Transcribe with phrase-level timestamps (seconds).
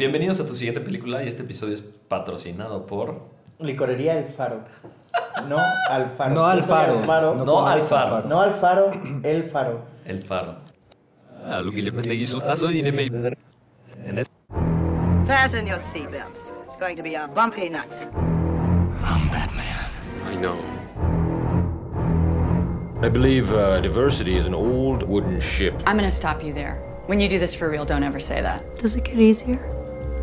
[0.00, 3.20] Bienvenidos a tu siguiente película y este episodio es patrocinado por...
[3.58, 4.62] Licorería El Faro.
[5.46, 5.58] No
[5.90, 6.34] al faro.
[6.34, 6.98] No al Yo soy faro.
[7.00, 7.34] Alfaro.
[7.34, 8.16] No No, al faro.
[8.16, 8.90] al faro,
[9.22, 9.82] El Faro.
[10.06, 10.54] El Faro.
[11.44, 13.10] Ah, lo que le prende sus tazos y dime...
[14.06, 14.24] En
[15.26, 16.50] Fasten your seatbelts.
[16.64, 17.92] It's going to be a bumpy night.
[19.04, 20.58] I know.
[23.02, 25.74] I believe uh, diversity is an old wooden ship.
[25.86, 26.76] I'm gonna stop you there.
[27.04, 28.62] When you do this for real, don't ever say that.
[28.76, 29.58] Does it get easier?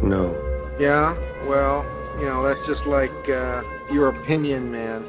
[0.01, 0.35] No.
[0.79, 1.15] Yeah,
[1.47, 1.85] well,
[2.19, 5.03] you know, that's just like uh, your opinion, man.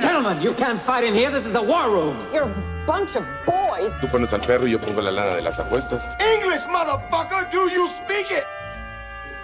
[0.00, 1.30] Gentlemen, you can't fight in here.
[1.30, 2.16] This is the war room.
[2.32, 3.92] You're a bunch of boys.
[4.00, 6.08] Tú pones al perro y yo pongo la lana de las apuestas.
[6.20, 7.50] English, motherfucker!
[7.50, 8.44] Do you speak it?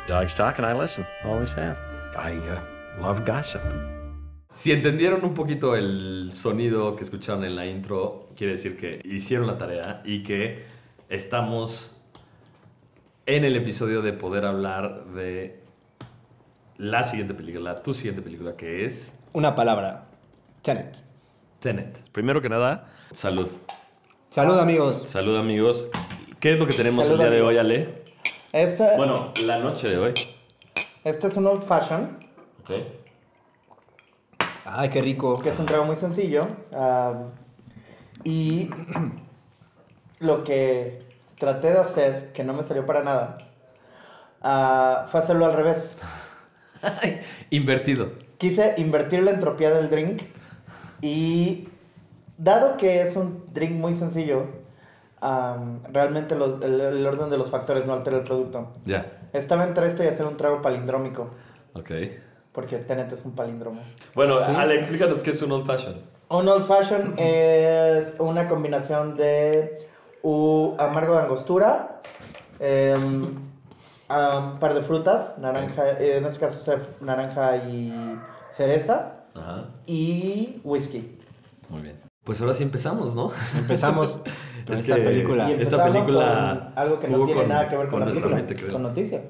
[0.07, 1.07] Dogs talk and I listen.
[1.25, 1.77] Always have.
[2.17, 2.61] I uh,
[3.03, 3.63] love gossip.
[4.51, 9.47] Si entendieron un poquito el sonido que escucharon en la intro, quiere decir que hicieron
[9.47, 10.65] la tarea y que
[11.11, 11.98] estamos
[13.29, 15.61] en el episodio de poder hablar de
[16.79, 20.07] la siguiente película, tu siguiente película, que es Una palabra.
[20.63, 20.97] Tenet.
[21.61, 21.99] Tenet.
[22.11, 23.49] Primero que nada, salud.
[24.31, 25.03] Salud, amigos.
[25.07, 25.89] Salud, amigos.
[26.41, 28.03] ¿Qué es lo que tenemos Salud, el día de hoy, Ale?
[28.53, 30.15] Este, Bueno, la noche de hoy.
[31.05, 32.19] este es un old fashion,
[32.63, 32.71] Ok.
[34.65, 35.39] Ay, qué rico.
[35.39, 36.47] que es un trago muy sencillo.
[36.73, 37.25] ah,
[38.25, 38.71] y
[40.21, 41.03] lo que
[41.39, 43.39] traté de hacer, que no me salió para nada,
[44.43, 45.97] ah, fue hacerlo al revés.
[47.51, 48.11] Invertido.
[48.39, 50.23] Quise invertir la entropía del drink
[51.01, 51.69] y
[52.37, 54.45] dado que es un drink muy sencillo,
[55.21, 58.75] am, realmente los- el, el orden de los factores no altera el producto.
[58.85, 59.07] Ya.
[59.33, 61.31] Estaba entre esto y hacer un trago palindrómico,
[61.75, 61.91] Ok.
[62.53, 63.81] porque Tenet es un palíndromo.
[64.15, 65.97] Bueno, Ale, explícanos qué es un old fashion.
[66.31, 69.89] Un old fashion es una combinación de
[70.23, 72.01] u- amargo de angostura,
[72.61, 73.25] em,
[74.11, 78.19] un par de frutas, naranja, eh, en este caso naranja y
[78.53, 79.65] cereza, Ajá.
[79.87, 81.19] y whisky.
[81.69, 82.01] Muy bien.
[82.25, 83.31] Pues ahora sí empezamos, ¿no?
[83.57, 84.21] Empezamos
[84.69, 85.51] esta que- película.
[85.51, 88.07] Y Esta película algo que no tiene con- nada que ver con, con la
[88.47, 89.25] película, con noticias.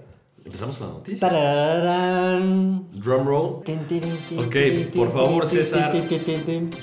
[0.45, 1.21] Empezamos con las noticias.
[1.21, 2.89] Tarararán.
[2.93, 3.63] Drum roll.
[3.65, 5.93] Tin, tin, tin, Ok, por favor, César.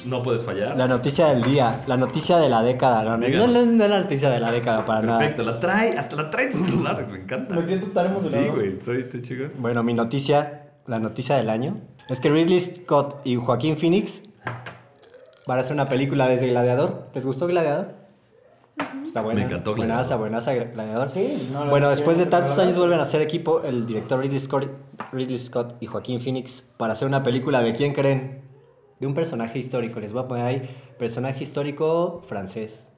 [0.06, 0.78] No puedes fallar.
[0.78, 3.04] La noticia del día, la noticia de la década.
[3.04, 5.54] No, no, no, no es la noticia de la década para Perfecto, nada.
[5.56, 7.56] la trae, hasta la trae tu celular, me encanta.
[7.56, 8.46] Me siento tan emocionado.
[8.46, 9.52] Sí, güey, estoy, estoy chingón.
[9.58, 11.78] Bueno, mi noticia, la noticia del año,
[12.08, 14.22] es que Ridley Scott y Joaquín Phoenix
[15.48, 17.08] van a hacer una película desde Gladiador.
[17.16, 18.05] ¿Les gustó Gladiador?
[19.04, 19.40] Está buena.
[19.42, 20.06] Me encantó Gladiador.
[20.06, 20.16] Buenaza,
[20.52, 21.10] buenaza Gladiador.
[21.12, 23.86] Sí, no, la- bueno, yo después de no tantos años vuelven a ser equipo el
[23.86, 24.70] director Ridley Scott,
[25.14, 28.42] Ridley Scott y Joaquín Phoenix para hacer una película de quién creen?
[29.00, 30.00] De un personaje histórico.
[30.00, 32.92] Les voy a poner ahí personaje histórico francés.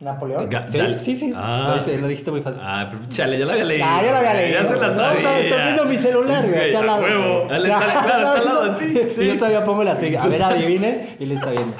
[0.00, 0.50] Napoleón.
[0.50, 1.32] Ga- Sí, sí, sí.
[1.36, 2.60] Ah, Lo lo dijiste muy fácil.
[2.64, 3.84] Ah, pero chale, ya la había leído.
[3.88, 4.60] Ah, ya la había leído.
[4.60, 5.22] Ya se la No, sabía.
[5.22, 7.02] sabes, estoy viendo mi celular, Es güey, aquí al a lado.
[7.02, 7.46] huevo.
[7.48, 8.98] Dale, dale, claro, está al lado de ti.
[9.06, 9.26] Y Sí.
[9.28, 10.20] yo todavía pongo la trivia.
[10.22, 11.76] A ver, adivinen y le está viendo.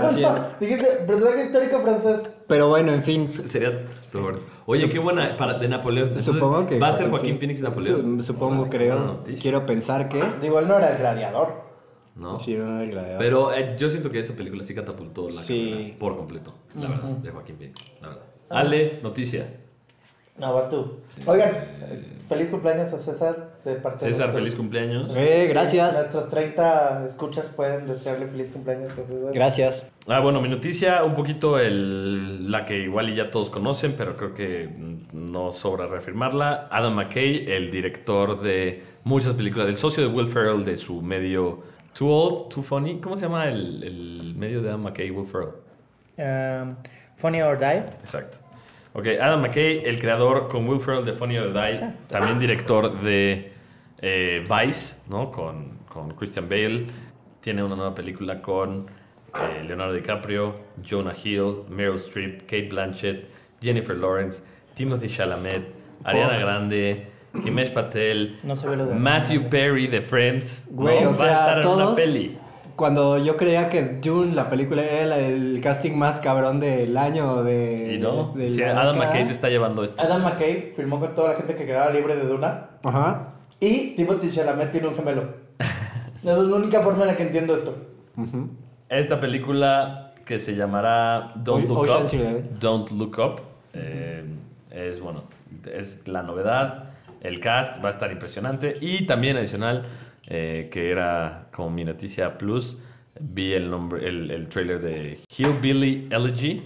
[0.00, 0.30] Así es.
[0.60, 2.30] Dijiste, personaje histórico francés.
[2.46, 3.28] Pero bueno, en fin.
[3.44, 4.32] Sería todo
[4.66, 6.08] Oye, qué buena para de Napoleón.
[6.08, 6.78] Entonces, Supongo que.
[6.78, 8.20] va a ser Joaquín Phoenix Napoleón.
[8.22, 9.22] Su- supongo, creo.
[9.40, 10.22] Quiero pensar que.
[10.40, 11.66] Digo, él no era el gladiador.
[12.16, 12.40] ¿No?
[12.40, 13.18] Sí, no, el gladiador.
[13.18, 15.70] Pero eh, yo siento que esa película sí catapultó la Sí.
[15.70, 18.22] carrera por completo, la verdad, de Joaquín Phoenix, la verdad.
[18.48, 19.46] Ale, noticia.
[20.38, 20.98] No, vas tú.
[21.26, 21.50] Oigan,
[22.28, 24.34] feliz cumpleaños a César de parte de César, nosotros.
[24.34, 25.16] feliz cumpleaños.
[25.16, 25.94] Eh, gracias.
[25.94, 29.32] Nuestros 30 escuchas pueden desearle feliz cumpleaños a César.
[29.32, 29.84] Gracias.
[30.06, 34.14] Ah, bueno, mi noticia, un poquito el, la que igual y ya todos conocen, pero
[34.16, 34.68] creo que
[35.12, 36.68] no sobra reafirmarla.
[36.70, 41.62] Adam McKay, el director de muchas películas, el socio de Will Ferrell de su medio
[41.98, 43.00] Too Old, Too Funny.
[43.00, 45.54] ¿Cómo se llama el, el medio de Adam McKay, Will Ferrell?
[46.18, 46.76] Um,
[47.16, 47.78] Funny or Die.
[48.00, 48.36] Exacto.
[48.98, 53.52] Ok, Adam McKay, el creador con Will Ferrell de Funny or Die, también director de
[54.00, 55.30] eh, Vice, ¿no?
[55.30, 56.86] Con, con Christian Bale.
[57.40, 58.86] Tiene una nueva película con
[59.34, 63.28] eh, Leonardo DiCaprio, Jonah Hill, Meryl Streep, Kate Blanchett,
[63.60, 64.42] Jennifer Lawrence,
[64.74, 66.38] Timothy Chalamet, Ariana.
[66.38, 67.06] Grande,
[67.44, 68.54] Himesh Patel, No
[68.94, 70.64] Matthew Perry de Friends.
[70.70, 71.10] Güey, ¿no?
[71.10, 72.38] o Va a estar en una peli.
[72.76, 77.94] Cuando yo creía que Dune, la película, era el casting más cabrón del año de.
[77.94, 78.98] Y no, de sí, Adam.
[78.98, 80.02] McKay se está llevando esto.
[80.02, 82.68] Adam McKay firmó con toda la gente que quedaba libre de Duna.
[82.84, 83.32] Ajá.
[83.58, 85.22] Y Timothy Chalamet tiene un gemelo.
[86.16, 87.74] Esa es la única forma en la que entiendo esto.
[88.16, 88.50] Ujú.
[88.90, 92.58] Esta película que se llamará Don't Look Ocean's Up.
[92.60, 93.40] Don't Look Up.
[93.72, 94.24] eh,
[94.70, 95.24] es bueno,
[95.72, 96.90] es la novedad.
[97.22, 98.74] El cast va a estar impresionante.
[98.80, 99.86] Y también adicional,
[100.28, 102.76] eh, que era como mi noticia plus,
[103.20, 106.62] vi el nombre, el, el trailer de Hillbilly Elegy.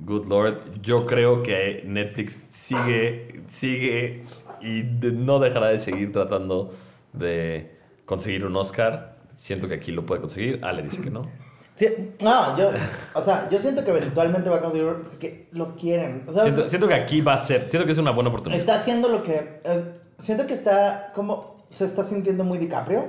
[0.00, 0.80] Good Lord.
[0.80, 4.24] Yo creo que Netflix sigue, sigue
[4.60, 6.72] y de- no dejará de seguir tratando
[7.12, 9.16] de conseguir un Oscar.
[9.34, 10.60] Siento que aquí lo puede conseguir.
[10.64, 11.22] Ale dice que no.
[11.74, 11.86] Sí,
[12.24, 12.70] no, yo,
[13.14, 14.88] o sea, yo siento que eventualmente va a conseguir
[15.20, 16.24] que lo quieren.
[16.26, 18.58] O sea, Siento, siento que aquí va a ser, siento que es una buena oportunidad.
[18.60, 19.60] está haciendo lo que.
[19.64, 19.84] es-
[20.24, 21.57] siento que está como.
[21.70, 23.00] Se está sintiendo muy DiCaprio.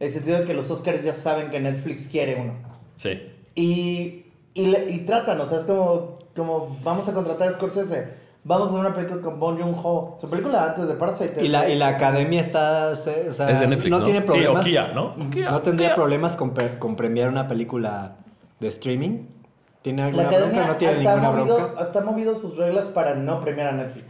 [0.00, 2.54] En el sentido de que los Oscars ya saben que Netflix quiere uno.
[2.96, 3.20] Sí.
[3.54, 8.20] Y, y, y tratan, o sea, es como, como vamos a contratar a Scorsese.
[8.44, 10.18] Vamos a hacer una película con Bong Joon-ho.
[10.20, 11.44] Su película antes de Parasite.
[11.44, 12.96] Y la, y la academia está.
[12.96, 14.02] se- O sea, Es de Netflix, ¿no?
[14.02, 14.62] tiene Sí, problemas.
[14.62, 15.30] o Kia, ¿no?
[15.30, 15.94] Kia, no tendría Kia.
[15.94, 18.16] problemas con, pre- con premiar una película
[18.58, 19.26] de streaming.
[19.82, 20.36] ¿Tiene La alguna bronca?
[20.38, 21.82] academia No tiene hasta, ha ninguna movido, bronca.
[21.82, 24.06] hasta ha movido sus reglas para no premiar a Netflix.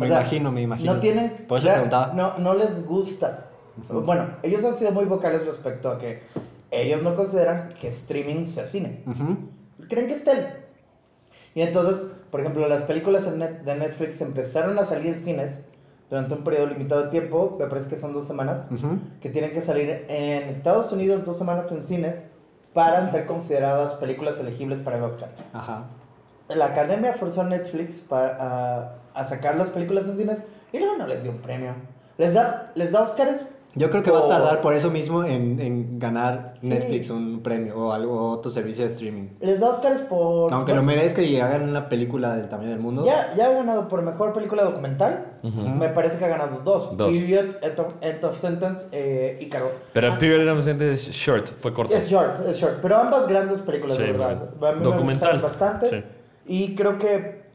[0.00, 0.94] Me O sea, imagino, me imagino.
[0.94, 1.30] No tienen.
[1.48, 2.12] Por eso ya- preguntaba.
[2.14, 3.46] No, no les gusta.
[3.88, 6.22] Bueno, ellos han sido muy vocales respecto a que
[6.70, 9.02] ellos no consideran que streaming sea cine.
[9.06, 9.36] Ujú.
[9.88, 10.48] Creen que es tele.
[11.54, 15.62] Y entonces, por ejemplo, las películas de Netflix empezaron a salir en cines
[16.08, 18.98] durante un periodo limitado de tiempo, me parece que son dos semanas, Ujú.
[19.20, 22.24] que tienen que salir en Estados Unidos dos semanas en cines
[22.74, 25.30] para ser consideradas películas elegibles para el Oscar.
[25.52, 25.84] Ajá.
[26.48, 30.38] La academia forzó a Netflix para, a, sacar las películas en cines
[30.72, 31.72] y luego no les dio un premio.
[32.18, 33.42] Les da, les da Oscars.
[33.76, 36.68] Yo creo que va a tardar por eso mismo en, en ganar Sí.
[36.68, 39.28] Netflix un premio o algo otro servicio de streaming.
[39.40, 40.52] Les da Oscars por.
[40.52, 43.06] Aunque lo bueno, merezca y hagan una película del tamaño del mundo.
[43.06, 45.24] Ya, ya ha ganado por mejor película documental.
[45.78, 46.96] Me parece que ha ganado dos.
[46.96, 47.12] Dos.
[47.12, 49.70] Period, End of, End of Sentence, eh, Ícaro.
[49.92, 51.94] Pero Ah, Period era es short, fue corto.
[51.94, 52.80] Es short, es short.
[52.82, 54.50] Pero ambas grandes películas, Sí, de verdad.
[54.58, 55.40] muy A mí me Documental.
[55.40, 55.88] gustaron bastante.
[55.88, 56.04] Sí.
[56.46, 57.49] Y creo que.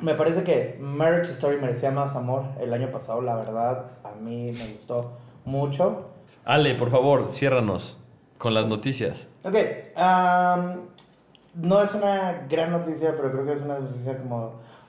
[0.00, 3.86] Me parece que Marriage Story merecía más amor el año pasado, la verdad.
[4.04, 5.12] A mí me gustó
[5.44, 6.08] mucho.
[6.44, 7.98] Ale, por favor, ciérranos
[8.38, 9.28] con las noticias.
[9.44, 9.56] Ok,
[9.96, 10.80] am,
[11.54, 14.36] no es una gran noticia, pero creo que es una noticia como...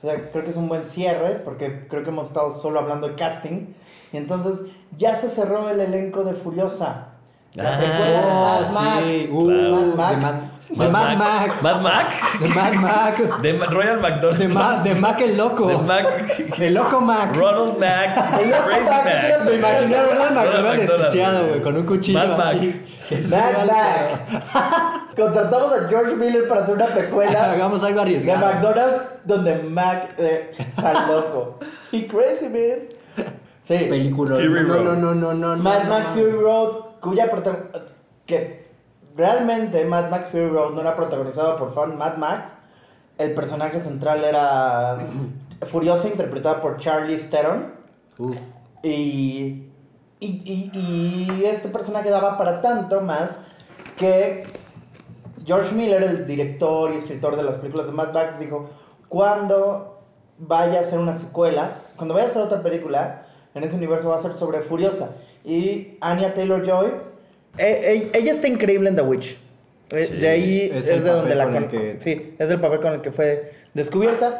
[0.02, 3.08] O sea, creo que es un buen cierre, porque creo que hemos estado solo hablando
[3.08, 3.66] de casting.
[4.12, 7.08] Y entonces ya se cerró el elenco de Furiosa.
[7.54, 9.28] La Ah, precuela de Mad sí.
[9.30, 10.38] Uh, Mad Max.
[10.70, 11.62] De Mad- de Mad Mac.
[11.62, 12.38] Mad Mac.
[12.40, 13.40] De Mad Mac.
[13.42, 14.38] De Ma- Royal McDonald.
[14.38, 15.66] De, Ma- de Mac el loco.
[15.66, 16.06] De Mac.
[16.58, 17.34] El loco Mac.
[17.36, 18.38] Ronald Mac.
[18.40, 19.44] El loco Crazy Mac, Mac.
[19.44, 22.56] Me imaginé a Ronald McDonald desquiciado, güey, con un cuchillo Mad Mac.
[22.56, 22.84] así.
[23.30, 25.14] Mad Mac.
[25.16, 28.46] Contratamos a George Miller para hacer una precuela Hagamos algo de arriesgado.
[28.46, 31.58] McDonald's donde Mac eh, está loco.
[31.92, 33.26] Y Crazy Man.
[33.64, 33.74] Sí.
[33.88, 34.36] Película.
[34.36, 34.84] Fury no, Road.
[34.84, 35.62] no, no, no, no, no.
[35.62, 36.12] Mad no, Max no.
[36.14, 37.80] Fury Road, cuya protagonista.
[38.26, 38.59] Que
[39.16, 42.52] realmente Mad Max Fury Road no era protagonizado por fan Mad Max.
[43.18, 44.96] El personaje central era
[45.70, 47.72] Furiosa, interpretada por Charlie Theron.
[48.18, 48.36] Uf.
[48.82, 49.68] Y,
[50.20, 53.36] y, y, y este personaje daba para tanto más
[53.96, 54.44] que
[55.44, 58.70] George Miller, el director y escritor de las películas de Mad Max, dijo,
[59.08, 60.00] cuando
[60.38, 63.22] vaya a hacer una secuela, cuando vaya a hacer otra película,
[63.54, 65.16] en ese universo va a ser sobre Furiosa.
[65.44, 67.00] Y Anya Taylor-Joy, eh,
[67.58, 69.36] eh, ella está increíble en The Witch.
[69.92, 72.92] Eh, Sí, de ahí es de donde la con que- Sí, es el papel con
[72.94, 74.38] el que fue descubierta.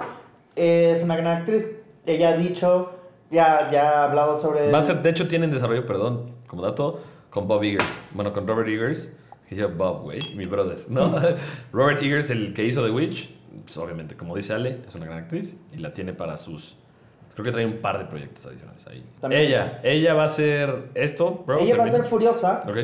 [0.54, 1.70] Es una gran actriz.
[2.06, 2.92] Ella ha dicho,
[3.30, 4.70] ya, ya ha hablado sobre...
[4.70, 7.84] Va a ser, de hecho, tienen desarrollo, perdón, como dato, con Bob Eggers.
[8.12, 9.08] Bueno, con Robert Eggers.
[9.48, 11.12] Que yo, Bob, güey, mi brother, ¿no?
[11.72, 13.30] Robert Eggers, el que hizo The Witch,
[13.64, 16.76] pues obviamente, como dice Ale, es una gran actriz y la tiene para sus.
[17.34, 19.04] Creo que trae un par de proyectos adicionales ahí.
[19.20, 19.42] También.
[19.42, 21.60] Ella, ella va a ser esto, bro.
[21.60, 22.64] ella va a ser Furiosa.
[22.68, 22.76] Ok.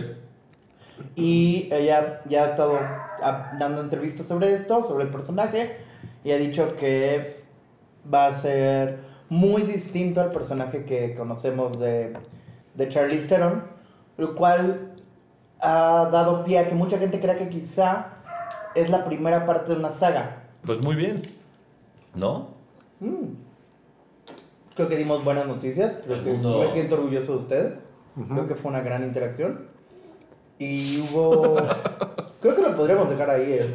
[1.15, 5.79] Y ella ya ha estado ah, dando entrevistas sobre esto, sobre el personaje,
[6.25, 7.43] y ha dicho que
[8.13, 8.99] va a ser
[9.29, 12.17] muy distinto al personaje que conocemos de,
[12.75, 13.65] de Charlize Theron,
[14.17, 14.93] lo cual
[15.61, 18.13] ha dado pie a que mucha gente crea que quizá
[18.75, 20.43] es la primera parte de una saga.
[20.65, 21.21] Pues muy bien.
[22.15, 22.49] ¿No?
[24.77, 27.75] Creo que dimos buenas noticias, creo que mundo- me siento orgulloso de ustedes,
[28.31, 29.75] creo que fue una gran interacción.
[30.59, 31.57] Y hubo...
[32.41, 33.53] creo que lo podríamos dejar ahí.
[33.53, 33.71] eh.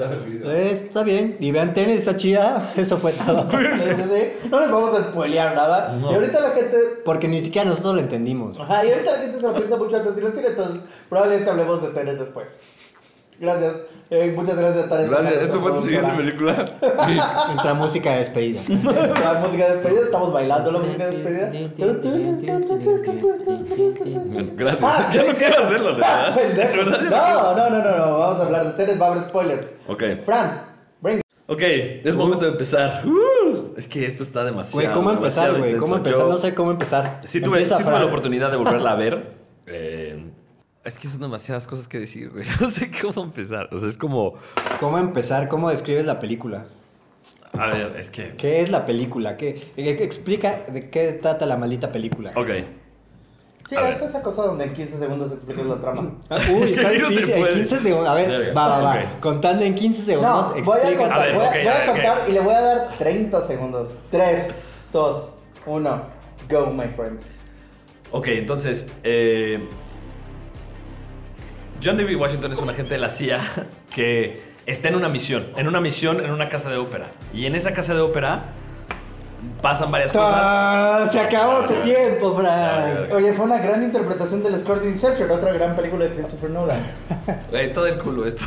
[0.46, 1.38] Eh, está bien.
[1.40, 2.72] Y vean tenis, está chida.
[2.78, 3.48] Eso fue todo.
[4.50, 5.96] No les vamos a spoilear nada.
[5.98, 6.12] No.
[6.12, 6.78] Y ahorita la gente.
[7.06, 8.60] Porque ni siquiera nosotros lo entendimos.
[8.60, 11.90] Ajá, y ahorita la gente se lo piensa mucho antes cine, entonces probablemente hablemos de
[11.90, 12.50] Tenet después.
[13.42, 13.76] Gracias.
[14.12, 15.10] Eh, muchas gracias, Tares.
[15.10, 15.42] Gracias.
[15.44, 16.66] Esto fue tu siguiente película.
[17.52, 18.62] Entra música de despedida.
[18.70, 21.52] La música de despedida, estamos bailando la música de despedida.
[24.26, 24.84] Bueno, gracias.
[24.84, 27.02] Ah, ya no quiero hacerlo, de verdad.
[27.10, 27.56] No.
[27.56, 29.74] No, no, no, no, vamos a hablar de Tenet, va a haber spoilers.
[29.88, 30.04] Ok.
[30.26, 30.62] Fran,
[31.02, 31.22] bring.
[31.48, 33.04] Ok, es momento de empezar.
[33.06, 34.82] Uh, es que esto está demasiado.
[34.84, 35.76] Güey, ¿cómo empezar, güey?
[35.78, 36.22] ¿Cómo empezar?
[36.22, 37.22] Yo- No sé cómo empezar.
[37.26, 39.42] Sí tuve, Empieza, sí tuve la oportunidad de volverla a ver.
[39.74, 40.26] Eh,
[40.84, 42.46] es que son demasiadas cosas que decir, güey.
[42.60, 43.70] No sé cómo empezar.
[43.72, 44.34] O sea, es como...
[44.80, 45.48] ¿Cómo empezar?
[45.48, 46.66] ¿Cómo describes la película?
[47.54, 48.36] A ver, es que.
[48.38, 49.36] ¿Qué es la película?
[49.36, 52.32] ¿Qué, explica de qué trata la maldita película.
[52.36, 52.48] Ok.
[53.70, 54.10] Sí, A es ver.
[54.10, 56.12] esa cosa donde en 15 segundos explicas la trama.
[56.30, 57.34] Ah, Uy, está ahí no se difícil.
[57.36, 57.54] En puede.
[57.56, 58.08] 15 segundos.
[58.10, 58.94] A ver, va, va, va.
[58.96, 59.20] Ok.
[59.20, 61.74] Contando en 15 segundos, No, voy a contar, A ver, voy a, ok, voy a
[61.74, 62.30] a ver, contar ok.
[62.30, 63.90] y le voy a dar 30 segundos.
[64.12, 64.48] 3,
[64.94, 65.30] 2,
[65.66, 66.02] 1,
[66.50, 67.20] go, my friend.
[68.12, 68.88] Ok, entonces.
[69.04, 69.68] eh,
[71.84, 73.40] John David Washington es un agente de la CIA
[73.94, 75.48] que está en una misión.
[75.58, 77.08] En una misión en una casa de ópera.
[77.34, 78.44] Y en esa casa de ópera
[79.62, 80.32] pasan varias cosas.
[80.44, 83.12] Ah, se acabó tu tiempo, Frank.
[83.14, 86.80] Oye, fue una gran interpretación del score de Inception, otra gran película de Christopher Nolan.
[87.52, 88.46] Está del culo esto.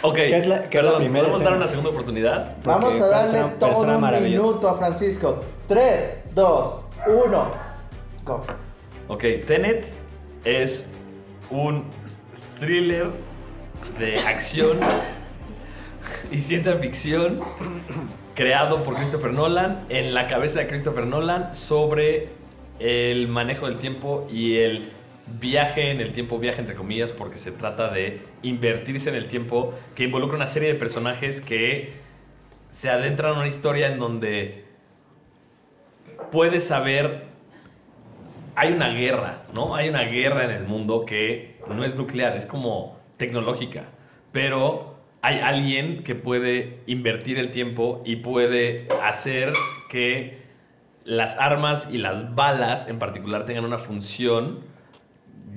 [0.00, 2.56] Ok, ¿Qué es la- qué es la perdón, primera ¿podemos dar una segunda oportunidad?
[2.64, 5.40] Vamos a darle es una todo persona un minuto a Francisco.
[5.66, 6.74] 3, 2,
[7.26, 7.50] 1,
[8.24, 8.42] go.
[9.08, 9.86] Ok, Tenet
[10.44, 10.88] es
[11.50, 11.84] un
[12.58, 13.06] thriller
[13.98, 14.78] de acción
[16.30, 17.40] y ciencia ficción
[18.34, 22.28] creado por Christopher Nolan en la cabeza de Christopher Nolan sobre
[22.78, 24.90] el manejo del tiempo y el
[25.40, 29.74] viaje en el tiempo, viaje entre comillas, porque se trata de invertirse en el tiempo
[29.94, 31.92] que involucra una serie de personajes que
[32.70, 34.64] se adentran en una historia en donde
[36.30, 37.27] puedes saber
[38.58, 39.76] hay una guerra, ¿no?
[39.76, 43.84] Hay una guerra en el mundo que no es nuclear, es como tecnológica,
[44.32, 49.52] pero hay alguien que puede invertir el tiempo y puede hacer
[49.88, 50.42] que
[51.04, 54.60] las armas y las balas en particular tengan una función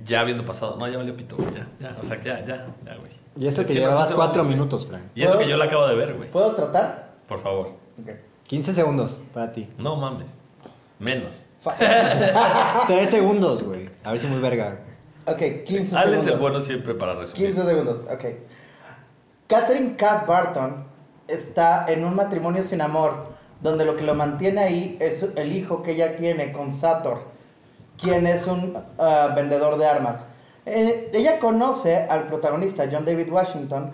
[0.05, 0.77] ya habiendo pasado.
[0.77, 3.11] No, ya valió pito, ya, ya, o sea, que ya, ya, ya, güey.
[3.35, 4.55] Y eso Es que llevabas se 4 vale, güey.
[4.55, 5.03] minutos, Frank.
[5.15, 6.29] Y eso que yo la acabo de ver, güey.
[6.29, 7.13] ¿Puedo tratar?
[7.27, 7.77] Por favor.
[7.99, 8.11] Ok.
[8.45, 9.67] 15 segundos para ti.
[9.77, 10.39] No mames.
[10.99, 11.47] Menos.
[12.87, 13.89] 3 segundos, güey.
[14.03, 14.79] A ver si muy verga.
[15.25, 16.39] Ok, 15 Alex es segundos.
[16.39, 17.53] bueno siempre para resumir.
[17.53, 18.25] 15 segundos, ok.
[19.47, 20.85] Catherine Cat Barton
[21.27, 23.27] está en un matrimonio sin amor,
[23.61, 27.25] donde lo que lo mantiene ahí es el hijo que ella tiene con Sator,
[28.01, 30.25] quien es un ah, vendedor de armas.
[30.65, 33.91] Eh, ella conoce al protagonista, John David Washington,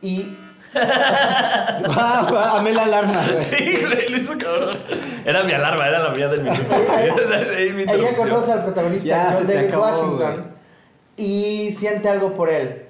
[0.00, 0.36] y
[2.56, 3.44] Amé la alarma, güey.
[3.44, 4.70] Sí, güey, lo hizo cabrón.
[5.24, 6.62] Era mi alarma, era la mía del minuto.
[7.94, 10.46] Ella conoce al protagonista, Ya, John David acabó, Washington,
[11.16, 12.82] y siente algo por él.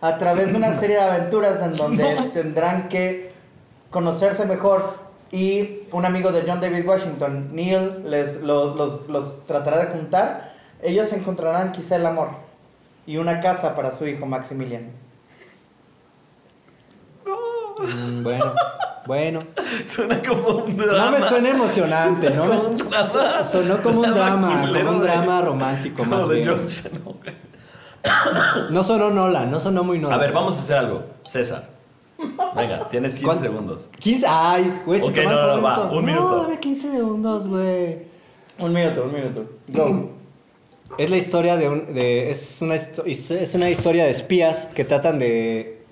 [0.00, 3.32] A través de una serie de aventuras en donde tendrán que
[3.90, 4.94] conocerse mejor
[5.32, 10.54] y un amigo de John David Washington, Neil, les, los, los- los tratará de juntar.
[10.82, 12.28] Ellos encontrarán quizá el amor
[13.06, 14.90] y una casa para su hijo Maximilian.
[17.80, 18.52] Mm, bueno,
[19.06, 19.40] bueno.
[19.86, 21.04] Suena como un drama.
[21.06, 23.44] No me suena emocionante, no me Como un drama.
[23.44, 26.48] sonó como un drama, como un drama romántico más de bien.
[26.48, 26.90] George,
[28.70, 30.18] no, sonó Nolan, no sonó muy Nolan.
[30.18, 31.02] A ver, vamos a hacer algo.
[31.24, 31.68] César.
[32.54, 33.42] Venga, tienes 15 ¿Cuánto?
[33.44, 33.88] segundos.
[33.98, 36.28] 15, ay, güey, se Ok, toma no, no, no, va, un minuto.
[36.36, 37.98] No, dame 15 segundos, güey.
[38.58, 39.44] Un minuto, un minuto.
[39.68, 40.10] Go.
[40.98, 41.94] Es la historia de un.
[41.94, 45.82] De, es, una, es una historia de espías que tratan de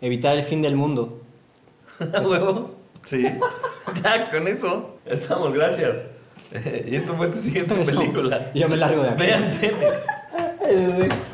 [0.00, 1.20] evitar el fin del mundo.
[2.14, 2.74] ¿A huevo?
[3.02, 3.26] Sí.
[4.02, 4.96] Ya, con eso.
[5.04, 6.04] Estamos, gracias.
[6.86, 8.52] Y esto fue tu siguiente película.
[8.54, 9.24] Yo me largo de aquí.
[9.24, 10.02] Vean Tenet.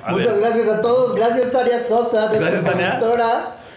[0.04, 0.40] A Muchas ver.
[0.40, 1.14] gracias a todos.
[1.14, 3.00] Gracias Tania Sosa, Gracias, Tania.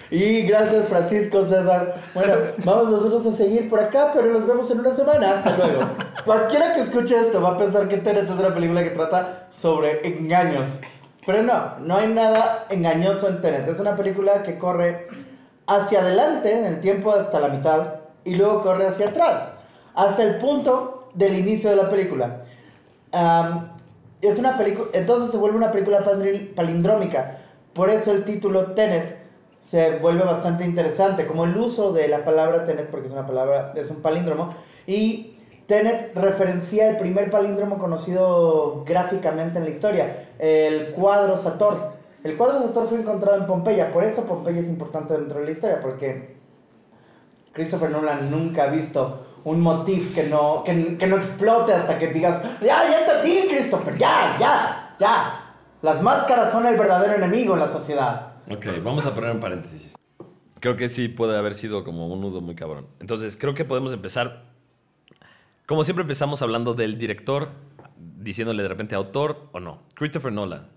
[0.09, 1.95] Y gracias Francisco César.
[2.13, 5.31] Bueno, vamos nosotros a seguir por acá, pero nos vemos en una semana.
[5.37, 5.81] Hasta luego.
[6.25, 10.07] Cualquiera que escuche esto va a pensar que Tenet es una película que trata sobre
[10.07, 10.67] engaños.
[11.25, 13.67] Pero no, no hay nada engañoso en Tenet.
[13.67, 15.07] Es una película que corre
[15.67, 19.51] hacia adelante en el tiempo hasta la mitad y luego corre hacia atrás
[19.95, 22.41] hasta el punto del inicio de la película.
[24.21, 27.39] Es una película, entonces se vuelve una película palindr- palindrómica.
[27.73, 29.17] Por eso el título Tenet
[29.69, 33.73] se vuelve bastante interesante, como el uso de la palabra Tenet, porque es una palabra,
[33.75, 34.55] es un palíndromo,
[34.85, 41.93] y Tenet referencia el primer palíndromo conocido gráficamente en la historia, el cuadro Sator.
[42.23, 45.51] El cuadro Sator fue encontrado en Pompeya, por eso Pompeya es importante dentro de la
[45.51, 46.37] historia, porque
[47.51, 52.07] Christopher Nolan nunca ha visto un motif que no, que, que no explote hasta que
[52.07, 55.55] digas, ya, ya entendí, Christopher, ya, ya, ya.
[55.81, 58.35] Las máscaras son el verdadero enemigo en la sociedad.
[58.49, 59.95] Ok, vamos a poner un paréntesis.
[60.61, 62.87] Creo que sí puede haber sido como un nudo muy cabrón.
[63.01, 64.45] Entonces, creo que podemos empezar.
[65.65, 67.49] Como siempre, empezamos hablando del director,
[67.97, 69.81] diciéndole de repente autor o no.
[69.93, 70.69] Christopher Nolan.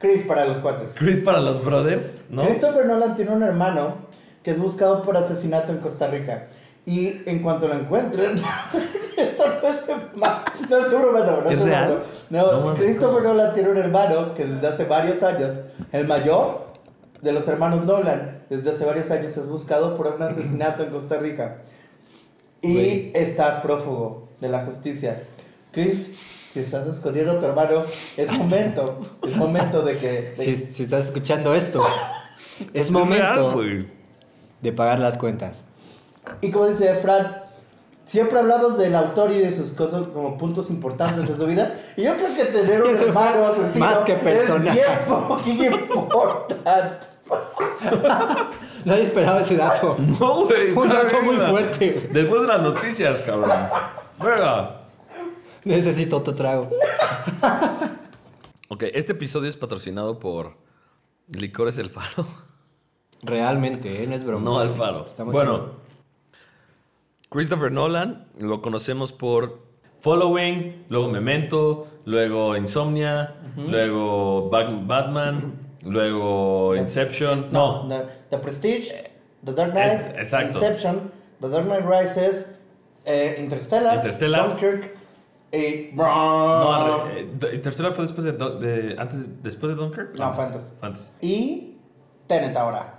[0.00, 0.90] Chris para los cuates.
[0.94, 2.46] Chris para los brothers, ¿no?
[2.46, 3.94] Christopher Nolan tiene un hermano
[4.42, 6.46] que es buscado por asesinato en Costa Rica.
[6.86, 8.36] Y en cuanto lo encuentren,
[9.16, 12.02] esto no es, ma- no estoy bromeando, no ¿Es estoy real?
[12.30, 13.22] No, No Christopher.
[13.22, 15.50] Nolan tiene un hermano que desde hace varios años,
[15.92, 16.68] el mayor
[17.20, 21.18] de los hermanos Nolan, desde hace varios años es buscado por un asesinato en Costa
[21.18, 21.58] Rica.
[22.62, 23.12] Y Güey.
[23.14, 25.22] está prófugo de la justicia.
[25.72, 26.12] Chris,
[26.52, 27.82] si estás escondiendo a tu hermano,
[28.16, 30.34] es momento, es momento de que...
[30.36, 31.84] de- Si, si estás escuchando esto,
[32.74, 33.60] es Es momento
[34.60, 35.64] de pagar las cuentas.
[36.40, 37.44] Y como dice Fran,
[38.04, 41.80] siempre hablamos del autor y de sus cosas como puntos importantes de su vida.
[41.96, 47.06] Y yo creo que tener un hermano asesino Más que es bien fucking importante.
[48.84, 49.96] Nadie esperaba ese dato.
[50.18, 50.72] No, güey.
[50.72, 52.08] Un dato muy fuerte.
[52.12, 53.50] Después de las noticias, cabrón.
[54.22, 54.79] Verga.
[55.64, 56.70] Necesito otro trago.
[58.68, 60.54] Ok, este episodio es patrocinado por
[61.28, 62.26] Licores El Faro.
[63.22, 64.06] Realmente, ¿eh?
[64.06, 64.44] no es broma.
[64.44, 65.04] No al Faro.
[65.06, 65.62] Estamos bueno, en-
[67.28, 69.60] Christopher Nolan lo conocemos por
[70.00, 77.48] Following, luego Memento, luego Insomnia, luego Bat- Batman, luego Inception.
[77.52, 79.10] No, The, The Prestige,
[79.44, 80.32] The Dark Knight, Es-.
[80.32, 82.46] Inception, The Dark Knight Rises,
[83.04, 84.48] eh, Interstellar, Interstellar.
[84.48, 84.96] Dunkirk
[85.52, 85.90] y...
[85.94, 90.16] no, eh, Interstellar fue después de, de- antes, después de Dunkirk.
[90.18, 90.72] No, fue antes.
[90.78, 91.10] Fue antes.
[91.20, 91.76] y
[92.26, 92.94] Tenet ahora.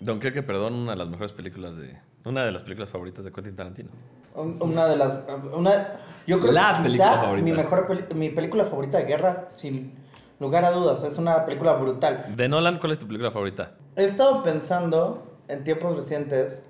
[0.00, 3.56] Dunkirk, perdón, una de las mejores películas de, una de las películas favoritas de Quentin
[3.56, 3.90] Tarantino.
[4.34, 5.18] Un- Una de las.
[5.52, 7.44] Una, yo creo La que película favorita.
[7.44, 9.92] Mi, mejor mi película favorita de guerra, sin
[10.38, 11.02] lugar a dudas.
[11.02, 12.26] Es una película brutal.
[12.36, 13.72] De Nolan, ¿cuál es tu película favorita?
[13.96, 16.62] He estado pensando en tiempos recientes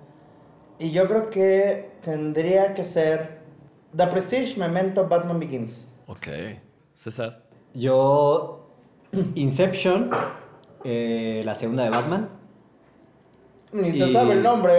[0.78, 3.39] y yo creo que tendría que ser
[3.96, 5.84] The Prestige, Memento, Batman Begins.
[6.06, 6.26] Ok.
[6.94, 7.42] César.
[7.74, 8.68] Yo,
[9.34, 10.10] Inception,
[10.84, 12.28] eh, la segunda de Batman,
[13.72, 14.72] Ni se Y- sabe el nombre.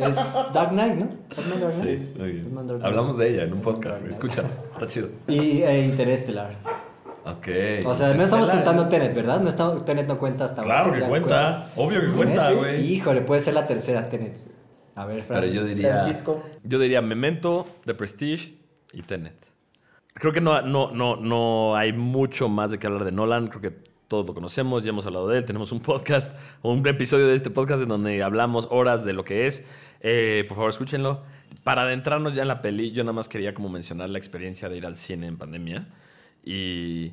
[0.00, 1.08] es Dark Knight, ¿no?
[1.36, 1.98] Batman Dark Knight.
[2.00, 2.44] Sí, muy bien.
[2.46, 2.84] Batman Dark Knight.
[2.84, 4.02] Hablamos de ella en un podcast.
[4.06, 5.08] Escúchalo, está chido.
[5.28, 6.54] Y eh, Interestelar.
[7.26, 7.48] Ok.
[7.86, 9.40] O sea, no estamos contando Tenet, ¿verdad?
[9.40, 10.94] No estamos, Tenet no cuenta hasta Claro ahora.
[10.96, 11.70] que Ya cuenta.
[11.76, 12.84] Obvio que cuenta, güey.
[12.92, 14.36] Híjole, puede ser la tercera Tenet.
[14.94, 15.40] A ver, Fran.
[15.40, 16.02] Pero yo diría.
[16.02, 16.44] Francisco.
[16.62, 18.54] Yo diría Memento, The Prestige
[18.92, 19.34] y Tenet.
[20.14, 23.48] Creo que no, no, no, no hay mucho más de qué hablar de Nolan.
[23.48, 25.44] Creo que todos lo conocemos, ya hemos hablado de él.
[25.44, 29.46] Tenemos un podcast, un episodio de este podcast en donde hablamos horas de lo que
[29.46, 29.64] es.
[30.00, 31.22] Eh, por favor, escúchenlo.
[31.64, 34.76] Para adentrarnos ya en la peli, yo nada más quería como mencionar la experiencia de
[34.76, 35.88] ir al cine en pandemia
[36.44, 37.12] y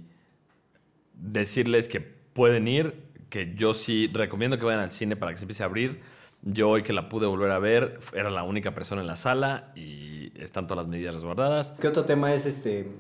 [1.14, 2.96] decirles que pueden ir,
[3.30, 6.02] que yo sí recomiendo que vayan al cine para que se empiece a abrir.
[6.44, 9.72] Yo hoy que la pude volver a ver, era la única persona en la sala
[9.76, 11.74] y están todas las medidas resguardadas.
[11.80, 12.92] ¿Qué otro tema es este?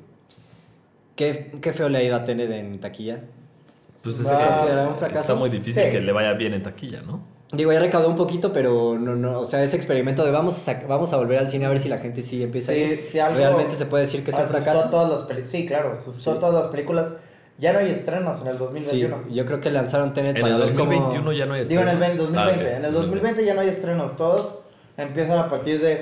[1.16, 3.22] ¿Qué, qué feo le ha ido a Tenet en taquilla?
[4.04, 5.20] Pues es que ¿Considerará un fracaso?
[5.22, 5.90] está muy difícil Sí.
[5.90, 7.22] que le vaya bien en taquilla, ¿no?
[7.52, 10.74] Digo, ya recaudó un poquito, pero no, no, o sea, ese experimento de vamos a,
[10.88, 13.06] vamos a volver al cine a ver si la gente sí empieza a ir.
[13.12, 14.90] si algo Realmente se puede decir que es un fracaso.
[14.90, 17.08] todas las Sí, claro, asustó a todas las películas.
[17.62, 19.18] Ya no hay estrenos en el Sí, 2021.
[19.30, 21.82] yo creo que lanzaron Tenet En para el ver cómo- 2021 ya no hay Digo
[21.84, 22.18] en el estrenos.
[22.34, 22.68] 2020.
[22.74, 22.78] Ah.
[22.78, 24.18] En el 2020 ya no hay estrenos.
[24.18, 24.56] Todos
[24.98, 26.02] empiezan a partir de.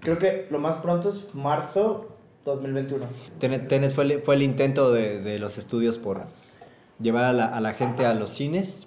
[0.00, 2.08] Creo que lo más pronto es marzo
[2.46, 3.04] 2021.
[3.38, 6.22] Tenet, Tenet fue, el, fue el intento de, de los estudios por
[7.00, 8.86] llevar a la, a la gente a los cines.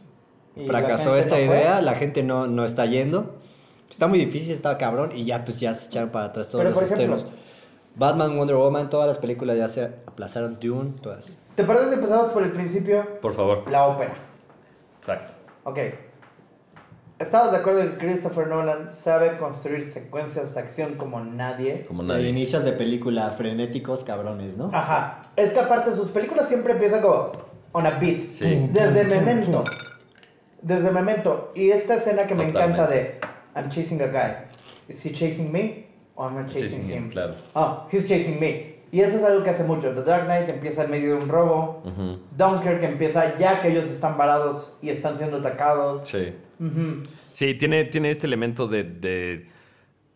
[0.56, 1.56] Y Fracasó esta no fue.
[1.58, 3.36] idea, la gente no, no está yendo.
[3.92, 6.72] Está muy difícil, está cabrón y ya pues ya se echaron para atrás todos Pero,
[6.72, 7.38] los por ejemplo- estrenos.
[7.96, 10.58] Batman, Wonder Woman, todas las películas ya se aplazaron.
[10.60, 11.30] Dune, todas.
[11.58, 13.20] ¿Te parece si empezamos por el principio?
[13.20, 13.64] Por favor.
[13.72, 14.14] La ópera.
[15.00, 15.34] Exacto.
[15.64, 15.80] Ok.
[17.18, 21.84] Estamos de acuerdo en que Christopher Nolan sabe construir secuencias de acción como nadie.
[21.88, 22.30] Como De nadie.
[22.30, 24.70] inicios de película frenéticos, cabrones, ¿no?
[24.72, 25.20] Ajá.
[25.36, 27.32] Es que aparte sus películas siempre empiezan como
[27.72, 28.30] on a beat.
[28.30, 28.70] Sí.
[28.72, 29.64] Desde Memento.
[30.62, 31.54] Desde Memento.
[31.56, 32.84] Y esta escena que me Totalmente.
[32.84, 33.20] encanta de
[33.56, 34.36] I'm chasing a guy.
[34.88, 35.88] Is he chasing me?
[36.14, 37.04] Or am I chasing, Chasing him?
[37.06, 37.34] him, claro.
[37.56, 38.77] Ah, he's chasing me.
[38.92, 39.94] Y eso es algo que hace mucho.
[39.94, 41.82] The Dark Knight empieza en medio de un robo.
[41.86, 42.20] Ujú.
[42.38, 46.08] Dunkirk empieza ya que ellos están parados y están siendo atacados.
[46.08, 46.34] Sí.
[47.34, 49.48] Sí, tiene, tiene este elemento de, de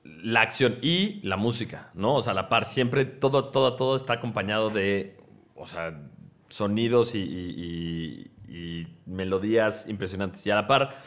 [0.03, 2.15] la acción y la música, ¿no?
[2.15, 5.17] O sea, a la par, siempre todo, todo, todo está acompañado de,
[5.55, 5.99] o sea,
[6.49, 10.45] sonidos y, y- y- y melodías impresionantes.
[10.47, 10.97] Y a la par,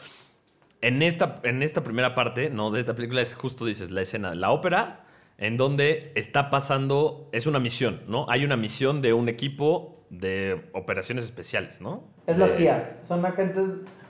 [0.81, 2.71] en esta, en esta primera parte, ¿no?
[2.71, 5.04] De esta película es justo, dices, la escena, la ópera,
[5.37, 8.25] en donde está pasando, es una misión, ¿no?
[8.29, 12.03] Hay una misión de un equipo de operaciones especiales, ¿no?
[12.27, 12.97] Es la CIA.
[13.03, 13.63] Son agentes.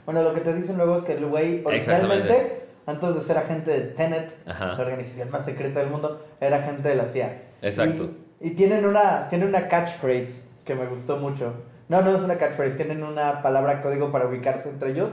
[0.06, 3.72] Bueno, lo que te dicen luego es que el güey originalmente, antes de ser agente
[3.72, 4.74] de Tenet, Ajá.
[4.74, 7.44] la organización más secreta del mundo, era agente de la CIA.
[7.62, 8.12] Exacto.
[8.40, 11.54] Y, y tienen, una, tienen una catchphrase que me gustó mucho.
[11.88, 15.10] No, no es una catchphrase, tienen una palabra código para ubicarse entre ellos.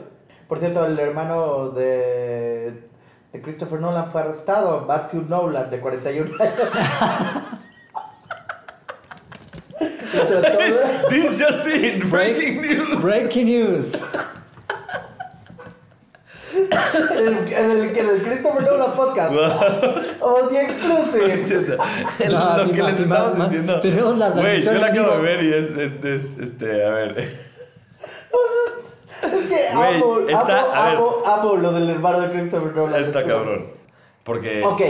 [0.49, 2.89] Por cierto, el hermano de,
[3.33, 6.53] de Christopher Nolan fue arrestado, Matthew Nolan, de 41 años.
[11.09, 13.01] This just in, breaking news.
[13.03, 13.95] Breaking news.
[16.55, 16.71] En
[17.29, 19.35] el, el, el Christopher Nolan podcast.
[20.21, 21.79] o The Exclusive.
[22.31, 23.81] No, lo que más, les estamos más, diciendo.
[23.81, 27.52] Tenemos la Güey, yo la acabo de ver y es, es- es- este, a ver.
[29.23, 30.97] Es que Güey, amo, está- amo, a ver.
[30.97, 33.01] amo, amo lo del hermano de Christopher Nolan.
[33.05, 33.67] Está Es como- cabrón.
[34.25, 34.63] Porque.
[34.65, 34.81] Ok,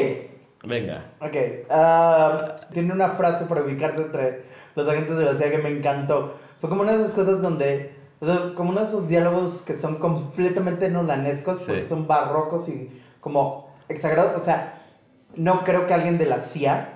[0.65, 1.05] Venga.
[1.21, 1.37] ok.
[1.71, 4.43] ah, tiene una frase para ubicarse entre
[4.75, 6.35] los agentes de la CIA que me encantó.
[6.61, 7.95] Fue como una de esas cosas donde.
[8.21, 11.67] o sea, como uno de esos diálogos que son completamente nolanescos, Sí.
[11.67, 14.41] porque son barrocos y como exagerados.
[14.41, 14.79] O sea,
[15.35, 16.89] no creo que alguien de la CIA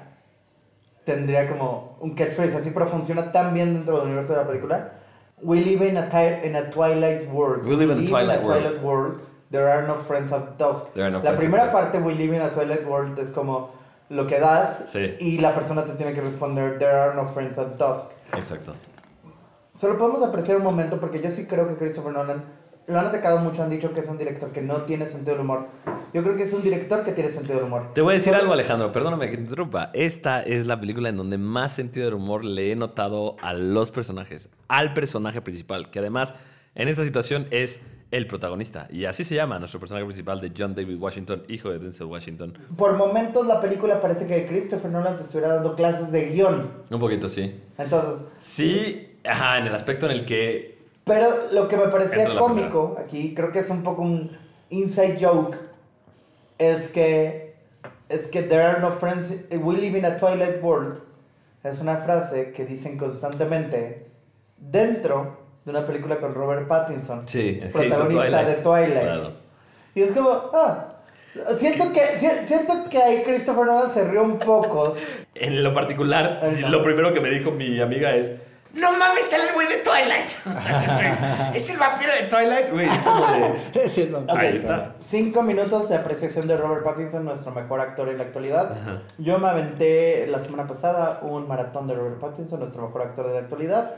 [1.04, 4.92] tendría como un catchphrase así, pero funciona tan bien dentro del universo de la película.
[5.42, 7.64] We live in a, ti- in a twilight world.
[7.64, 8.62] We live in a twilight world.
[8.62, 9.20] twilight world.
[9.50, 10.92] There are no friends of dusk.
[10.94, 13.70] There are no la primera parte, We live in a twilight world, es como
[14.08, 15.16] lo que das Sí.
[15.20, 18.10] y la persona te tiene que responder, There are no friends of dusk.
[18.32, 18.74] Exacto.
[19.72, 22.42] Solo podemos apreciar un momento porque yo sí creo que Christopher Nolan
[22.88, 25.40] lo han atacado mucho, han dicho que es un director que no tiene sentido del
[25.44, 25.66] humor.
[26.14, 27.92] Yo creo que es un director que tiene sentido del humor.
[27.94, 28.92] Te voy a decir Solo- algo, Alejandro.
[28.92, 29.90] Perdóname que te interrumpa.
[29.92, 33.90] Esta es la película en donde más sentido del humor le he notado a los
[33.90, 36.34] personajes, al personaje principal, que además
[36.74, 37.80] en esta situación es
[38.12, 38.86] el protagonista.
[38.90, 42.56] Y así se llama nuestro personaje principal de John David Washington, hijo de Denzel Washington.
[42.76, 46.70] Por momentos la película parece que Christopher Nolan te estuviera dando clases de guion.
[46.88, 47.60] Un poquito, sí.
[47.76, 50.75] Entonces, Sí, ajá, en el aspecto en el que.
[51.06, 54.36] Pero lo que me parecía cómico, aquí creo que es un poco un
[54.70, 55.56] inside joke,
[56.58, 57.54] es que
[58.08, 60.98] es que there are no friends, we live in a twilight world.
[61.62, 64.08] Es una frase que dicen constantemente
[64.56, 68.46] dentro de una película con Robert Pattinson, Sí, protagonista Twilight.
[68.48, 69.02] de Twilight.
[69.02, 69.32] Claro.
[69.94, 70.88] Y es como, ah,
[71.56, 74.96] siento que si- siento que ahí Christopher Nolan se rió un poco.
[75.36, 78.32] En lo particular, lo primero que me dijo mi amiga es.
[78.76, 81.54] No mames, sale el güey de Twilight.
[81.54, 82.86] es el vampiro de Twilight, güey.
[82.86, 83.88] Es como de.
[83.88, 84.24] Sí, no.
[84.34, 84.94] Ahí está.
[85.00, 88.72] Cinco minutos de apreciación de Robert Pattinson, nuestro mejor actor en la actualidad.
[88.72, 89.02] Ajá.
[89.18, 93.34] Yo me aventé la semana pasada un maratón de Robert Pattinson, nuestro mejor actor de
[93.34, 93.94] la actualidad.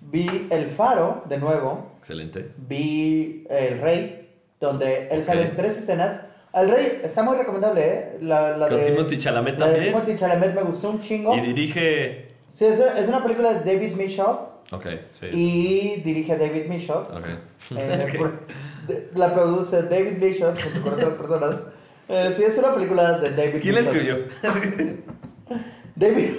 [0.00, 1.92] Vi El Faro de nuevo.
[1.98, 2.52] Excelente.
[2.56, 6.20] Vi El Rey, donde él sale en tres escenas.
[6.54, 8.18] El Rey está muy recomendable, ¿eh?
[8.22, 9.92] La, la Con de, Timothy Chalamet la de también.
[9.94, 11.36] Timothy Chalamet me gustó un chingo.
[11.36, 12.25] Y dirige.
[12.56, 14.38] Sí, es, es una película de David Mishoff.
[14.72, 14.86] Ok,
[15.20, 15.26] sí.
[15.30, 17.10] Y dirige David Mishoff.
[17.10, 17.26] Ok.
[17.76, 18.30] Eh,
[19.14, 21.56] la produce David junto con otras personas.
[22.08, 24.18] Eh, sí, es una película de David ¿Quién la escribió?
[25.96, 26.30] David.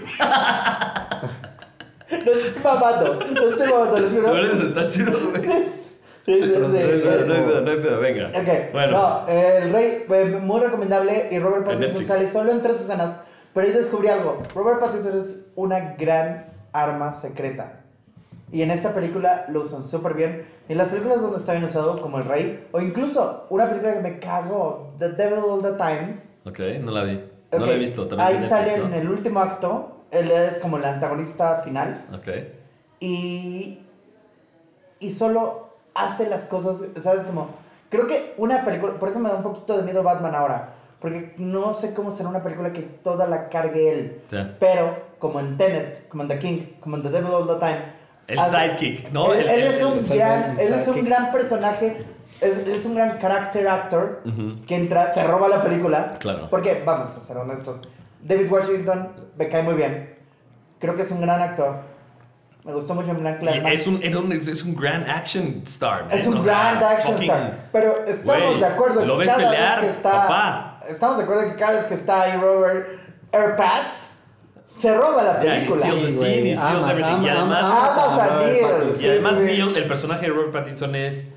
[2.10, 3.20] no estoy mamando.
[3.34, 4.28] No estoy mamando, les juro.
[4.28, 5.44] No eres está chido, güey.
[6.26, 8.28] Sí, sí, sí, No hay pedo, no hay pedo, venga.
[8.28, 8.92] Ok, Bueno.
[8.92, 11.30] no, eh, El Rey, eh, muy recomendable.
[11.32, 13.16] Y Robert Pattinson sale solo en tres escenas.
[13.54, 14.42] Pero ahí descubrí algo.
[14.54, 17.82] Robert Pattinson es una gran arma secreta.
[18.52, 20.46] Y en esta película lo usan súper bien.
[20.70, 23.94] Y en las películas donde está bien usado, como El Rey, o incluso una película
[23.94, 26.22] que me cagó, The Devil All the Time.
[26.46, 27.24] Ok, no la vi.
[27.52, 28.08] No la he visto.
[28.08, 30.04] También Ahí sale Netflix, en el último acto.
[30.12, 32.06] Él es como el antagonista final.
[32.14, 32.28] Ok.
[33.00, 33.80] Y.
[35.00, 37.26] Y solo hace las cosas, ¿sabes?
[37.26, 37.50] Como.
[37.90, 38.94] Creo que una película.
[38.94, 40.74] Por eso me da un poquito de miedo Batman ahora.
[41.00, 44.22] Porque no sé cómo será una película que toda la cargue él.
[44.30, 44.38] Sí.
[44.60, 47.98] Pero, como en Tenet, como en The King, como en The Devil All the Time.
[48.28, 49.34] El hace- sidekick, ¿no?
[49.34, 52.04] Él, él es un gran, el él es un gran personaje.
[52.42, 54.64] Es, es un gran character actor Ujú.
[54.68, 56.14] que entra, se roba la película.
[56.20, 56.48] Claro.
[56.50, 57.80] Porque, vamos a ser honestos,
[58.22, 60.16] David Washington me cae muy bien.
[60.80, 61.78] Creo que es un gran actor.
[62.64, 66.04] Me gustó mucho en Black Lives es un, es un grand action star.
[66.04, 66.12] man.
[66.12, 67.54] Es un O sea, grand action fucking- star.
[67.72, 70.12] Pero estamos Güey, de acuerdo ¿lo que ves cada pelear, vez que está.
[70.12, 70.77] papá?
[70.88, 72.88] Estamos de acuerdo que cada vez que está ahí Robert
[73.32, 74.12] Airpats,
[74.78, 75.86] se roba la Yeah, he película.
[75.86, 77.23] steals the scene, he steals Amas, everything.
[77.23, 78.45] Y además, amas a Robert
[78.93, 79.02] Neil.
[79.02, 79.39] Y además.
[79.39, 81.34] Neil, el personaje de Robert Pattinson es.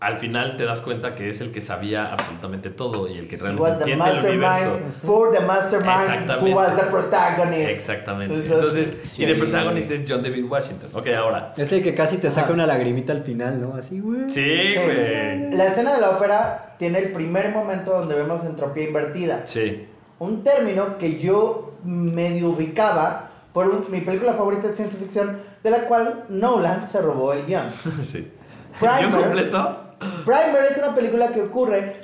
[0.00, 3.36] Al final te das cuenta que es el que sabía absolutamente todo y el que
[3.36, 4.78] realmente was the entiende el universo.
[5.06, 6.50] for the mastermind Exactamente.
[6.50, 7.70] who was the protagonist.
[7.70, 8.34] Exactamente.
[8.34, 10.90] Entonces, y de protagonista es John David Washington.
[10.92, 11.54] Ok, ahora.
[11.56, 13.76] Es el que casi te saca una lagrimita al final, ¿no?
[13.76, 14.28] Así, güey.
[14.28, 14.74] Sí, Sí.
[14.74, 15.54] güey.
[15.54, 19.46] La escena de la ópera tiene el primer momento donde vemos entropía invertida.
[19.46, 19.86] Sí.
[20.18, 25.70] Un término que yo medio ubicaba por un- mi película favorita de ciencia ficción, de
[25.70, 27.70] la cual Nolan se robó el guion.
[28.02, 28.32] sí.
[28.80, 29.00] Primer.
[29.00, 29.76] ¿Yo completo?
[30.24, 31.98] Primer es una película que ocurre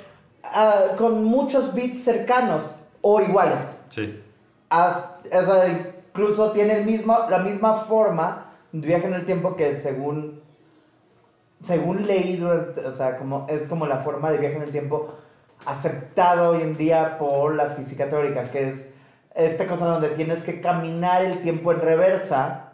[0.45, 3.59] ah, con muchos beats cercanos o iguales.
[3.89, 4.17] Sí.
[4.69, 5.09] As-
[6.13, 10.39] incluso tiene el mismo, la misma forma de viaje en el tiempo que según
[11.63, 15.13] según leí durante- o sea, como es como la forma de viaje en el tiempo
[15.65, 18.85] aceptada hoy en día por la física teórica, que es
[19.35, 22.71] esta cosa donde tienes que caminar el tiempo en reversa,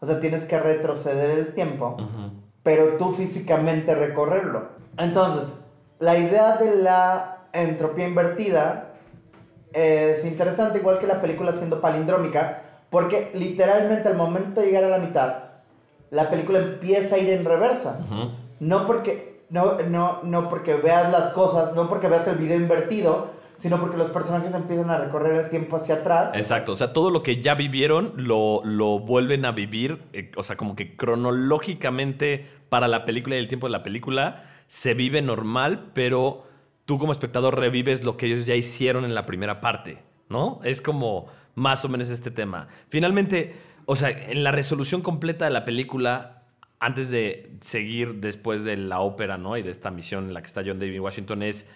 [0.00, 2.32] o sea, tienes que retroceder el tiempo, Ujú.
[2.62, 4.68] pero tú físicamente recorrerlo.
[4.98, 5.54] Entonces,
[5.98, 8.92] la idea de la entropía invertida
[9.72, 14.88] es interesante, igual que la película siendo palindrómica, porque literalmente al momento de llegar a
[14.88, 15.34] la mitad,
[16.10, 18.00] la película empieza a ir en reversa.
[18.58, 23.30] No porque, no, no, no porque veas las cosas, no porque veas el video invertido,
[23.58, 26.30] sino porque los personajes empiezan a recorrer el tiempo hacia atrás.
[26.34, 30.42] Exacto, o sea, todo lo que ya vivieron lo, lo vuelven a vivir, eh, o
[30.42, 35.20] sea, como que cronológicamente para la película y el tiempo de la película se vive
[35.20, 36.44] normal, pero
[36.86, 40.60] tú como espectador revives lo que ellos ya hicieron en la primera parte, ¿no?
[40.64, 42.68] Es como más o menos este tema.
[42.88, 43.54] Finalmente,
[43.90, 46.44] o sea, en la resolución completa de la película,
[46.78, 49.56] antes de seguir después de la ópera, ¿no?
[49.56, 51.68] Y de esta misión en la que está John David Washington es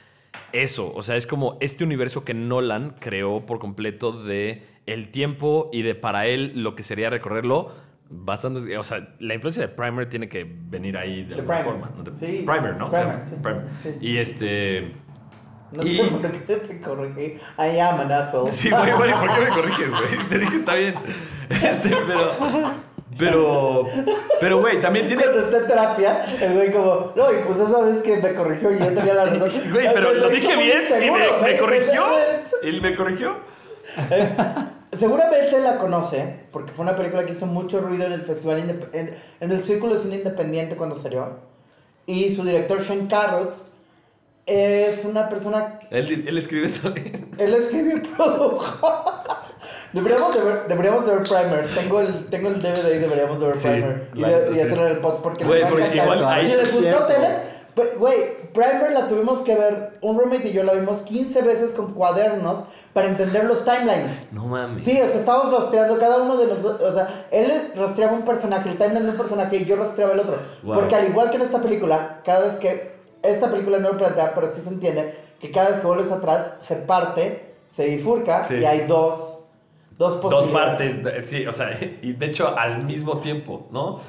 [0.52, 5.70] eso, o sea, es como este universo que Nolan creó por completo de el tiempo
[5.72, 7.72] y de para él lo que sería recorrerlo
[8.08, 11.64] bastante, o sea, la influencia de Primer tiene que venir ahí de, alguna Primer.
[11.64, 12.16] forma, ¿no?
[12.16, 12.90] Sí, Primer, ¿no?
[12.92, 13.34] Primer, sí.
[13.42, 13.64] Primer.
[13.82, 13.88] Sí.
[14.00, 14.92] Y este
[15.74, 17.40] No y- sé por qué te corregí.
[17.58, 18.50] I am an asshole.
[18.52, 20.18] Sí, güey, güey, ¿por qué me corriges, güey?
[20.28, 20.94] Te dije, está bien.
[21.50, 22.30] Este, pero
[23.16, 23.86] pero
[24.40, 27.80] pero güey, también tiene Cuando está en terapia, el güey como, no, y pues esa
[27.80, 29.48] vez que me corrigió y yo tenía la razón.
[29.72, 31.20] Güey, pero lo dije bien y me,
[31.52, 32.04] me corrigió.
[32.62, 33.36] Y me corrigió.
[34.96, 38.58] Seguramente la conoce, porque fue una película que hizo mucho ruido en el festival,
[38.92, 41.38] en, en el Círculo de Cine Independiente cuando salió.
[42.06, 43.73] Y su director, Shane Carruthers,
[44.46, 45.78] es una persona...
[45.90, 47.30] Él, él escribe también.
[47.38, 48.90] Él escribió y produjo.
[49.92, 51.66] Deberíamos de, ver, deberíamos de ver Primer.
[51.74, 54.08] Tengo el, tengo el DVD y deberíamos de ver Sí, Primer.
[54.14, 54.60] Y, de- sí.
[54.60, 55.96] en el pod porque Güey, encantar.
[55.96, 57.04] igual ahí Si les es gustó.
[57.06, 57.30] Tenet,
[57.74, 59.92] pues, güey, Primer la tuvimos que ver.
[60.00, 64.26] Un roommate y yo la vimos 15 veces con cuadernos para entender los timelines.
[64.32, 64.84] No mames.
[64.84, 66.90] Sí, o sea, estábamos rastreando cada uno de nosotros.
[66.90, 70.20] O sea, él rastreaba un personaje, el timeline de un personaje y yo rastreaba el
[70.20, 70.38] otro.
[70.64, 70.74] Wow.
[70.74, 72.94] Porque al igual que en esta película, cada vez que.
[73.24, 76.54] Esta película no lo plantea, pero sí se entiende que cada vez que vuelves atrás
[76.60, 78.54] se parte, se bifurca Sí.
[78.56, 79.30] y hay dos.
[79.96, 80.68] Dos Dos posibilidades.
[80.96, 81.70] partes, de- sí, o sea,
[82.02, 84.00] y de hecho al mismo tiempo, ¿no?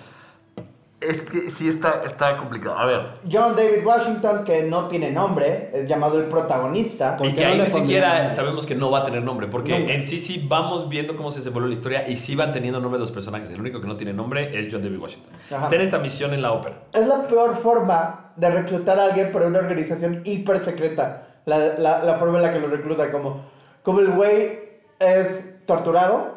[1.07, 2.77] Es que sí está, está complicado.
[2.77, 3.01] A ver.
[3.31, 7.17] John David Washington, que no tiene nombre, es llamado el protagonista.
[7.17, 9.93] ¿Por Y que no ahí ni siquiera sabemos que no va a tener nombre, porque
[9.93, 12.99] en sí sí vamos viendo cómo se desenvuelve la historia y sí van teniendo nombre
[12.99, 13.49] los personajes.
[13.49, 15.31] El único que no tiene nombre es John David Washington.
[15.51, 15.63] Ajá.
[15.63, 16.83] Está en esta misión en la ópera.
[16.93, 21.27] Es la peor forma de reclutar a alguien para una organización hiper secreta.
[21.45, 23.11] La, la, la forma en la que lo reclutan.
[23.11, 23.41] Como,
[23.83, 24.59] como el güey
[24.99, 26.35] es torturado.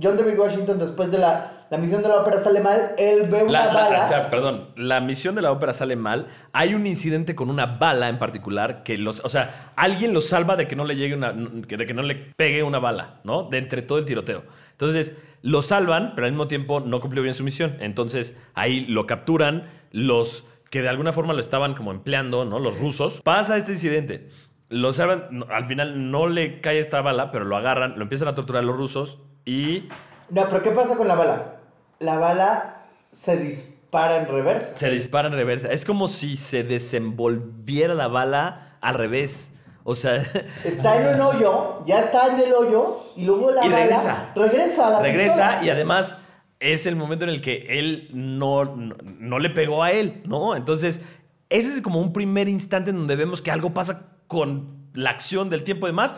[0.00, 3.42] John David Washington, después de la, la misión de la ópera sale mal, él ve
[3.42, 4.04] una La, la- bala.
[4.04, 6.28] o sea, perdón, la misión de la ópera sale mal.
[6.52, 10.56] Hay un incidente con una bala en particular que los, o sea, alguien lo salva
[10.56, 13.44] de que no le llegue una, de que no le pegue una bala, ¿no?
[13.44, 14.44] De entre todo el tiroteo.
[14.72, 17.76] Entonces, lo salvan, pero al mismo tiempo no cumplió bien su misión.
[17.80, 22.58] Entonces, ahí lo capturan los que de alguna forma lo estaban como empleando, ¿no?
[22.58, 23.20] Los rusos.
[23.22, 24.28] Pasa este incidente.
[24.68, 28.34] Lo salvan, al final no le cae esta bala, pero lo agarran, lo empiezan a
[28.34, 29.84] torturar los rusos y
[30.30, 31.56] No, pero ¿qué pasa con la bala?
[31.98, 34.76] La bala se dispara en reversa.
[34.76, 35.68] Se dispara en reversa.
[35.72, 39.52] Es como si se desenvolviera la bala al revés.
[39.84, 40.16] O sea,
[40.64, 44.32] Está en un hoyo, ya está en el hoyo, y luego la Y bala regresa.
[44.34, 46.18] regresa a la regresa y además
[46.58, 50.56] es el momento en el que él no, no, no le pegó a él, ¿no?
[50.56, 51.02] Entonces,
[51.50, 55.48] ese es como un primer instante en donde vemos que algo pasa con la acción
[55.50, 56.16] del tiempo y demás,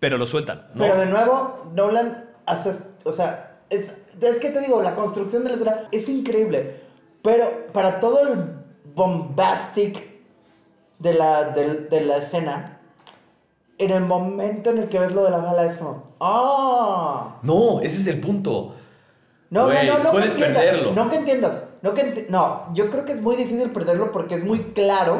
[0.00, 0.82] pero lo sueltan, ¿no?
[0.84, 2.72] Pero de nuevo, Nolan hace,
[3.04, 6.80] o sea, es, es que te digo, la construcción de la escena es increíble,
[7.22, 8.44] pero para todo el
[8.94, 10.02] bombastic
[10.98, 12.80] de la, de, de la escena,
[13.78, 17.38] en el momento en el que ves lo de la bala es como, ¡ah!
[17.42, 18.74] No, ese es el punto.
[19.50, 20.92] No, Güey, no, no, no puedes que perderlo.
[20.92, 24.44] No que entiendas, no que no, yo creo que es muy difícil perderlo porque es
[24.44, 25.18] muy claro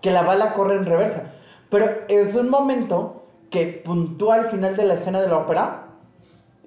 [0.00, 1.32] que la bala corre en reversa.
[1.70, 5.89] Pero es un momento que puntúa al final de la escena de la ópera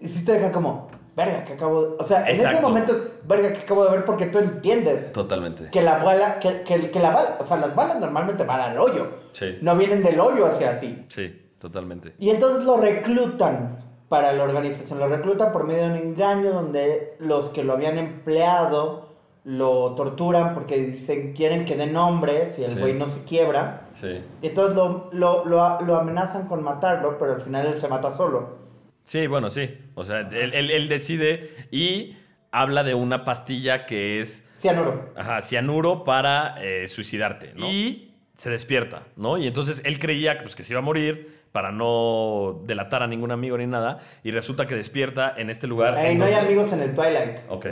[0.04, 1.96] y sí te deja como, verga, que acabo de...
[2.00, 5.70] O sea, en ese momento es, verga, que acabo de ver porque tú entiendes Totalmente.
[5.72, 8.78] que la bala, que, que, que la bala, o sea, las balas normalmente van al
[8.80, 11.04] hoyo, Sí, no vienen del hoyo hacia ti.
[11.10, 12.14] sí, totalmente.
[12.20, 13.78] Y entonces lo reclutan
[14.10, 15.00] para la organización.
[15.00, 19.10] Lo reclutan por medio de un engaño donde los que lo habían empleado
[19.46, 22.80] lo torturan porque dicen quieren que dé nombres y el Sí.
[22.80, 23.88] güey no se quiebra.
[24.00, 24.22] Sí.
[24.42, 28.16] Y entonces lo, lo, lo, lo amenazan con matarlo, pero al final él se mata
[28.16, 28.63] solo.
[29.06, 29.78] Sí, bueno, sí.
[29.96, 32.16] O sea, él, él- él decide y
[32.52, 35.12] habla de una pastilla que es Cianuro.
[35.16, 37.70] ajá, cianuro para eh, suicidarte, ¿no?
[37.70, 39.38] Y se despierta, ¿no?
[39.38, 43.32] Y entonces él creía pues, que se iba a morir para no delatar a ningún
[43.32, 44.00] amigo ni nada.
[44.24, 45.98] Y resulta que despierta en este lugar.
[45.98, 47.40] Ey, en no hay amigos en el Twilight.
[47.50, 47.68] Ok.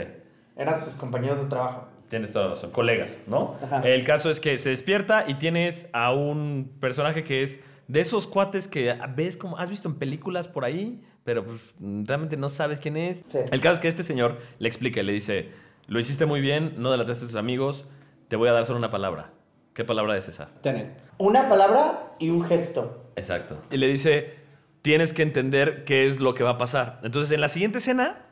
[0.56, 1.88] Eran sus compañeros de trabajo.
[2.08, 2.70] Tienes toda la razón.
[2.72, 3.56] Colegas, ¿no?
[3.64, 3.80] Ajá.
[3.88, 7.58] El caso es que se despierta y tienes a un personaje que es
[7.92, 12.38] de esos cuates que ves como has visto en películas por ahí, pero pues realmente
[12.38, 13.22] no sabes quién es.
[13.28, 13.38] Sí.
[13.50, 15.50] El caso es que este señor le explica y le dice,
[15.88, 17.84] lo hiciste muy bien, no delataste a tus amigos,
[18.28, 19.32] te voy a dar solo una palabra.
[19.74, 20.48] ¿Qué palabra es esa?
[20.62, 21.02] Tenet.
[21.18, 23.10] Una palabra y un gesto.
[23.14, 23.58] Exacto.
[23.70, 24.36] Y le dice,
[24.80, 26.98] tienes que entender qué es lo que va a pasar.
[27.02, 28.24] Entonces, en la siguiente escena,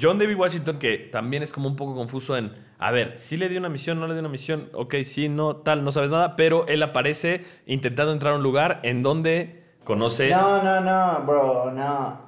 [0.00, 3.48] John David Washington, que también es como un poco confuso en, a ver, si le
[3.48, 6.34] dio una misión, no le dio una misión, ok, sí, no, tal, no sabes nada,
[6.34, 10.30] pero él aparece intentando entrar a un lugar en donde conoce...
[10.30, 12.18] No, no, no, bro, no.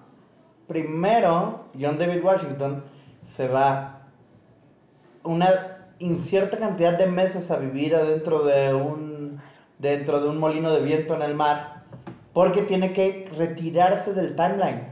[0.68, 2.84] Primero, John David Washington
[3.26, 4.02] se va
[5.24, 5.48] una
[5.98, 9.40] incierta cantidad de meses a vivir adentro de un
[9.78, 11.82] dentro de un molino de viento en el mar
[12.32, 14.88] porque tiene que retirarse del timeline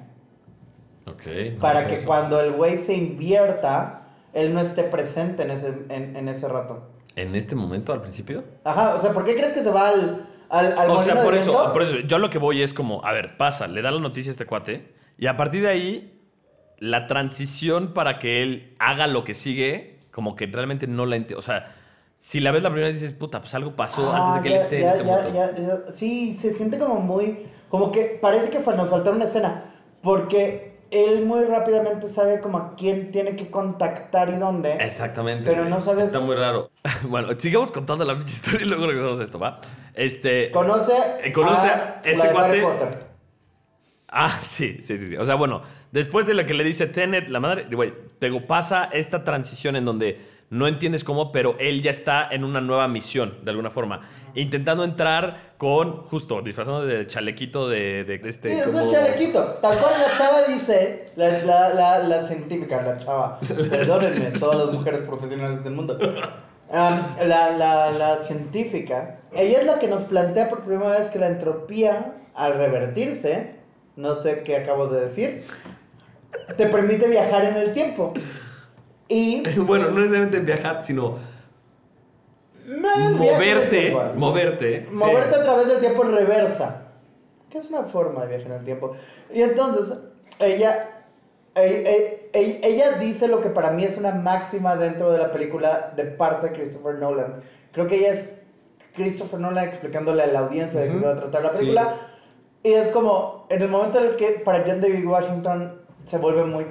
[1.07, 1.27] Ok.
[1.55, 2.07] no, para que eso.
[2.07, 4.02] cuando el güey se invierta
[4.35, 6.89] él no esté presente en ese en, en ese rato.
[7.17, 8.45] En este momento, al principio.
[8.65, 11.35] Ajá, o sea, ¿por qué crees que se va al al, al O sea, por
[11.35, 11.73] eso, viento?
[11.73, 14.31] por eso, yo lo que voy es como, a ver, pasa, le da la noticia
[14.31, 16.21] a este cuate, y a partir de ahí,
[16.79, 21.39] la transición para que él haga lo que sigue, como que realmente no la entiendo.
[21.39, 21.75] O sea,
[22.19, 24.55] si la ves la primera vez dices, puta, pues algo pasó Ah, antes de que
[24.55, 25.87] ya, él esté ya, en ese momento.
[25.87, 25.93] ya.
[25.93, 27.47] Sí, se siente como muy.
[27.69, 29.65] Como que parece que nos faltó una escena.
[30.03, 34.75] Porque él muy rápidamente sabe como a quién tiene que contactar y dónde.
[34.75, 35.45] Exactamente.
[35.49, 36.71] Pero no sabes- Está muy raro.
[37.09, 39.61] bueno, sigamos contando la historia y luego regresamos a esto, ¿va?
[39.95, 40.51] Este.
[40.53, 40.93] Conoce,
[41.25, 42.63] Eh, conoce a a este cuate.
[44.09, 45.17] Ah, sí, sí, sí, sí.
[45.17, 47.93] O sea, bueno, después de lo que le dice Tenet, la madre, güey,
[48.47, 52.87] pasa esta transición en donde no entiendes cómo, pero él ya está en una nueva
[52.87, 54.03] misión, de alguna forma.
[54.35, 58.53] Intentando entrar con, justo, disfrazando de chalequito de, de este...
[58.53, 59.45] Sí, es como- un chalequito.
[59.63, 63.39] Tal cual la chava dice, la, la, la, la científica, la chava,
[63.71, 65.97] perdónenme, todas las mujeres profesionales del mundo.
[66.69, 71.21] Um, la, la, la científica, ella es la que nos plantea por primera vez que
[71.21, 73.55] la entropía, al revertirse,
[73.95, 75.45] no sé qué acabo de decir,
[76.57, 78.15] te permite viajar en el tiempo.
[79.09, 81.19] Y Bueno, no necesariamente viajar, sino
[82.52, 84.89] no es viaje en el moverte, moverte.
[84.91, 85.41] Moverte sí.
[85.41, 86.83] a través del tiempo en reversa.
[87.51, 88.93] Que es una forma de viajar en el tiempo.
[89.33, 89.99] Y entonces,
[90.39, 90.89] ella,
[91.55, 91.91] ella,
[92.33, 96.05] ella- ella dice lo que para mí es una máxima dentro de la película de
[96.05, 97.43] parte de Christopher Nolan.
[97.73, 98.31] Creo que ella es
[98.95, 102.09] Christopher Nolan explicándole a la audiencia de qué va a tratar la película.
[102.63, 106.45] Y es como, en el momento en el que para John David Washington se vuelve
[106.45, 106.65] muy...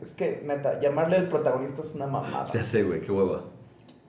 [0.00, 2.46] Es que, neta, llamarle el protagonista es una mamada.
[2.52, 3.42] Ya sé, güey, qué hueva.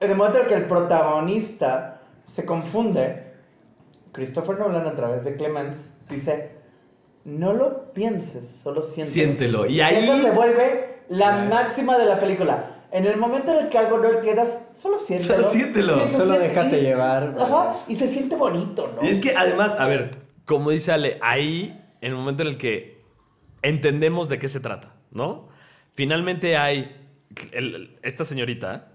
[0.04, 3.24] En el momento en que el protagonista se confunde,
[4.12, 5.78] Christopher Nolan a través de Clemens
[6.10, 6.52] dice,
[7.24, 9.14] no lo pienses, solo siéntelo.
[9.14, 9.66] Siéntelo.
[9.66, 12.82] Y ahí- Esa se vuelve la máxima de la película.
[12.92, 15.36] En el momento en el que algo no entiendas, solo siéntelo.
[15.36, 15.94] Solo siéntelo.
[16.08, 17.36] Solo siente- déjate y- llevar.
[17.40, 19.08] Ajá, y se siente bonito, ¿no?
[19.08, 20.12] Y es que además, a ver,
[20.46, 23.02] como dice Ale, ahí, en el momento en el que
[23.62, 25.48] entendemos de qué se trata, ¿no?
[25.94, 26.94] Finalmente hay,
[27.54, 28.90] el- esta señorita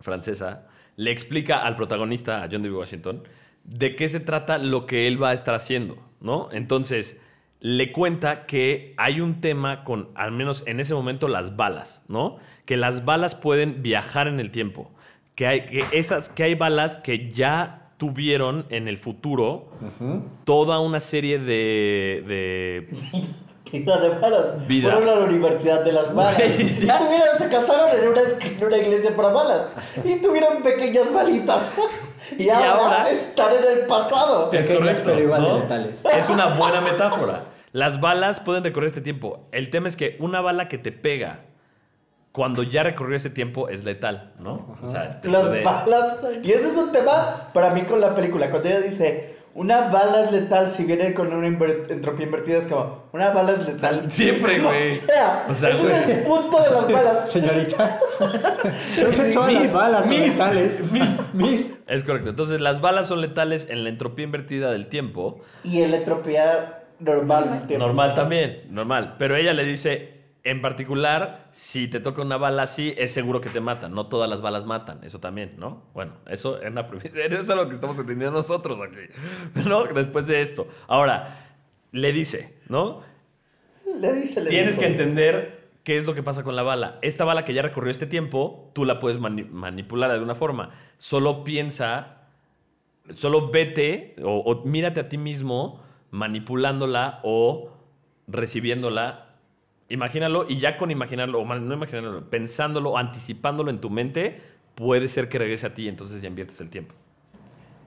[0.00, 3.22] francesa le explica al protagonista, a John David Washington,
[3.64, 6.48] de qué se trata lo que él va a estar haciendo, ¿no?
[6.52, 7.20] Entonces,
[7.60, 12.36] le cuenta que hay un tema con, al menos en ese momento, las balas, ¿no?
[12.66, 14.90] Que las balas pueden viajar en el tiempo.
[15.34, 19.70] Que hay, que esas, que hay balas que ya tuvieron en el futuro
[20.44, 22.88] toda una serie de, de
[23.80, 24.66] Vida de balas.
[24.66, 24.90] Vida.
[24.92, 26.36] Fueron a la universidad de las balas.
[26.36, 29.68] Güey, y tuvieron, se casaron en una, en una iglesia para balas.
[30.04, 31.62] Y tuvieron pequeñas balitas.
[32.38, 34.50] y, Y ahora, ahora- están en el pasado.
[34.52, 35.58] Es Pequeñas, correcto, pero igual de ¿no?
[35.58, 36.04] letales.
[36.16, 37.44] Es una buena metáfora.
[37.72, 39.48] Las balas pueden recorrer este tiempo.
[39.52, 41.40] El tema es que una bala que te pega
[42.32, 44.76] cuando ya recorrió ese tiempo es letal, ¿no?
[44.82, 46.24] O sea, te Las puede- balas.
[46.42, 48.50] Y ese es un tema para mí con la película.
[48.50, 52.66] Cuando ella dice, una bala es letal si viene con una inver- entropía invertida, es
[52.66, 54.10] como, una bala es letal.
[54.10, 54.96] Siempre, güey.
[55.00, 55.46] sea.
[55.48, 55.94] O sea, ese güey.
[55.94, 57.30] es el punto de las balas.
[57.32, 58.00] Señorita.
[59.08, 60.92] Mis- las balas son mis- letales.
[60.92, 61.74] mis- mis.
[61.86, 62.30] Es correcto.
[62.30, 65.40] Entonces, las balas son letales en la entropía invertida del tiempo.
[65.62, 67.64] Y el entropía normal.
[67.66, 67.84] tiempo.
[67.86, 69.16] Normal también, normal.
[69.18, 70.13] Pero ella le dice,
[70.44, 73.92] en particular, si te toca una bala así, es seguro que te matan.
[73.94, 75.84] No todas las balas matan, eso también, ¿no?
[75.94, 79.64] Bueno, eso es, una, eso es lo que estamos entendiendo nosotros aquí.
[79.68, 79.84] ¿No?
[79.84, 80.68] Después de esto.
[80.86, 81.56] Ahora,
[81.92, 83.00] le dice, ¿no?
[83.98, 86.98] Le dice, le Tienes que entender qué es lo que pasa con la bala.
[87.00, 90.70] Esta bala que ya recorrió este tiempo, tú la puedes mani- manipular de alguna forma.
[90.98, 92.18] Solo piensa,
[93.14, 97.70] solo vete o, o mírate a ti mismo manipulándola o
[98.26, 99.23] recibiéndola.
[99.94, 104.42] Imagínalo y ya con imaginarlo, o no imaginarlo, pensándolo anticipándolo en tu mente,
[104.74, 106.94] puede ser que regrese a ti, entonces ya inviertes el tiempo.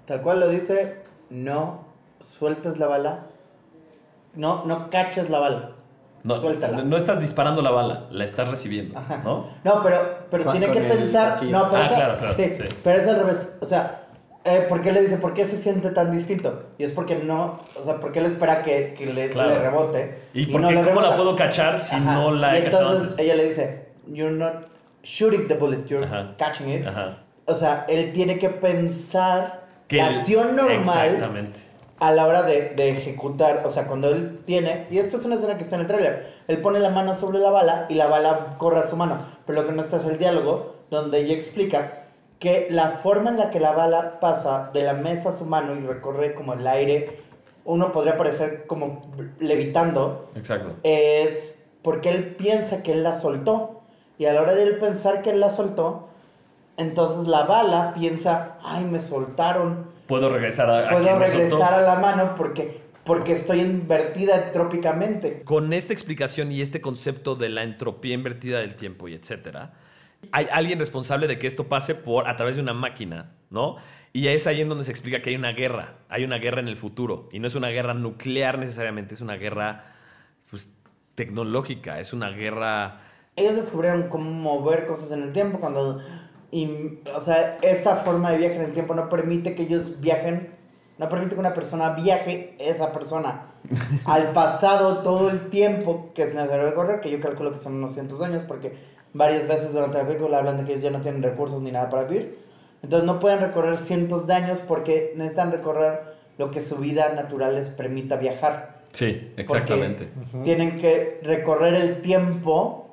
[0.05, 0.99] Tal cual lo dice,
[1.29, 1.83] no
[2.21, 3.25] sueltes la bala,
[4.35, 5.71] no, no caches la bala.
[6.23, 6.81] No, Suéltala.
[6.83, 9.21] no estás disparando la bala, la estás recibiendo, Ajá.
[9.23, 9.49] ¿no?
[9.65, 9.97] No, pero,
[10.31, 11.43] pero tiene que pensar.
[11.43, 12.63] No, pero Ah, esa- claro, claro, sí, sí.
[12.83, 13.49] pero es al revés.
[13.61, 14.06] O sea,
[14.47, 16.63] eh, ¿por qué le dice por qué se siente tan distinto?
[16.77, 19.49] Y es porque no, o sea, porque él espera que, que le, Claro.
[19.51, 20.17] le rebote.
[20.33, 20.75] ¿Y no por qué?
[20.75, 22.13] le ¿Cómo la puedo cachar si Ajá.
[22.15, 23.25] no la y he cachado entonces antes?
[23.25, 24.67] ella le dice, You're not
[25.03, 26.35] shooting the bullet, you're Ajá.
[26.37, 26.87] catching it.
[26.87, 27.17] Ajá.
[27.45, 31.19] O sea, él tiene que pensar Que la acción normal
[31.99, 35.35] a la hora de, de ejecutar, o sea, cuando él tiene, y esto es una
[35.35, 38.05] escena que está en el tráiler, él pone la mano sobre la bala y la
[38.05, 39.17] bala corre a su mano,
[39.47, 42.06] pero lo que no está es el diálogo, donde ella explica
[42.39, 45.75] que la forma en la que la bala pasa de la mesa a su mano
[45.75, 47.19] y recorre como el aire,
[47.65, 50.75] uno podría parecer como levitando, Exacto.
[50.83, 53.81] es porque él piensa que él la soltó,
[54.17, 56.09] y a la hora de él pensar que él la soltó,
[56.77, 61.99] entonces la bala piensa, ay, me soltaron, Puedo regresar a, a puedo regresar a la
[61.99, 65.41] mano porque, porque estoy invertida trópicamente.
[65.43, 69.73] Con esta explicación y este concepto de la entropía invertida del tiempo y etcétera,
[70.31, 73.77] hay alguien responsable de que esto pase por a través de una máquina, ¿no?
[74.13, 76.67] Y es ahí en donde se explica que hay una guerra, hay una guerra en
[76.67, 79.93] el futuro y no es una guerra nuclear necesariamente, es una guerra
[80.49, 80.71] pues,
[81.15, 83.01] tecnológica, es una guerra
[83.35, 86.01] Ellos descubrieron cómo mover cosas en el tiempo cuando...
[86.51, 90.55] y, o sea, esta forma de viaje en el tiempo no permite que ellos viajen,
[90.97, 93.51] no permite que una persona viaje esa persona
[94.05, 97.93] al pasado todo el tiempo que es necesario recorrer, que yo calculo que son unos
[97.93, 101.23] cientos años, porque varias veces durante la película hablan de que ellos ya no tienen
[101.23, 102.37] recursos ni nada para vivir.
[102.83, 107.55] Entonces no pueden recorrer cientos de años porque necesitan recorrer lo que su vida natural
[107.55, 108.77] les permita viajar.
[108.93, 110.09] Sí, Porque exactamente.
[110.43, 112.87] Tienen que recorrer el tiempo.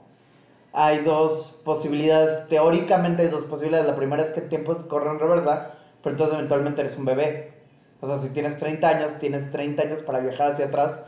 [0.72, 3.86] Hay dos posibilidades, teóricamente hay dos posibilidades.
[3.86, 5.72] La primera es que el tiempo corre en reversa,
[6.02, 7.52] pero entonces eventualmente eres un bebé.
[8.00, 11.00] O sea, si tienes 30 años, tienes 30 años para viajar hacia atrás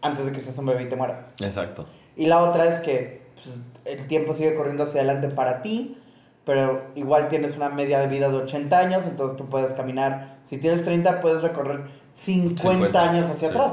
[0.00, 1.24] antes de que seas un bebé y te mueras.
[1.40, 1.86] Exacto.
[2.16, 3.56] Y la otra es que pues,
[3.88, 5.98] el tiempo sigue corriendo hacia adelante para ti,
[6.44, 10.36] pero igual tienes una media de vida de 80 años, entonces tú puedes caminar.
[10.48, 11.80] Si tienes 30, puedes recorrer
[12.14, 13.54] 50, 50, años hacia sí.
[13.54, 13.72] atrás.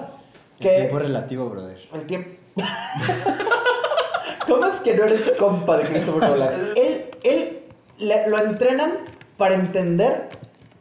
[0.59, 1.77] El Que tiempo es relativo, brother.
[1.93, 2.29] el tiempo.
[4.47, 6.53] ¿Cómo es que no eres compa de Christopher Nolan?
[6.75, 7.59] Él, él
[7.97, 8.91] le- lo entrenan
[9.37, 10.29] para entender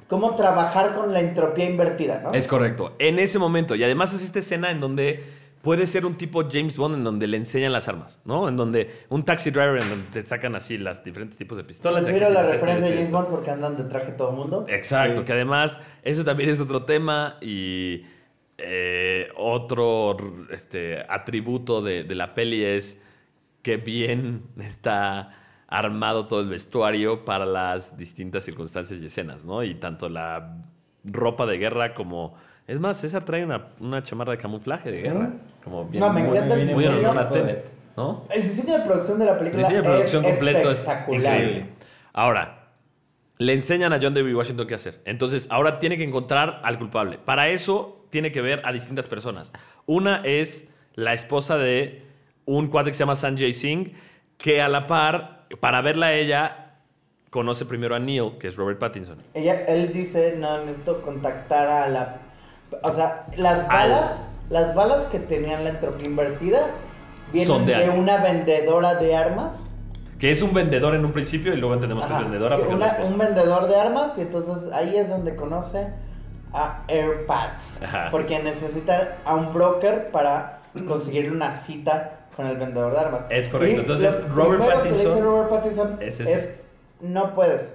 [0.07, 2.33] cómo trabajar con la entropía invertida, ¿no?
[2.35, 2.95] Es correcto.
[2.99, 3.75] En ese momento.
[3.75, 5.25] Y además es esta escena en donde
[5.65, 8.49] puede ser un tipo James Bond en donde le enseñan las armas, ¿no?
[8.49, 12.07] En donde un taxi driver en donde te sacan así las diferentes tipos de pistolas.
[12.07, 13.17] Mira la referencia de James esto.
[13.17, 14.67] Bond porque andan de traje todo el mundo.
[14.69, 15.25] Exacto, Sí.
[15.27, 18.03] que además eso también es otro tema y
[18.59, 20.17] eh, otro
[20.51, 23.03] este, atributo de, de la peli es
[23.63, 29.65] que bien está armado todo el vestuario para las distintas circunstancias y escenas, ¿no?
[29.65, 30.63] Y tanto la
[31.05, 32.35] ropa de guerra como...
[32.67, 35.33] Es más, César trae una, una chamarra de camuflaje de guerra.
[35.63, 37.11] Como bien, No, me muy, encanta el muy diseño.
[37.19, 38.25] a Tenet, ¿no?
[38.31, 41.35] El diseño de producción de la El película diseño de producción es completo es espectacular.
[41.41, 41.67] increíble.
[42.15, 42.69] Ahora,
[43.39, 45.01] le enseñan a John David Washington qué hacer.
[45.05, 47.19] Entonces, ahora tiene que encontrar al culpable.
[47.19, 49.53] Para eso, tiene que ver a distintas personas.
[49.87, 52.03] Una es la esposa de
[52.47, 53.93] un cuate que se llama Sanjay Singh,
[54.39, 56.77] que a la par, para verla a ella,
[57.31, 59.19] conoce primero a Neil, que es Robert Pattinson.
[59.35, 62.21] Ella, él dice, no, necesito contactar a la...
[62.83, 66.61] O sea, las Al- balas, las balas que tenían la entropía invertida
[67.33, 69.55] vienen Son de de, una vendedora de armas.
[70.19, 72.63] Que es un vendedor en un principio y luego entendemos que Ajá, es vendedora que
[72.63, 73.13] porque es una- esposa.
[73.13, 75.89] un vendedor de armas y entonces ahí es donde conoce
[76.53, 77.83] a AirPads.
[77.83, 78.09] Ajá.
[78.11, 83.21] Porque necesita a un broker para conseguir una cita con el vendedor de armas.
[83.29, 83.77] Es correcto.
[83.77, 86.61] Y Entonces, Robert primero que le dice Pattinson Robert Pattinson es es, ese.
[87.01, 87.73] no puedes.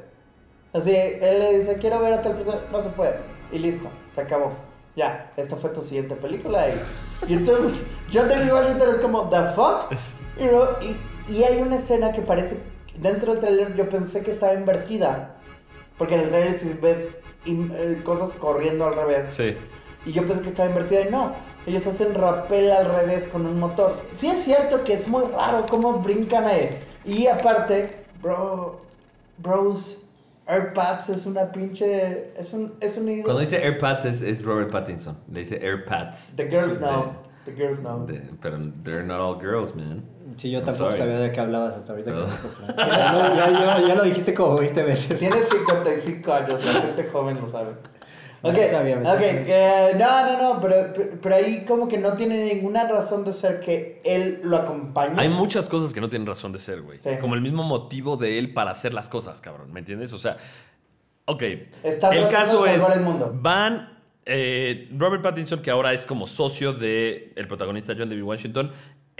[0.74, 3.16] Así, él le dice, quiero ver a tal persona, no se puede.
[3.52, 4.52] Y listo, se acabó.
[5.00, 6.68] Ya, esta fue tu siguiente película.
[6.68, 7.84] Y, y entonces,
[8.14, 9.94] John David Washington es como, ¿the fuck?
[10.38, 12.58] Y, luego- y- y hay una escena que parece,
[12.98, 15.36] dentro del trailer yo pensé que estaba invertida.
[15.98, 17.10] Porque en el trailer si ves
[17.46, 19.34] eh, cosas corriendo al revés.
[19.34, 19.56] Sí.
[20.06, 21.32] Y yo pensé que estaba invertida y no.
[21.66, 23.96] Ellos hacen rappel al revés con un motor.
[24.14, 26.78] Sí es cierto que es muy raro cómo brincan ahí.
[27.06, 28.82] Y aparte, bro,
[29.38, 29.99] bros,
[30.50, 32.34] AirPads es una pinche...
[32.36, 33.24] Es un, es un ídolo.
[33.26, 35.18] Cuando dice AirPads es, es Robert Pattinson.
[35.32, 36.34] Le dice AirPads.
[36.36, 37.14] The girls know.
[37.46, 38.06] The girls know.
[38.06, 40.04] de- pero they're not all girls, man.
[40.38, 40.98] Sí, yo I'm tampoco sorry.
[40.98, 42.12] sabía de qué hablabas hasta ahorita.
[42.12, 42.78] que tocó.
[42.78, 45.20] ya, ya- ya- ya lo dijiste como 20 veces.
[45.20, 47.72] Tienes 55 años, la gente joven lo sabe.
[48.44, 49.90] Ok, Ya sabía, me ok, sabía.
[49.90, 53.60] eh, no, no, no, pero, pero- ahí como que no tiene ninguna razón de ser
[53.60, 55.16] que él lo acompañe.
[55.18, 57.00] Hay muchas cosas que no tienen razón de ser, güey.
[57.04, 57.10] Sí.
[57.20, 59.74] Como el mismo motivo de él para hacer las cosas, cabrón.
[59.74, 60.14] ¿Me entiendes?
[60.14, 60.38] O sea,
[61.26, 61.44] ok.
[61.84, 63.32] Está el caso es, el mundo.
[63.34, 68.72] van eh, Robert Pattinson, que ahora es como socio de el protagonista John David Washington,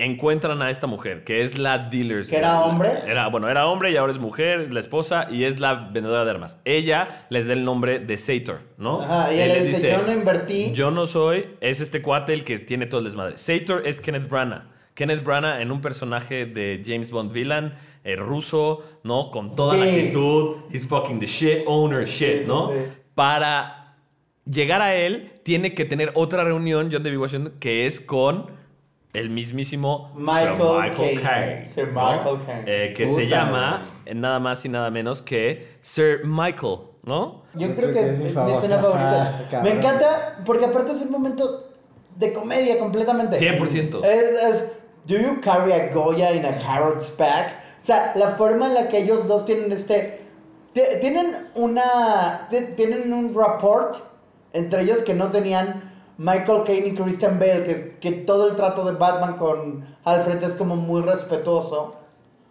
[0.04, 2.26] encuentran a esta mujer, que es la dealer.
[2.26, 3.02] ¿Que era hombre?
[3.06, 6.32] Era, bueno, era hombre y ahora es mujer, la esposa, y es la vendedora de
[6.32, 6.60] armas.
[6.66, 9.02] Ella les da el nombre de Sator, ¿no?
[9.02, 10.72] Ajá, y él les le dice, yo no invertí.
[10.74, 13.38] yo no soy, es este cuate el que tiene todo el desmadre.
[13.38, 14.64] Sator es Kenneth Branagh.
[14.94, 17.74] Kenneth Branagh en un personaje de James Bond villain,
[18.04, 19.32] eh, ruso, ¿no?
[19.32, 22.70] Con toda la actitud, he's fucking the shit, owner shit, sí, ¿no?
[22.70, 22.80] sí.
[23.16, 23.96] Para
[24.46, 28.59] llegar a él, tiene que tener otra reunión, John David Washington, que es con
[29.14, 31.22] el mismísimo Michael Caine.
[31.22, 32.12] Caine, Sir ¿no?
[32.12, 32.64] Michael Caine.
[32.68, 37.44] Eh, que se llama eh, nada más y nada menos que Sir Michael, ¿no?
[37.56, 39.42] Yo creo que es, mi, escena favorita.
[39.48, 41.70] Ajá, Me encanta porque aparte es un momento
[42.18, 43.38] de comedia completamente.
[43.38, 44.04] 100%.
[44.06, 44.72] Es, es,
[45.08, 47.54] Do you carry a Goya in a Harrod's back?
[47.82, 50.22] O sea, la forma en la que ellos dos tienen este...
[50.74, 52.48] ti- Tienen una...
[52.52, 53.98] ti- Tienen un rapport
[54.54, 55.89] entre ellos que no tenían
[56.20, 60.52] Michael Caine y Christian Bale, que, que todo el trato de Batman con Alfred es
[60.58, 61.96] como muy respetuoso.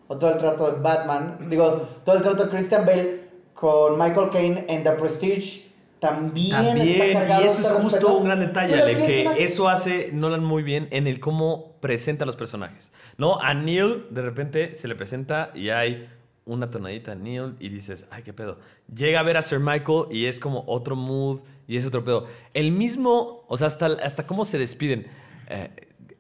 [0.09, 1.37] O todo el trato de Batman.
[1.51, 5.69] Digo, todo el trato de Christian Bale con Michael Caine en The Prestige
[6.01, 8.17] también, está También, cargado y eso es este justo respeto.
[8.19, 12.23] un gran detalle, Ale, que una- eso hace Nolan muy bien en el cómo presenta
[12.25, 12.93] a los personajes.
[13.19, 13.39] ¿No?
[13.41, 16.09] A Neil, de repente, se le presenta y hay
[16.49, 18.59] una tonadita a Neil y dices, ay, qué pedo.
[18.93, 22.27] Llega a ver a Sir Michael y es como otro mood y es otro pedo.
[22.55, 25.07] El mismo, o sea, hasta, hasta cómo se despiden.
[25.49, 25.71] Eh,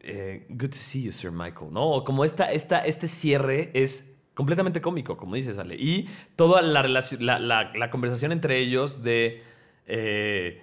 [0.00, 2.04] eh, good to see you, Sir Michael, ¿no?
[2.04, 5.74] Como esta, esta, este cierre es completamente cómico, como dices, Ale.
[5.76, 9.42] Y toda la, relación, la, la- conversación entre ellos de
[9.86, 10.62] eh,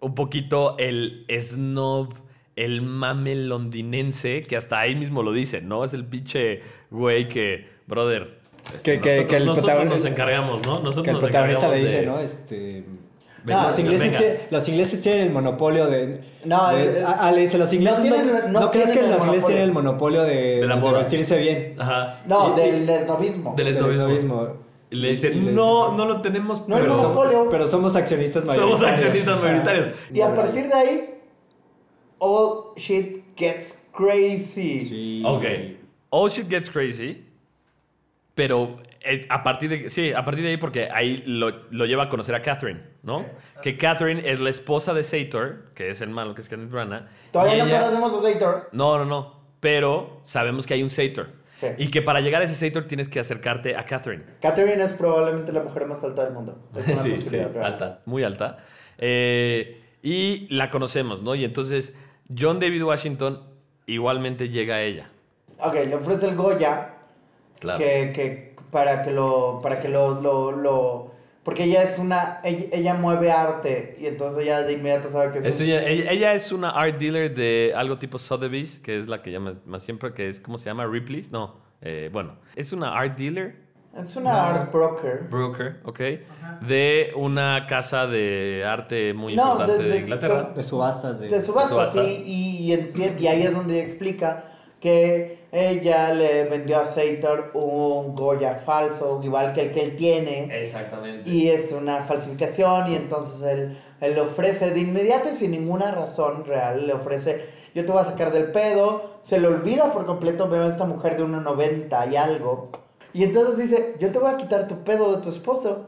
[0.00, 2.14] un poquito el snob,
[2.56, 5.84] el mame londinense, que hasta ahí mismo lo dicen, ¿no?
[5.84, 8.40] Es el pinche güey que, brother,
[8.74, 10.80] este, Que- que- nosotros, que el nosotros nos encargamos, ¿no?
[10.80, 12.20] Nosotros Que el nos protagonista le encargamos dice, de- ¿no?
[12.20, 12.84] Este...
[13.44, 16.20] Venga, los, ingleses tienen, los ingleses tienen el monopolio de...
[16.44, 19.46] No, de- ah, le dice, los ingleses no, tienen- no no crees que los ingleses
[19.46, 20.98] tienen el monopolio de, De la de moda.
[20.98, 21.74] vestirse bien.
[21.78, 22.22] Ajá.
[22.26, 23.54] No, Y- del esnovismo.
[23.56, 24.48] Del esnovismo.
[24.90, 27.32] Y le dicen, Y no, no lo tenemos, No pero monopolio.
[27.32, 28.80] somos, Pero somos accionistas mayoritarios.
[28.80, 29.96] somos accionistas mayoritarios.
[30.12, 31.14] Y a partir de ahí,
[32.18, 34.80] all shit gets crazy.
[34.80, 35.22] Sí.
[35.24, 35.44] Ok.
[36.10, 37.24] All shit gets crazy.
[38.36, 42.04] Pero eh, a partir de sí, a partir de ahí porque ahí lo, lo lleva
[42.04, 43.24] a conocer a Catherine, ¿no?
[43.62, 47.08] Que Catherine es la esposa de Sator, que es el malo, que es Kenneth Branagh.
[47.32, 48.68] Todavía no conocemos a Sator.
[48.72, 49.40] No, no, no.
[49.60, 51.28] Pero sabemos que hay un Sator.
[51.58, 51.68] Sí.
[51.78, 54.22] Y que para llegar a ese Sator tienes que acercarte a Catherine.
[54.42, 56.58] Catherine es probablemente la mujer más alta del mundo.
[56.76, 58.58] Es sí, sí, alta, muy alta.
[58.98, 61.34] Eh, y la conocemos, ¿no?
[61.34, 61.94] Y entonces
[62.38, 63.40] John David Washington
[63.86, 65.08] igualmente llega a ella.
[65.58, 66.95] Ok, le ofrece el Goya
[67.60, 67.78] Claro.
[67.78, 72.66] que, que para que lo para que lo, lo, lo- porque ella es una ella,
[72.72, 76.10] ella mueve arte y entonces ella de inmediato sabe que es Es un- ella, ella-
[76.10, 79.82] ella es una art dealer de algo tipo Sotheby's, que es la que llama más
[79.84, 80.86] siempre, que es, ¿cómo se llama?
[80.86, 81.30] Ripley's.
[81.30, 83.54] No, eh, bueno, es una art dealer,
[83.96, 85.26] es una art broker.
[85.30, 86.00] broker, ¿ok?
[86.62, 90.52] De una casa de arte muy No, importante de- de, de- Inglaterra.
[90.54, 91.20] De subastas.
[91.20, 92.04] De, de subastas, subastas.
[92.04, 98.14] sí, y, y, y ahí es donde explica que ella le vendió a Sator un
[98.14, 101.28] Goya falso, igual que el que él tiene, Exactamente.
[101.28, 105.90] y es una falsificación, y entonces él, él le ofrece de inmediato y sin ninguna
[105.92, 110.04] razón real, le ofrece, yo te voy a sacar del pedo, se le olvida por
[110.06, 112.70] completo, veo a esta mujer de 1,90 y algo,
[113.16, 115.86] y entonces dice, yo te voy a quitar tu pedo de tu esposo.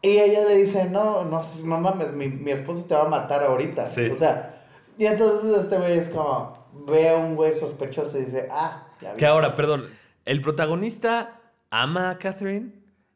[0.00, 3.42] Y ella le dice, no, no, no mames, mi, mi esposo te va a matar
[3.42, 3.84] ahorita.
[3.84, 4.08] Sí.
[4.08, 4.62] O sea,
[4.96, 9.12] y entonces este güey es como, ve a un güey sospechoso y dice, ah, ya
[9.12, 9.18] vi.
[9.18, 9.86] Que ahora, perdón,
[10.24, 11.40] el protagonista
[11.70, 12.72] ama a Catherine,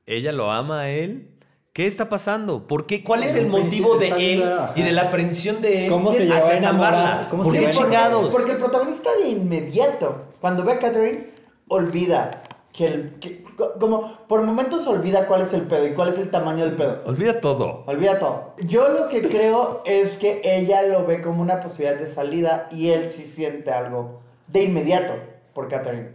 [0.07, 1.31] ella lo ama a él.
[1.73, 2.69] ¿Qué está pasando?
[2.69, 3.03] ¿Por qué?
[3.03, 4.45] ¿Cuál es el motivo de él
[4.77, 7.23] y de la aprensión de él ¿Cómo se hacia salvarla?
[7.29, 8.33] ¿Cómo ¿Por se qué a chingados?
[8.33, 11.31] porque el protagonista de inmediato, cuando ve a Catherine,
[11.67, 12.44] olvida
[12.77, 16.19] que el, que- co- como por momentos olvida cuál es el pedo y cuál es
[16.19, 17.03] el tamaño del pedo.
[17.07, 17.85] Olvida todo.
[17.87, 18.55] Olvida todo.
[18.59, 22.91] Yo lo que creo es que ella lo ve como una posibilidad de salida y
[22.91, 25.13] él sí siente algo de inmediato
[25.55, 26.11] por Catherine.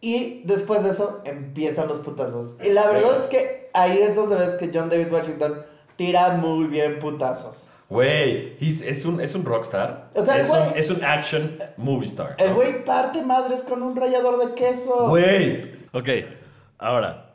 [0.00, 2.54] Y después de eso empiezan los putazos.
[2.64, 5.62] Y la verdad es que ahí es donde ves que John David Washington
[5.96, 7.68] tira muy bien putazos.
[7.88, 10.10] Güey, he's- es un, es un rockstar.
[10.14, 12.34] O sea, el es, güey- un, es un action movie star.
[12.38, 12.54] El ¿no?
[12.56, 15.08] güey parte madres con un rallador de queso.
[15.08, 15.70] Güey.
[15.92, 16.08] Ok,
[16.78, 17.34] ahora.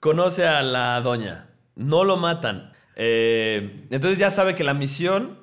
[0.00, 1.48] Conoce a la doña.
[1.74, 2.72] No lo matan.
[2.96, 5.38] Eh, entonces ya sabe que la misión,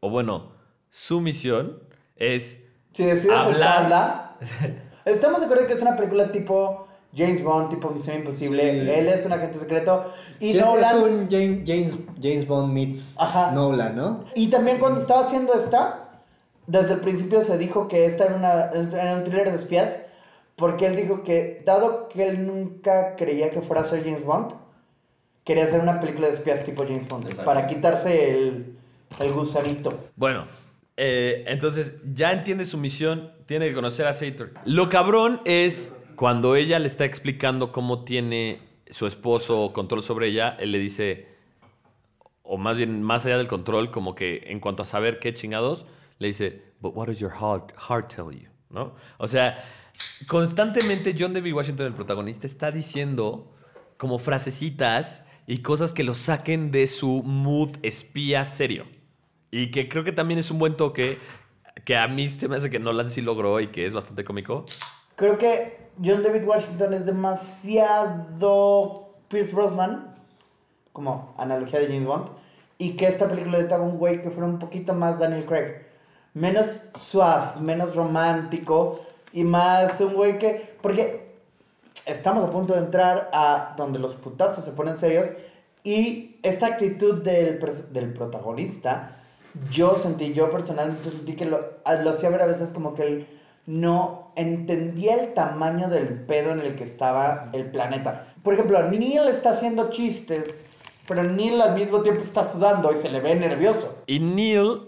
[0.00, 0.52] o bueno,
[0.90, 1.82] su misión
[2.16, 2.62] es
[2.92, 3.84] Si decides Hablar.
[3.84, 4.36] hablar.
[5.04, 8.62] Estamos de acuerdo que es una película tipo James Bond, tipo Misión Imposible.
[8.72, 8.90] Sí.
[8.90, 10.04] Él es un agente secreto.
[10.40, 10.96] Y Sí, es- Nolan.
[10.96, 13.52] es un James, James, James Bond meets Ajá.
[13.52, 14.24] Nolan, ¿no?
[14.34, 16.10] Y también cuando estaba haciendo esta,
[16.66, 18.64] desde el principio se dijo que esta era, una,
[19.00, 19.98] era un thriller de espías,
[20.56, 24.52] porque él dijo que, dado que él nunca creía que fuera a ser James Bond,
[25.44, 27.44] quería hacer una película de espías tipo James Bond, Exacto.
[27.44, 28.76] para quitarse el,
[29.20, 29.92] el gusanito.
[30.16, 30.44] Bueno,
[30.96, 34.50] eh, entonces ya entiende su misión, tiene que conocer a Sator.
[34.64, 38.60] Lo cabrón es cuando ella le está explicando cómo tiene
[38.90, 41.28] su esposo control sobre ella, él le dice,
[42.42, 45.86] o más bien más allá del control, como que en cuanto a saber qué chingados,
[46.18, 48.48] le dice, but what does your heart, heart tell you?
[48.70, 48.94] ¿No?
[49.18, 49.62] O sea,
[50.26, 53.52] constantemente John David Washington, el protagonista, está diciendo
[53.96, 58.86] como frasecitas y cosas que lo saquen de su mood espía serio.
[59.50, 61.18] Y que creo que también es un buen toque
[61.84, 64.64] que a mí se me hace que Nolan sí logró y que es bastante cómico.
[65.14, 68.34] Creo que John David Washington es demasiado
[69.28, 70.14] Pierce Brosnan,
[70.92, 72.28] como analogía de James Bond,
[72.78, 75.86] y que esta película necesitaba un güey que fuera un poquito más Daniel Craig.
[76.34, 79.00] Menos suave, menos romántico
[79.32, 80.76] y más un güey que...
[80.82, 81.34] Porque
[82.04, 85.28] estamos a punto de entrar a donde los putazos se ponen serios
[85.82, 87.58] y esta actitud del,
[87.92, 89.18] del protagonista,
[89.70, 91.58] yo sentí, yo personalmente sentí que lo,
[92.02, 93.26] lo hacía ver a veces como que él
[93.66, 98.32] no entendía el tamaño del pedo en el que estaba el planeta.
[98.42, 100.60] Por ejemplo, Neil está haciendo chistes,
[101.08, 104.02] pero Neil al mismo tiempo está sudando y se le ve nervioso.
[104.06, 104.82] Y Neil,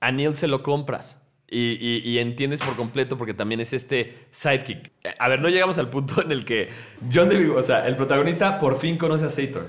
[0.00, 1.16] a Neil se lo compras.
[1.52, 4.92] Y, y- entiendes por completo porque también es este sidekick.
[5.18, 6.68] A ver, no llegamos al punto en el que
[7.12, 9.66] John David, o sea, el protagonista por fin conoce a Sator.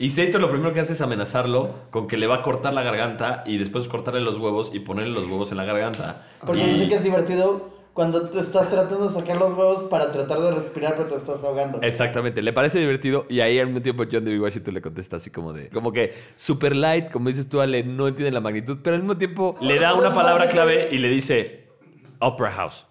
[0.00, 2.82] Y Sator lo primero que hace es amenazarlo con que le va a cortar la
[2.84, 6.26] garganta y después cortarle los huevos y ponerle los huevos en la garganta.
[6.46, 10.12] Porque Y- dice que es divertido cuando te estás tratando de sacar los huevos para
[10.12, 11.80] tratar de respirar, pero te estás ahogando.
[11.82, 15.30] Exactamente, le parece divertido y ahí al mismo tiempo John David Washington le contesta así
[15.30, 18.94] como de, como que super light, como dices tú Ale, no entiende la magnitud, pero
[18.94, 21.66] al mismo tiempo le da una palabra clave y le dice
[22.20, 22.86] Opera House.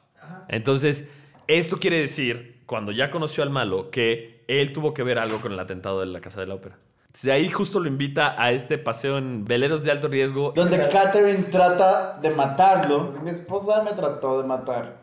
[0.50, 1.08] Entonces,
[1.48, 5.54] esto quiere decir, cuando ya conoció al malo, que él tuvo que ver algo con
[5.54, 6.78] el atentado de la Casa de la Ópera.
[7.24, 10.52] De ahí justo lo invita a este paseo en veleros de alto riesgo.
[10.56, 13.14] Donde Catherine trata de matarlo.
[13.24, 14.98] Mi esposa me trató de matar.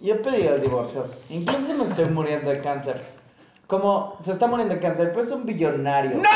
[0.00, 1.06] Yo pedí el divorcio.
[1.28, 3.02] Incluso si me estoy muriendo de cáncer.
[3.66, 6.12] Como se está muriendo de cáncer, pero es un billonario.
[6.16, 6.28] ¡No!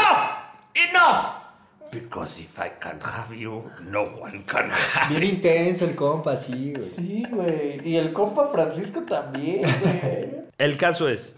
[0.74, 1.44] ¡Enough!
[1.92, 6.72] Because if I can't have you, no one can have Bien intenso el compa, sí,
[6.74, 6.84] güey.
[6.84, 7.88] Sí, güey.
[7.88, 10.44] Y el compa Francisco también, güey.
[10.58, 11.36] El caso es,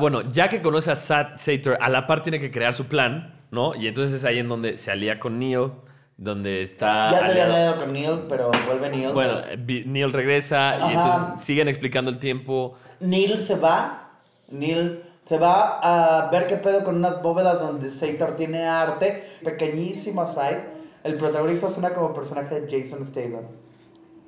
[0.00, 3.34] bueno, ya que conoce a Sat Sator, a la par tiene que crear su plan,
[3.50, 3.74] ¿no?
[3.74, 5.72] Y entonces es ahí en donde se alía con Neil,
[6.16, 7.10] donde está...
[7.10, 9.12] ya se había aliado- con Neil, pero vuelve Neil.
[9.12, 12.74] Bueno, Neil regresa y entonces siguen explicando el tiempo.
[13.00, 14.10] Neil se va.
[14.48, 19.24] Neil se va a ver qué pedo con unas bóvedas donde Sator tiene arte.
[19.42, 20.76] Pequeñísimo side.
[21.02, 23.44] El protagonista suena como personaje de Jason Statham.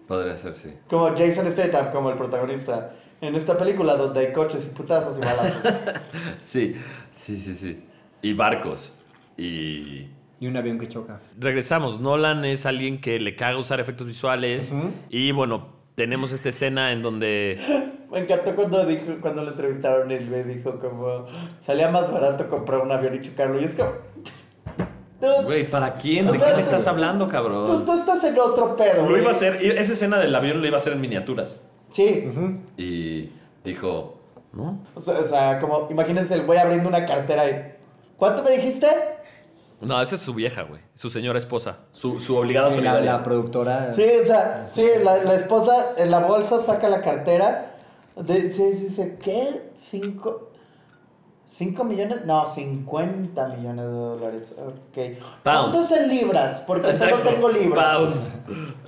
[0.08, 0.74] Podría ser, sí.
[0.88, 2.90] Como Jason Statham, como el protagonista.
[3.20, 5.62] En esta película donde hay coches y putazos y balazos.
[6.40, 6.74] Sí,
[7.10, 7.84] sí, sí, sí.
[8.22, 8.94] Y barcos.
[9.36, 10.08] Y...
[10.40, 11.20] Y un avión que choca.
[11.36, 12.00] Regresamos.
[12.00, 14.72] Nolan es alguien que le caga usar efectos visuales.
[15.10, 15.66] Y bueno,
[15.96, 17.58] tenemos esta escena en donde...
[18.10, 21.26] Me encantó cuando dijo, cuando lo entrevistaron y le dijo como
[21.58, 23.60] salía más barato comprar un avión y chocarlo.
[23.60, 23.90] Y es como.
[25.44, 26.26] Güey, ¿para quién?
[26.28, 27.84] o ¿De sea, qué me estás hablando, cabrón?
[27.84, 29.02] tú estás en otro pedo.
[29.02, 29.20] Lo güey.
[29.20, 31.60] iba a hacer, esa escena del avión lo iba a hacer en miniaturas.
[31.98, 32.30] Sí.
[32.76, 33.32] Y
[33.64, 34.14] dijo,
[34.52, 34.78] ¿no?
[34.94, 37.74] O sea, o sea, como imagínense el güey abriendo una cartera y.
[38.16, 38.86] ¿Cuánto me dijiste?
[39.80, 40.80] No, esa es su vieja, güey.
[40.94, 41.78] Su señora esposa.
[41.92, 43.12] Su, su obligada Sí, la, solidaria.
[43.18, 43.92] la productora.
[43.94, 47.74] Sí, o sea, sí, la, la esposa en la bolsa saca la cartera.
[48.26, 49.70] Sí, dice, ¿qué?
[49.76, 50.50] ¿Cinco?
[51.48, 52.24] ¿Cinco millones?
[52.24, 54.54] No, 50 millones de dólares.
[54.56, 55.18] Ok.
[55.42, 56.62] ¿Cuánto es en libras?
[56.64, 57.96] Porque solo tengo libras.
[57.96, 58.34] Pounds.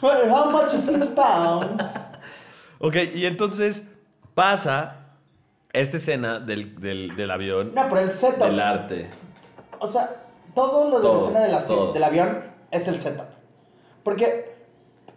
[0.01, 1.85] How much is in pounds?
[2.81, 3.87] Ok, y entonces
[4.35, 4.97] pasa
[5.73, 7.73] esta escena del, del, del avión.
[7.75, 8.47] No, pero el setup.
[8.47, 9.09] Del arte.
[9.79, 10.11] O sea,
[10.55, 11.93] todo lo de Todo, la escena de la- todo.
[11.93, 13.27] del avión es el setup.
[14.03, 14.55] Porque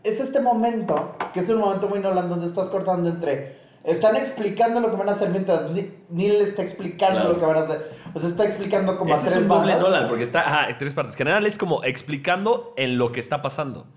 [0.03, 3.63] es este momento, que es un momento muy Nolan, donde estás cortando entre.
[3.85, 7.33] Están explicando lo que van a hacer mientras Neil está explicando Claro.
[7.33, 7.91] lo que van a hacer.
[8.13, 9.75] O sea, está explicando como a Ese es tres un doble.
[9.75, 11.15] Nolan, porque está ajá, en tres partes.
[11.17, 13.87] General es como explicando en lo que está pasando.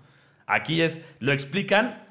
[0.45, 2.06] Aquí es, lo explican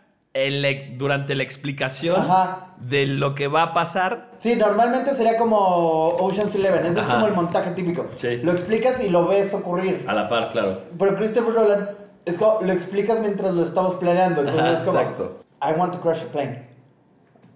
[0.97, 2.74] durante la explicación Ajá.
[2.78, 4.32] de lo que va a pasar.
[4.39, 6.84] Sí, normalmente sería como Ocean's Eleven.
[6.84, 7.14] Ese es Ajá.
[7.14, 8.07] como el montaje típico.
[8.14, 8.39] Sí.
[8.43, 10.05] Lo explicas y lo ves ocurrir.
[10.07, 10.82] A la par, claro.
[10.99, 11.91] Pero Christopher Nolan
[12.24, 14.41] es como, lo explicas mientras lo estamos planeando.
[14.41, 15.45] Entonces Ajá, es como, exacto.
[15.62, 16.66] I want to crash a plane.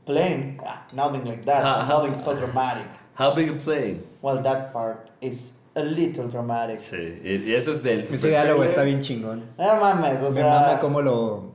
[0.06, 0.58] Plane?
[0.66, 1.86] Ah, nothing like that.
[1.86, 2.86] Nothing so dramatic.
[3.18, 4.02] How big a plane.
[4.22, 6.78] Well, that part is a little dramatic.
[6.78, 9.44] Sí, y, eso es del Ese diálogo está bien chingón.
[9.58, 10.60] No mames, o Me sea.
[10.60, 11.49] mama cómo lo...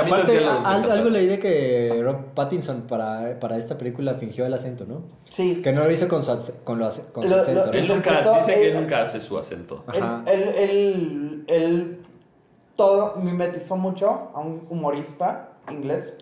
[0.00, 4.84] aparte, al- algo leí de que Rob Pattinson para, para esta película fingió el acento,
[4.86, 5.02] ¿no?
[5.30, 5.60] Sí.
[5.62, 6.32] Que no lo hizo con su,
[6.64, 7.72] con lo con su Lo- acento, lo- ¿no?
[7.72, 9.84] Él nunca, dice que él nunca hace su acento.
[10.26, 12.00] Él, él, él
[12.76, 16.16] todo mimetizó mucho a un humorista inglés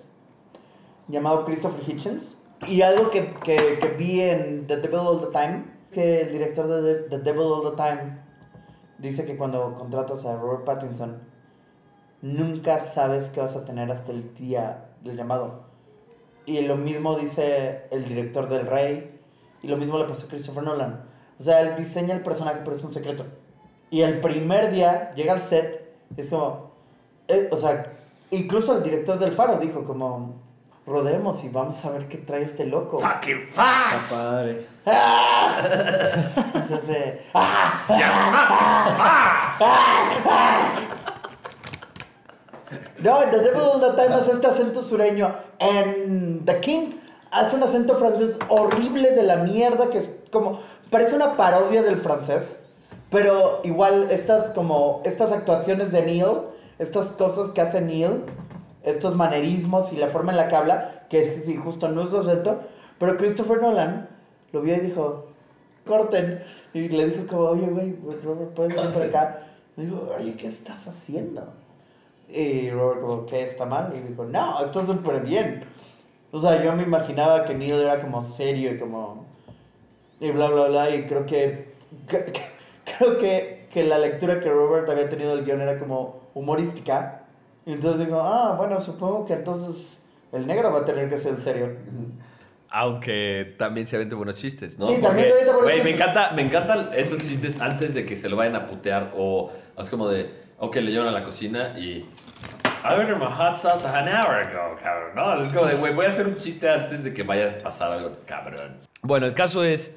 [1.09, 2.39] llamado Christopher Hitchens.
[2.69, 6.69] Y algo que, que, que vi en The Devil All the Time, que el director
[6.69, 8.19] de The Devil All the Time
[8.99, 11.19] dice que cuando contratas a Robert Pattinson,
[12.23, 15.65] nunca sabes qué vas a tener hasta el día del llamado.
[16.47, 19.21] Y lo mismo dice el director del Rey,
[19.63, 21.05] y lo mismo le pasó a Christopher Nolan.
[21.39, 23.27] O sea, él diseña el personaje, pero es un secreto.
[23.91, 26.73] Y el primer día llega al set, es como,
[27.29, 27.93] eh, o sea,
[28.31, 30.35] incluso el director del Faro dijo como,
[30.87, 32.99] rodemos y vamos a ver qué trae este loco.
[32.99, 34.13] ¡Fucking Está facts!
[34.13, 34.67] padre.
[34.87, 35.57] ¡Ah!
[36.55, 37.85] Entonces, ¡ah!
[43.03, 45.35] No, The Devil All the Time hace este acento sureño.
[45.59, 46.93] En The King
[47.33, 50.61] hace un acento francés horrible de la mierda que es como.
[50.89, 52.61] Parece una parodia del francés.
[53.11, 55.03] Pero igual estas como.
[55.05, 56.43] Estas actuaciones de Neil.
[56.79, 58.23] Estas cosas que hace Neil.
[58.85, 61.07] Estos manerismos y la forma en la que habla.
[61.11, 62.61] Que es sí, justo no es su acento.
[63.01, 64.09] Pero Christopher Nolan
[64.53, 65.27] lo vio y dijo.
[65.85, 66.45] Corten.
[66.73, 69.43] Y le dijo como, oye, güey, Robert, ¿puedes venir por acá?
[69.77, 71.43] Le dijo, oye, ¿qué estás haciendo?
[72.35, 73.93] Y Robert como, ¿qué está mal?
[73.97, 75.65] Y dijo, no, está súper bien.
[76.31, 79.27] O sea, yo me imaginaba que Neil era como serio y como...
[80.21, 80.91] Y bla, bla, bla.
[80.95, 81.69] Y creo que...
[82.09, 82.53] que- que-
[82.99, 87.23] creo que, que la lectura que Robert había tenido del guion era como humorística.
[87.67, 90.03] Y entonces dijo, ah, bueno, supongo que entonces
[90.33, 91.77] el negro va a tener que ser serio.
[92.71, 94.87] Aunque también se avente buenos chistes, ¿no?
[94.89, 95.95] Sí, también se avienta buenos me chistes.
[95.95, 99.91] encanta, me encantan esos chistes antes de que se lo vayan a putear o es
[99.91, 100.31] como de,
[100.63, 102.07] ok, le llevan a la cocina y
[102.85, 105.15] I ordered my hot sauce an hour ago, cabrón.
[105.15, 107.59] No, es como de, güey, voy a hacer un chiste antes de que vaya a
[107.59, 108.79] pasar algo, cabrón.
[109.03, 109.97] Bueno, el caso es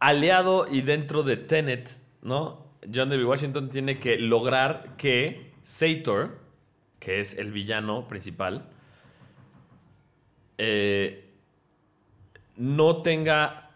[0.00, 1.90] aliado y dentro de Tenet,
[2.20, 2.66] ¿no?
[2.82, 6.38] John David Washington tiene que lograr que Sator,
[7.00, 8.66] que es el villano principal,
[10.58, 11.30] eh,
[12.56, 13.70] no tenga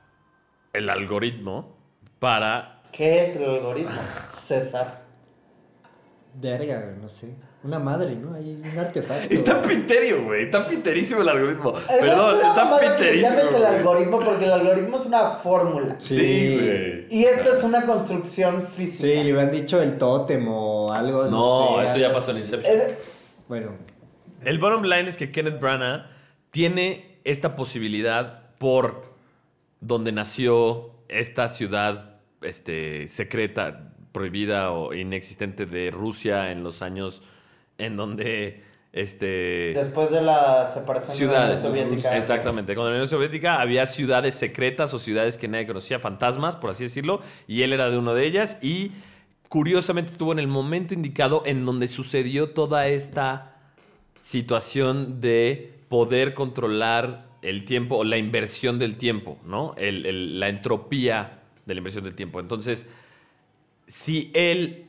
[0.74, 1.78] el algoritmo
[2.18, 2.82] para...
[2.92, 3.92] ¿Qué es el algoritmo?
[4.46, 5.07] César.
[6.40, 7.34] Verga, no sé.
[7.64, 8.34] Una madre, ¿no?
[8.34, 9.26] Hay un artefacto.
[9.34, 10.44] Está piterio, güey.
[10.44, 11.74] Está piterísimo el algoritmo.
[11.76, 13.30] Eh, Perdón, está piterísimo.
[13.30, 15.96] llames el algoritmo porque el algoritmo es una fórmula.
[15.98, 17.06] Sí, güey.
[17.10, 19.08] Y esta es una construcción física.
[19.08, 21.24] Sí, le hubieran dicho el tótem o algo.
[21.26, 22.38] No, sé, eso ya pasó en.
[22.38, 22.72] Inception.
[22.76, 22.94] Es-
[23.48, 23.72] Bueno,
[24.44, 26.06] El bottom line es que Kenneth Branagh
[26.52, 29.02] tiene esta posibilidad por
[29.80, 37.22] donde nació esta ciudad este, secreta, prohibida o inexistente de Rusia en los años
[37.78, 41.62] en donde este, Después de la separación ciudades.
[41.62, 42.16] de la Unión Soviética.
[42.16, 42.72] Exactamente.
[42.72, 46.82] En la Unión Soviética había ciudades secretas o ciudades que nadie conocía, fantasmas, por así
[46.84, 48.90] decirlo, y él era de una de ellas y
[49.48, 53.54] curiosamente estuvo en el momento indicado en donde sucedió toda esta
[54.20, 59.74] situación de poder controlar el tiempo o la inversión del tiempo, ¿no?
[59.76, 62.40] El- el- la entropía de la inversión del tiempo.
[62.40, 62.88] Entonces,
[63.88, 64.86] si él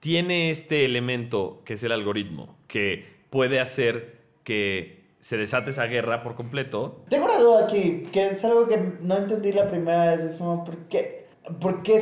[0.00, 6.22] tiene este elemento que es el algoritmo, que puede hacer que se desate esa guerra
[6.22, 10.32] por completo, Tengo una duda aquí, que es algo que no entendí la primera vez.
[10.32, 11.26] Es como, ¿por qué,
[11.60, 12.00] ¿por qué?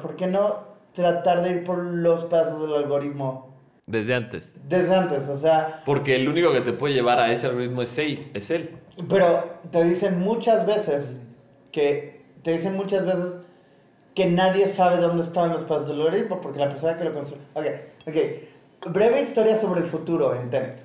[0.00, 3.54] ¿Por qué no tratar de ir por los pasos del algoritmo
[3.86, 4.54] desde antes.
[4.68, 5.28] desde antes?
[5.28, 8.30] O sea, Porque el único que te puede llevar a ese algoritmo es él.
[8.32, 8.70] Es él.
[9.08, 11.16] pero te dicen muchas veces
[11.72, 13.38] que te dicen muchas veces
[14.14, 17.42] que nadie sabe dónde estaban los pasos del algoritmo porque la persona que lo construyó.
[17.54, 17.64] Ok,
[18.08, 18.92] ok.
[18.92, 20.82] Breve historia sobre el futuro en Tenet.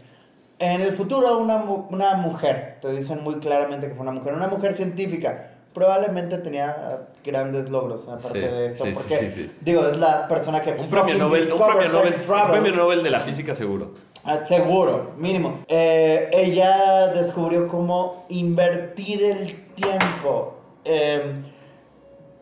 [0.60, 4.48] En el futuro, una, una mujer, te dicen muy claramente que fue una mujer, una
[4.48, 9.52] mujer científica, probablemente tenía grandes logros aparte Sí, de esto, sí, sí, porque, sí, sí.
[9.62, 13.10] digo, es la persona que Un premio Nobel, un premio Nobel, un premio Nobel de
[13.12, 13.92] la física seguro.
[14.24, 15.60] Ah, seguro, mínimo.
[15.68, 20.56] Eh, ella descubrió cómo invertir el tiempo.
[20.84, 21.22] Eh,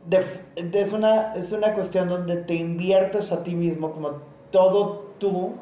[0.07, 0.23] de-
[0.55, 4.11] es, una, es una cuestión donde te inviertes a ti mismo, como
[4.51, 5.55] todo tú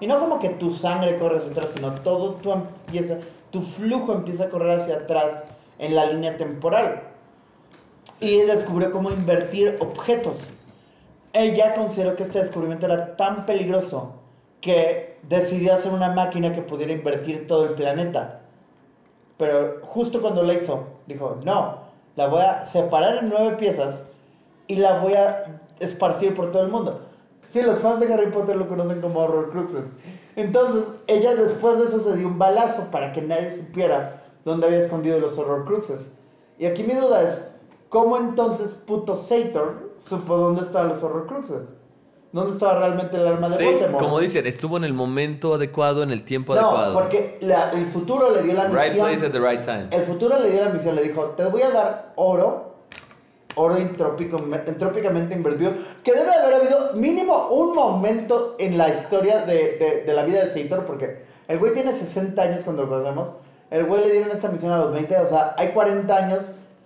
[0.00, 3.18] Y no como que tu sangre corre hacia atrás, sino todo tu empieza,
[3.50, 5.44] tu flujo empieza a correr hacia atrás
[5.78, 7.02] en la línea temporal.
[8.20, 10.48] Y descubrió cómo invertir objetos.
[11.32, 14.14] Ella consideró que este descubrimiento era tan peligroso
[14.60, 18.42] que decidió hacer una máquina que pudiera invertir todo el planeta.
[19.36, 21.83] Pero justo cuando la hizo, dijo, no,
[22.16, 24.02] la voy a separar en nueve piezas
[24.66, 27.00] y la voy a esparcir por todo el mundo.
[27.52, 29.86] Sí, los fans de Harry Potter lo conocen como Horror Cruxes.
[30.36, 34.80] Entonces, ella después de eso se dio un balazo para que nadie supiera dónde había
[34.80, 36.08] escondido los Horror Cruxes.
[36.58, 37.40] Y aquí mi duda es,
[37.88, 41.72] ¿cómo entonces puto Sator supo dónde estaban los Horror Cruxes?
[42.34, 44.02] ¿Dónde estaba realmente el arma de Sí, Voldemort?
[44.04, 46.94] como dicen, estuvo en el momento adecuado, en el tiempo no, adecuado.
[46.94, 49.06] porque la- el futuro le dio la Right misión.
[49.06, 49.86] place at the right time.
[49.92, 52.74] El futuro le dio la misión, le dijo, te voy a dar oro,
[53.54, 55.70] oro entrópicamente invertido,
[56.02, 60.24] que debe de haber habido mínimo un momento en la historia de, de- de la
[60.24, 63.28] vida de Seitor, porque el güey tiene 60 años cuando lo conocemos,
[63.70, 66.40] el güey le dieron esta misión a los 20, o sea, hay 40 años,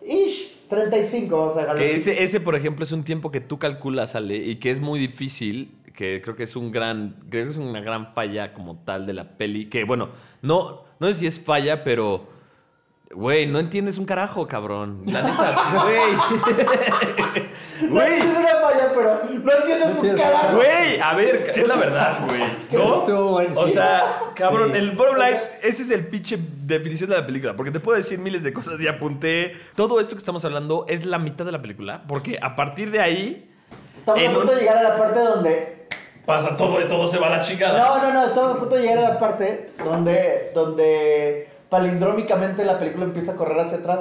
[0.06, 4.14] ish, 35, o sea, Que ese, ese, por ejemplo, es un tiempo que tú calculas,
[4.14, 7.56] Ale, y que es muy difícil, que creo que es un gran, creo que es
[7.56, 10.10] una gran falla como tal de la peli, que bueno,
[10.42, 12.28] no, no sé si es falla, pero,
[13.14, 15.02] güey, no entiendes un carajo, cabrón.
[15.06, 17.48] La neta, güey.
[17.82, 20.22] No Güey, es una falla, pero no entiendes entiendes.
[20.22, 20.56] carajo.
[20.56, 22.42] güey, a ver, es la verdad, güey,
[22.72, 23.04] ¿no?
[23.60, 24.02] O sea,
[24.34, 24.78] cabrón, Sí.
[24.78, 27.54] el bottom line, ese es el pinche definición de la película.
[27.56, 29.52] Porque te puedo decir miles de cosas y apunté.
[29.74, 32.02] Todo esto que estamos hablando es la mitad de la película.
[32.06, 33.50] Porque a partir de ahí
[33.96, 35.88] Estamos a punto un- de llegar a la parte donde
[36.26, 37.78] pasa todo y todo se va a la chingada.
[37.78, 42.78] No, no, no, estamos a punto de llegar a la parte donde, donde palindrómicamente la
[42.78, 44.00] película empieza a correr hacia atrás.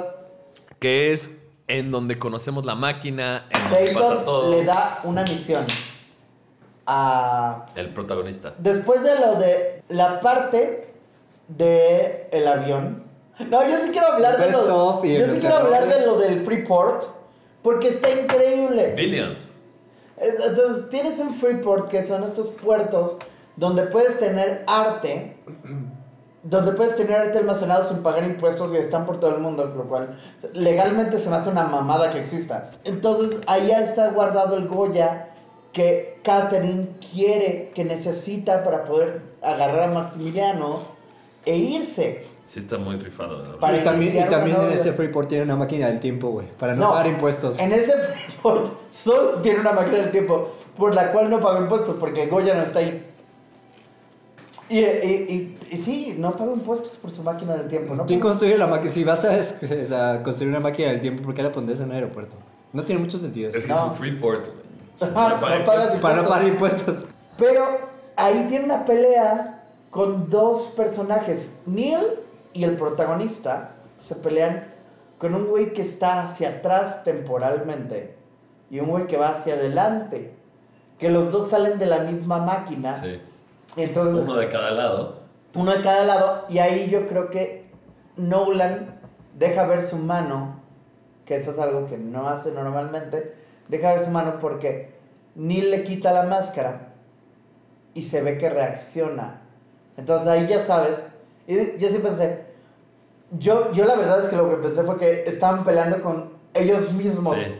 [0.78, 4.50] Que es en donde conocemos la máquina, en donde pasa todo.
[4.50, 5.62] le da una misión
[6.86, 7.66] a...
[7.74, 8.54] El protagonista.
[8.58, 10.92] Después de lo de la parte
[11.48, 13.02] de el avión.
[13.48, 14.66] No, yo sí quiero hablar de lo,
[15.04, 17.04] yo sí quiero hablar de lo del Freeport
[17.62, 18.94] porque está increíble.
[18.96, 19.48] Billions.
[20.16, 23.16] Es- Entonces, tienes un Freeport que son estos puertos
[23.56, 25.36] donde puedes tener arte,
[26.42, 29.84] donde puedes tener arte almacenado sin pagar impuestos y están por todo el mundo, lo
[29.84, 30.20] cual
[30.52, 32.70] legalmente se me hace una mamada que exista.
[32.84, 35.30] Entonces, allá está guardado el Goya
[35.72, 40.82] que Catherine quiere, que necesita para poder agarrar a Maximiliano
[41.44, 42.26] e irse.
[42.46, 43.44] Sí está muy rifado.
[43.44, 43.58] ¿no?
[43.58, 46.46] Para Y también, y también en este Freeport tiene una máquina del tiempo, güey.
[46.58, 47.58] Para no, pagar impuestos.
[47.58, 51.96] En ese Freeport solo tiene una máquina del tiempo por la cual no pago impuestos
[51.98, 53.04] porque el Goya no está ahí.
[54.70, 57.94] Y, y, y, y sí, no pago impuestos por su máquina del tiempo.
[57.94, 58.04] ¿no?
[58.06, 58.90] ¿Quién construye la máquina?
[58.90, 61.86] Si vas a, es- a construir una máquina del tiempo, ¿por qué la pondrías en
[61.86, 62.36] un aeropuerto?
[62.72, 63.50] No tiene mucho sentido.
[63.50, 63.76] Es que No.
[63.78, 65.10] es un Freeport, güey.
[65.12, 67.04] Ajá, no pagas Para no pagar impuestos.
[67.38, 67.64] Pero
[68.16, 71.50] ahí tiene una pelea con dos personajes.
[71.66, 72.00] Neil
[72.52, 74.66] y el protagonista se pelean
[75.16, 78.14] con un güey que está hacia atrás temporalmente
[78.70, 80.34] y un güey que va hacia adelante.
[80.98, 83.00] Que los dos salen de la misma máquina.
[83.02, 83.20] Sí.
[83.76, 85.20] Entonces, Uno de cada lado.
[85.54, 86.44] uno de cada lado.
[86.48, 87.66] Y ahí yo creo que
[88.16, 88.98] Nolan
[89.38, 90.60] deja ver su mano,
[91.24, 93.34] que eso es algo que no hace normalmente.
[93.68, 94.94] Deja ver su mano porque
[95.34, 96.92] Neil le quita la máscara
[97.94, 99.42] y se ve que reacciona.
[99.96, 101.04] Entonces ahí ya sabes.
[101.46, 102.46] Y yo sí pensé.
[103.38, 106.92] Yo, yo la verdad es que lo que pensé fue que estaban peleando con ellos
[106.92, 107.36] mismos.
[107.36, 107.54] Sí.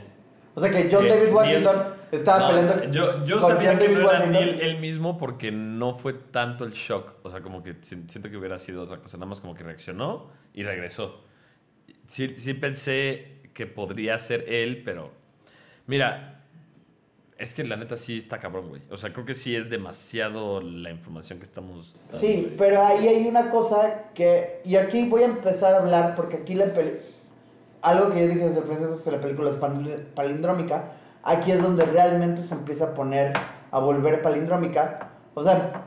[0.55, 1.77] O sea que John David Washington
[2.13, 4.27] estaba No, peleando Yo, yo sabía que no era.
[4.27, 7.15] Neil él mismo porque no fue tanto el shock.
[7.23, 9.17] O sea, como que si- siento que hubiera sido otra cosa.
[9.17, 11.23] Nada más como que reaccionó y regresó.
[12.07, 15.11] Sí, sí pensé que podría ser él, pero.
[15.87, 16.35] Mira,
[17.39, 18.83] es que la neta sí está cabrón, güey.
[18.91, 21.97] O sea, creo que sí es demasiado la información que estamos.
[22.11, 22.57] dando, Sí, güey.
[22.57, 24.61] pero ahí hay una cosa que.
[24.65, 26.95] Y aquí voy a empezar a hablar porque aquí la peli-
[27.81, 30.93] Algo que yo dije desde el principio es que la película es pal- palindrómica.
[31.23, 33.33] Aquí es donde realmente se empieza a poner
[33.71, 35.11] a volver palindrómica.
[35.35, 35.85] O sea,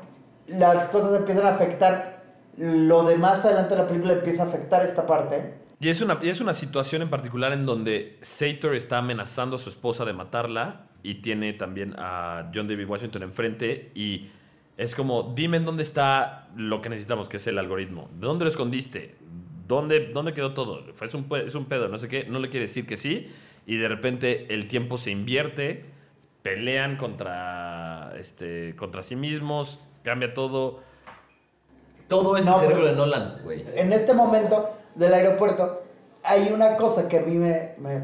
[0.48, 2.22] las cosas empiezan a afectar.
[2.58, 5.56] Lo de más adelante de la película empieza a afectar esta parte.
[5.80, 9.60] Y es una, y es una situación en particular en donde Sator está amenazando a
[9.60, 14.30] su esposa de matarla y tiene también a John David Washington enfrente y
[14.78, 18.10] es como, dime en dónde está lo que necesitamos, que es el algoritmo.
[18.20, 19.16] ¿Dónde lo escondiste?
[19.68, 20.84] ¿Dónde, dónde quedó todo?
[21.02, 22.26] Es un, es un pedo, no sé qué.
[22.26, 23.32] No le quiere decir que sí
[23.72, 25.86] y de repente el tiempo se invierte,
[26.42, 30.82] pelean contra, este, contra sí mismos, cambia todo.
[32.10, 33.64] Todo es No, el cerebro de Nolan, güey.
[33.76, 35.84] En este momento del aeropuerto
[36.22, 38.02] hay una cosa que a mí me, me,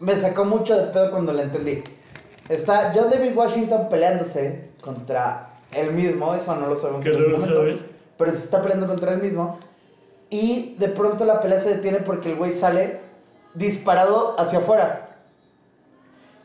[0.00, 1.84] me sacó mucho de pedo cuando la entendí.
[2.48, 7.30] Está John David Washington peleándose contra él mismo, eso no lo sabemos en no este
[7.30, 7.80] momento, sabes.
[8.16, 9.58] pero se está peleando contra él mismo.
[10.30, 13.03] Y de pronto la pelea se detiene porque el güey sale
[13.54, 15.00] disparado hacia afuera.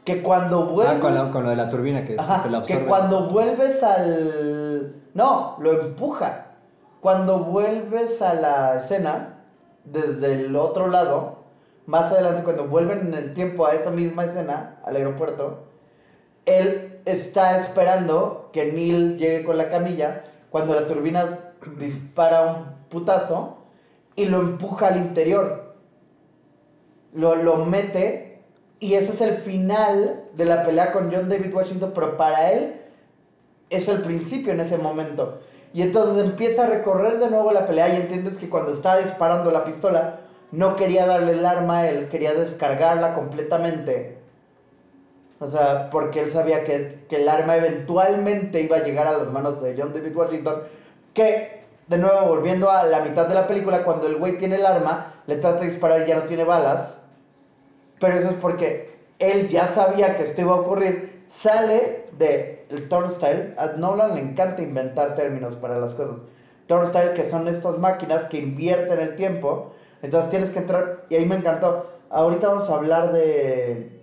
[0.06, 0.98] Que cuando vuelves...
[0.98, 3.30] Ah, con, la- con lo de la turbina que, es- Ajá, que la que cuando
[3.30, 4.96] vuelves al...
[5.14, 6.46] No, lo empuja.
[7.02, 9.36] Cuando vuelves a la escena,
[9.86, 11.40] desde el otro lado,
[11.86, 15.60] más adelante, cuando vuelven en el tiempo a esa misma escena, al aeropuerto,
[16.46, 21.26] él está esperando que Neil llegue con la camilla, cuando la turbina
[21.78, 23.58] dispara un putazo
[24.16, 25.69] y lo empuja al interior.
[27.14, 28.30] Lo, lo mete
[28.80, 32.82] y ese es el final de la pelea con John David Washington, pero para él
[33.70, 35.40] es el principio en ese momento.
[35.74, 39.52] Y entonces empieza a recorrer de nuevo la pelea y entiendes que cuando estaba disparando
[39.52, 44.18] la pistola, no quería darle el arma a él, quería descargarla completamente.
[45.40, 49.28] O sea, porque él sabía que, que el arma eventualmente iba a llegar a las
[49.32, 50.64] manos de John David Washington.
[51.14, 54.66] Que, de nuevo, volviendo a la mitad de la película, cuando el güey tiene el
[54.66, 56.99] arma, le trata de disparar y ya no tiene balas.
[58.00, 61.24] Pero eso es porque él ya sabía que esto iba a ocurrir.
[61.28, 63.54] Sale de turnstile.
[63.58, 66.20] A Nolan le encanta inventar términos para las cosas.
[66.68, 69.74] Turnstile, que son estas máquinas que invierten el tiempo.
[70.02, 71.06] Entonces tienes que entrar.
[71.10, 71.88] Y ahí me encantó.
[72.10, 74.00] Ahorita vamos a hablar de.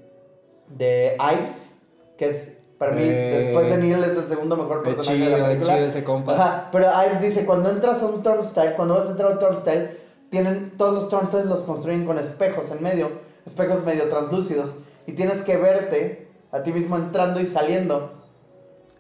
[0.69, 1.73] De Ives,
[2.19, 2.53] que es.
[2.79, 5.49] Para mí, Eh, después de Neil, es el segundo mejor personaje de chido, la es
[5.51, 5.75] película.
[5.77, 6.35] chido ese compa.
[6.35, 9.39] Ajá, pero Ives dice: cuando entras a un turnstile, cuando vas a entrar a un
[9.39, 9.97] turnstile,
[10.29, 13.13] tienen todos los turnstiles los construyen con espejos en medio,
[13.47, 14.75] espejos medio translúcidos,
[15.07, 18.13] y tienes que verte a ti mismo entrando y saliendo.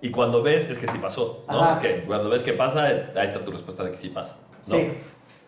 [0.01, 1.61] Y cuando ves, es que sí pasó, ¿no?
[1.61, 1.80] Ajá.
[1.80, 4.36] Que cuando ves que pasa, ahí está tu respuesta de que sí pasa.
[4.66, 4.76] ¿no?
[4.76, 4.92] Sí.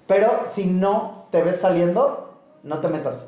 [0.06, 3.26] Pero si no te ves saliendo, no te metas.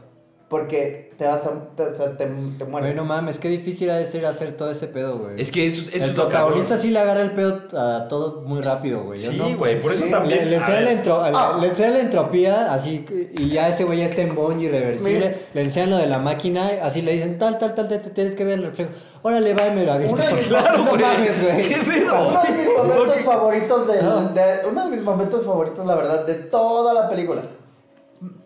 [0.50, 1.52] Porque te vas a.
[1.76, 2.88] Te, o sea, te, te mueres.
[2.88, 5.40] Güey, no mames, qué difícil ha de ser hacer todo ese pedo, güey.
[5.40, 6.82] Es que eso, eso el es lo protagonista cabrón.
[6.82, 9.20] sí le agarra el pedo a todo muy rápido, güey.
[9.20, 10.40] Yo Sí, no- güey, por eso Sí, también.
[10.40, 11.56] Le, le a enseñan la ver, entro- Ah.
[11.60, 13.04] le la entropía, así,
[13.38, 15.28] y ya ese güey ya está en bungee irreversible.
[15.28, 15.34] Mira.
[15.54, 18.34] Le enseñan lo de la máquina, así le dicen, tal, tal, tal, tal, te tienes
[18.34, 18.90] que ver el reflejo.
[19.22, 20.16] Órale, va y me lo aviento.
[20.16, 21.00] Una de mis- Claro, no güey.
[21.00, 21.68] mames, güey.
[21.68, 22.28] ¿Qué pedo?
[22.28, 24.20] Uno de mis momentos favoritos del- No.
[24.30, 27.42] de, uno de mis momentos favoritos, la verdad, de toda la película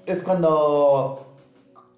[0.07, 1.24] es cuando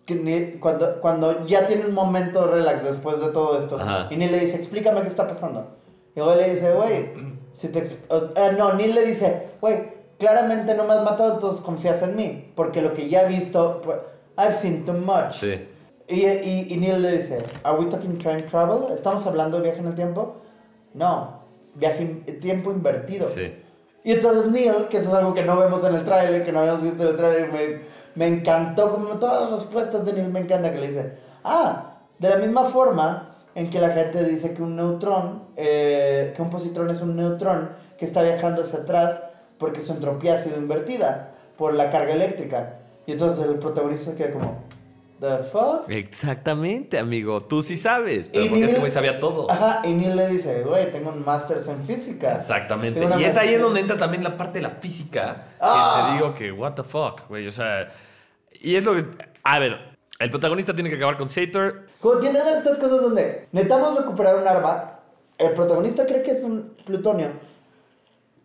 [0.07, 4.07] que Neil- cuando, cuando ya tiene un momento relax después de todo esto Ajá.
[4.11, 5.67] y Neil le dice, explícame qué está pasando.
[6.15, 7.11] Y luego le dice, güey,
[7.55, 9.89] si te eh, no, Neil le dice, güey,
[10.19, 13.83] claramente no me has matado, entonces confías en mí, porque lo que ya he visto,
[13.85, 13.99] pues,
[14.39, 15.33] I've seen too much.
[15.33, 15.69] Sí.
[16.09, 18.93] Y, y, y Neil le dice, ¿Are we talking time travel?
[18.95, 20.37] ¿Estamos hablando de viaje en el tiempo?
[20.95, 21.41] No,
[21.75, 23.27] viaje in- tiempo invertido.
[23.27, 23.53] Sí.
[24.05, 26.61] Y entonces Neil, que eso es algo que no vemos en el tráiler, que no
[26.61, 27.81] habíamos visto en el tráiler, me,
[28.17, 31.13] me encantó, como todas las respuestas de Neil me encanta que le dice,
[31.45, 36.43] ah, de la misma forma en que la gente dice que un neutrón, eh, que
[36.43, 39.23] un positrón es un neutrón que está viajando hacia atrás
[39.59, 42.75] porque su entropía ha sido invertida por la carga eléctrica.
[43.07, 44.59] Y entonces el protagonista queda como,
[45.21, 45.89] ¿the fuck?
[45.89, 47.41] Exactamente, amigo.
[47.41, 48.29] Tú sí sabes.
[48.29, 49.51] Pero Y porque ese Neil- güey sabía todo.
[49.51, 52.35] Ajá, y Neil le dice, güey, tengo un máster en física.
[52.37, 53.07] Exactamente.
[53.19, 55.49] Y es ahí en donde entra también la parte de la física.
[55.61, 55.97] Ah.
[55.97, 57.47] Que te digo que, what the fuck, güey.
[57.49, 57.89] O sea.
[58.61, 59.05] Y es lo que.
[59.43, 61.87] A ver, el protagonista tiene que acabar con Sator.
[62.01, 65.01] Como tiene una de estas cosas donde necesitamos recuperar un arma,
[65.39, 67.29] el protagonista cree que es un plutonio,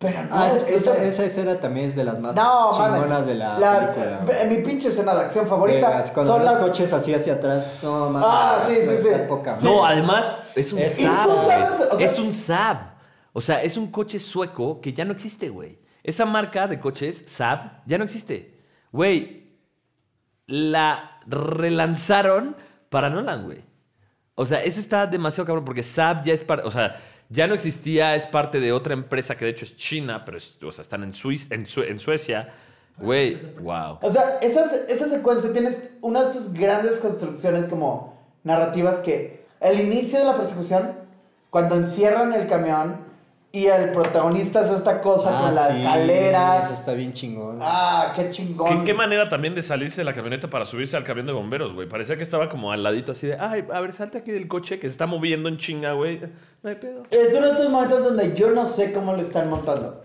[0.02, 2.94] pero no Ah, es esa, esa, escena también es de las más no, mames.
[3.00, 4.44] chingonas de la, La- película.
[4.48, 7.78] mi pinche escena de acción favorita cuando son los las coches así hacia atrás.
[7.82, 8.28] No, mames.
[8.30, 9.08] Ah, sí, sí, sí.
[9.28, 9.64] poca Sí.
[9.64, 12.92] No, además, es un Es- Saab, es un Saab.
[13.32, 15.78] O sea, es un coche sueco que ya no existe, güey.
[16.02, 18.60] Esa marca de coches, Saab, ya no existe.
[18.92, 19.56] Güey,
[20.46, 22.56] la relanzaron
[22.90, 23.64] para Nolan, güey.
[24.34, 26.96] O sea, eso está demasiado cabrón porque Saab ya es parte, o sea,
[27.32, 30.72] ya no existía, es parte de otra empresa que de hecho es China, pero o
[30.72, 32.52] sea, están en, Suiz- en, Sue- en Suecia.
[32.98, 33.98] Güey, wow.
[34.02, 39.80] O sea, esa, esa secuencia tienes una de estas grandes construcciones como narrativas que el
[39.80, 40.92] inicio de la persecución,
[41.50, 42.96] cuando encierran el camión
[43.54, 46.62] y el protagonista es esta cosa Ah, con la sí, escalera.
[46.62, 47.58] Eso está bien chingón.
[47.60, 48.80] Ah, qué chingón.
[48.80, 51.74] ¿Qué, qué manera también de salirse de la camioneta para subirse al camión de bomberos,
[51.74, 51.86] güey.
[51.88, 54.78] Parecía que estaba como al ladito así de, ay, a ver, salte aquí del coche
[54.78, 56.20] que se está moviendo en chinga, güey.
[56.62, 57.02] No hay pedo.
[57.10, 60.02] Es uno de estos momentos donde yo no sé cómo lo están montando.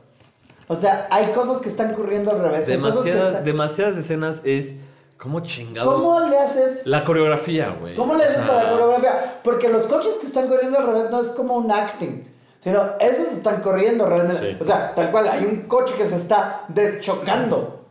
[0.68, 2.68] O sea, hay cosas que están corriendo al revés.
[2.68, 4.76] Demasiadas, están- demasiadas escenas es
[5.18, 5.94] como chingados.
[5.96, 6.86] ¿Cómo le haces?
[6.86, 7.96] La coreografía, güey.
[7.96, 9.40] ¿Cómo le haces para la coreografía?
[9.44, 12.28] Porque los coches que están corriendo al revés no es como un acting.
[12.68, 14.52] Sino, esos están corriendo realmente.
[14.52, 14.58] Sí.
[14.60, 17.86] O sea, tal cual, hay un coche que se está deschocando.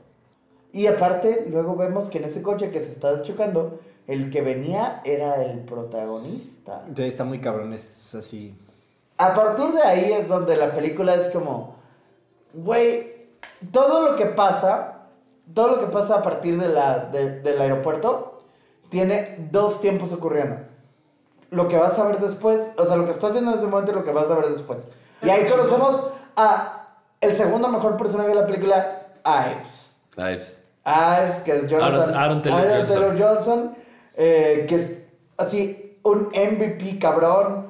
[0.72, 5.00] Y aparte, luego vemos que en ese coche que se está deschocando, el que venía
[5.04, 6.82] era el protagonista.
[6.94, 8.54] Sí, está muy cabrón, es así.
[9.16, 11.76] A partir de ahí es donde la película es como,
[12.52, 13.28] güey,
[13.72, 15.06] todo lo que pasa,
[15.54, 18.42] todo lo que pasa a partir de la, de- del aeropuerto,
[18.90, 20.56] tiene dos tiempos ocurriendo.
[21.50, 23.92] Lo que vas a ver después, o sea, lo que estás viendo en ese momento
[23.92, 24.86] y lo que vas a ver después.
[25.22, 26.00] Y ahí conocemos
[26.36, 26.88] a
[27.20, 29.90] el segundo mejor personaje de la película, Ives.
[30.16, 30.62] Ives.
[30.84, 32.86] Ives, que es Jonathan Aaron- Aaron Taylor Johnson.
[32.86, 33.76] Taylor Johnson,
[34.16, 34.98] eh, que es
[35.36, 37.66] así un MVP cabrón.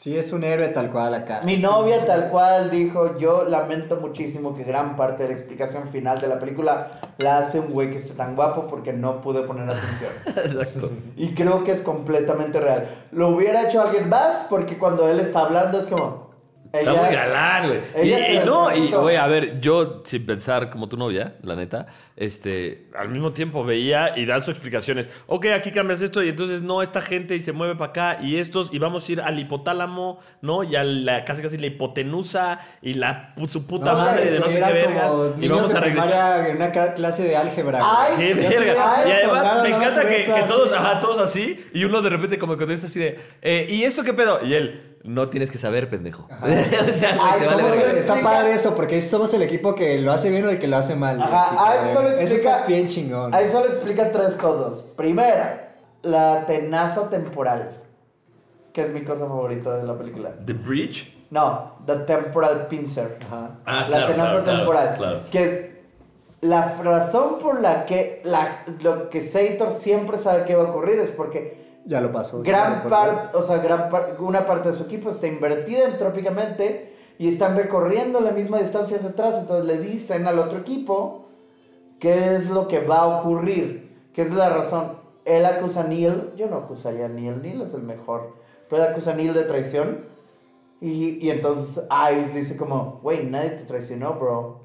[0.00, 1.42] Sí, es un héroe tal cual acá.
[1.44, 2.06] Mi Sí, novia sí.
[2.06, 6.38] tal cual dijo, yo lamento muchísimo que gran parte de la explicación final de la
[6.38, 10.10] película la hace un güey que esté tan guapo porque no pude poner atención.
[10.26, 10.90] Exacto.
[11.16, 12.88] Y creo que es completamente real.
[13.12, 16.29] Lo hubiera hecho alguien más porque cuando él está hablando es como...
[16.72, 17.80] Está muy galán, güey.
[18.08, 22.86] Y, no, y güey, a ver, yo sin pensar como tu novia, la neta, este,
[22.96, 25.10] al mismo tiempo veía y dan sus explicaciones.
[25.26, 28.36] Ok, aquí cambias esto y entonces no, esta gente y se mueve para acá y
[28.36, 30.62] estos y vamos a ir al hipotálamo, ¿no?
[30.62, 34.46] Y a la casi casi la hipotenusa y la su puta No, madre de no
[34.46, 35.12] sé qué vergas.
[35.40, 36.50] Y vamos a regresar.
[36.50, 37.80] En una clase de álgebra.
[37.82, 38.14] Ay.
[38.16, 39.04] ¡Qué verga!
[39.08, 40.48] Y además me encanta que, que así.
[40.48, 44.04] todos, ajá, todos así, y uno de repente como contesta así de, eh, ¿y esto
[44.04, 44.44] qué pedo?
[44.44, 46.28] Y él, no tienes que saber, pendejo.
[46.42, 50.12] o sea, Ay, te vale el- Está padre eso, porque somos el equipo que lo
[50.12, 51.20] hace bien o el que lo hace mal.
[51.20, 52.64] Ajá, ahí solo eso explica.
[52.66, 53.34] bien chingón.
[53.34, 54.82] Ahí solo explica tres cosas.
[54.96, 57.76] Primera, la tenaza temporal.
[58.72, 60.30] Que es mi cosa favorita de la película.
[60.46, 61.16] The Bridge.
[61.30, 63.18] No, The Temporal Pincer.
[63.26, 63.50] Ajá.
[63.64, 64.94] Ah, la claro, tenaza claro, claro, temporal.
[64.96, 65.20] claro.
[65.30, 65.60] Que es
[66.40, 70.98] la razón por la que la, lo que Sator siempre sabe que va a ocurrir
[71.00, 72.40] es porque Ya lo pasó.
[72.42, 77.28] gran parte, o sea, gran par- una parte de su equipo está invertida entrópicamente y
[77.28, 81.26] están recorriendo la misma distancia hacia atrás, entonces le dicen al otro equipo
[81.98, 84.92] qué es lo que va a ocurrir, qué es la razón.
[85.24, 88.36] Él acusa a Neil, yo no acusaría a Neil, Neil es el mejor,
[88.68, 90.06] pero él acusa a Neil de traición
[90.80, 94.60] y, y entonces Ives dice como, güey, nadie te traicionó, bro,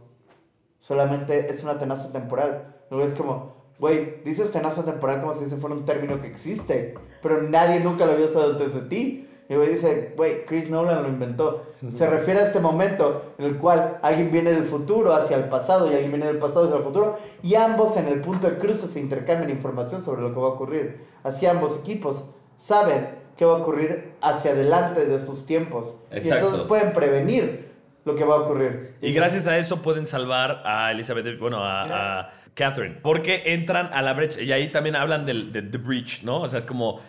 [0.79, 2.73] solamente es una tenaza temporal.
[2.91, 6.95] Luego es como, güey, dices tenaza temporal como si ese fuera un término que existe,
[7.21, 9.27] pero nadie nunca lo había usado antes de ti.
[9.47, 11.65] Y güey dice, güey, Chris Nolan lo inventó.
[11.93, 15.85] Se refiere a este momento en el cual alguien viene del futuro hacia el pasado
[15.85, 18.87] y alguien viene del pasado hacia el futuro y ambos en el punto de cruce
[18.87, 21.05] se intercambian información sobre lo que va a ocurrir.
[21.23, 22.25] Así ambos equipos
[22.57, 25.95] saben qué va a ocurrir hacia adelante de sus tiempos.
[26.11, 26.45] Y Exacto.
[26.45, 27.71] entonces pueden prevenir
[28.05, 28.95] lo que va a ocurrir.
[29.01, 32.95] Y gracias a eso pueden salvar a Elizabeth, bueno, a, a Catherine.
[33.01, 34.41] Porque entran a la brecha.
[34.41, 36.41] Y ahí también hablan del de The Breach, ¿no?
[36.41, 37.01] O sea, es como.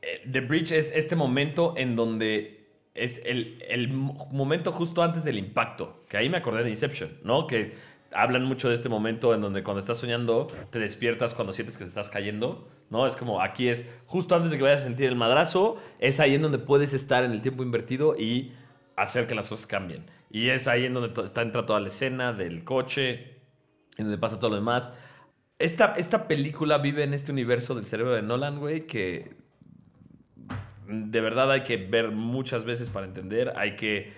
[0.00, 5.24] eh, The Breach es este momento en donde es el, el mo- momento justo antes
[5.24, 6.04] del impacto.
[6.08, 7.46] Que ahí me acordé de Inception, ¿no?
[7.46, 7.72] Que
[8.14, 11.84] hablan mucho de este momento en donde cuando estás soñando te despiertas cuando sientes que
[11.84, 13.06] te estás cayendo, ¿no?
[13.06, 16.34] Es como aquí es justo antes de que vayas a sentir el madrazo, es ahí
[16.34, 18.52] en donde puedes estar en el tiempo invertido y
[18.96, 20.04] hacer que las cosas cambien.
[20.30, 23.38] Y es ahí en donde está, entra toda la escena del coche,
[23.96, 24.90] en donde pasa todo lo demás.
[25.58, 29.36] Esta, esta película vive en este universo del cerebro de Nolan, güey, que
[30.88, 33.52] de verdad hay que ver muchas veces para entender.
[33.56, 34.12] Hay que...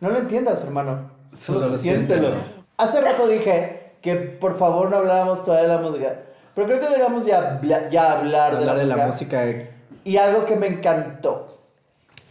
[0.00, 1.10] No lo entiendas, hermano.
[1.36, 2.28] Solo siéntelo.
[2.28, 2.44] siéntelo.
[2.76, 6.20] Hace rato dije que por favor no habláramos todavía de la música.
[6.54, 9.38] Pero creo que deberíamos ya, habla- ya hablar, Hablar de de la, la música.
[9.38, 9.40] música.
[9.44, 9.70] de-
[10.04, 11.60] Y algo que me encantó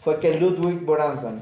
[0.02, 1.42] fue que Ludwig Göransson.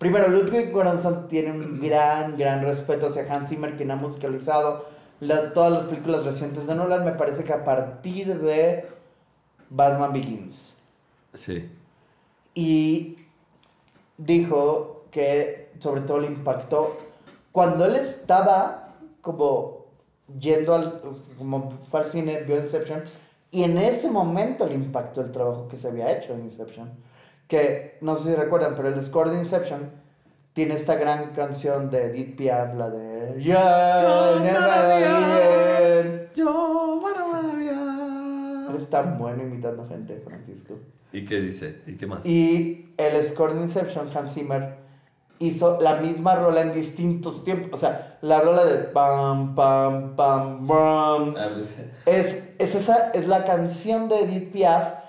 [0.00, 4.86] Primero, Ludwig Göransson tiene un gran, gran respeto hacia Hans Zimmer, quien ha musicalizado
[5.20, 7.04] las- todas las películas recientes de Nolan.
[7.04, 8.86] Me parece que a partir de
[9.68, 10.74] Batman Begins.
[11.34, 11.70] Sí.
[12.54, 13.18] Y
[14.16, 16.96] dijo que sobre todo le impactó
[17.52, 19.84] cuando él estaba como
[20.40, 21.02] yendo al,
[21.36, 23.02] como fue al cine, vio Inception,
[23.50, 26.88] y en ese momento le impactó el trabajo que se había hecho en Inception.
[27.50, 29.90] Que no sé si recuerdan, pero el score de Inception
[30.52, 33.42] tiene esta gran canción de Edith Piaf, la de
[34.40, 36.30] never again".
[38.70, 40.78] Eres tan bueno imitando gente, Francisco.
[41.12, 41.82] ¿Y qué dice?
[41.88, 42.24] ¿Y qué más?
[42.24, 44.76] Y el score de Inception, Hans Zimmer,
[45.40, 47.70] hizo la misma rola en distintos tiempos.
[47.72, 51.34] O sea, la rola de pam, pam, pam, pam.
[51.36, 51.68] Ah, pues,
[52.06, 55.00] Es, es, esa, es la canción de Edith Piaf.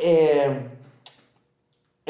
[0.00, 0.74] Eh,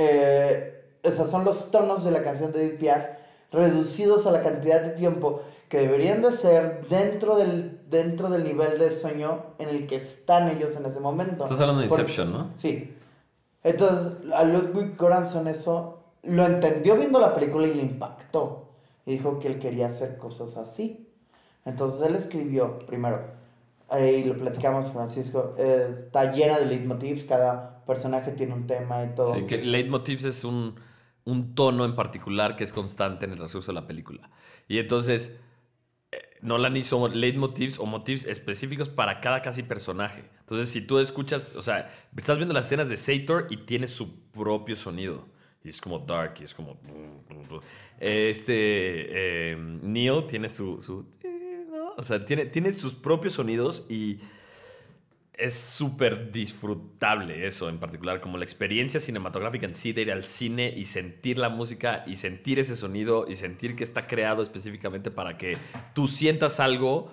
[0.00, 3.04] eh, esos son los tonos de la canción de Edith Piaf
[3.50, 8.78] reducidos a la cantidad de tiempo que deberían de ser dentro del, dentro del nivel
[8.78, 11.44] de sueño en el que están ellos en ese momento.
[11.44, 12.50] Estás hablando de Inception, ¿no?
[12.56, 12.94] Sí.
[13.64, 18.68] Entonces, a Ludwig Göransson eso lo entendió viendo la película y le impactó.
[19.04, 21.08] Y dijo que él quería hacer cosas así.
[21.64, 23.20] Entonces él escribió, primero,
[23.88, 29.14] ahí lo platicamos Francisco, eh, está llena de leitmotivs, cada personaje tiene un tema y
[29.16, 29.34] todo.
[29.34, 30.76] Sí, que leitmotivs es un,
[31.24, 34.30] un tono en particular que es constante en el transcurso de la película.
[34.68, 35.34] Y entonces,
[36.12, 40.22] eh, Nolan hizo leitmotivs o motivos específicos para cada casi personaje.
[40.40, 44.30] Entonces, si tú escuchas, o sea, estás viendo las escenas de Sator y tiene su
[44.30, 45.26] propio sonido.
[45.64, 46.78] Y es como dark y es como...
[47.98, 49.52] Este...
[49.52, 50.80] eh, Neil tiene su...
[50.80, 51.04] su.
[51.96, 54.20] O sea, tiene, tiene sus propios sonidos y
[55.38, 60.24] es súper disfrutable eso en particular, como la experiencia cinematográfica en sí de ir al
[60.24, 65.10] cine y sentir la música y sentir ese sonido y sentir que está creado específicamente
[65.12, 65.56] para que
[65.94, 67.12] tú sientas algo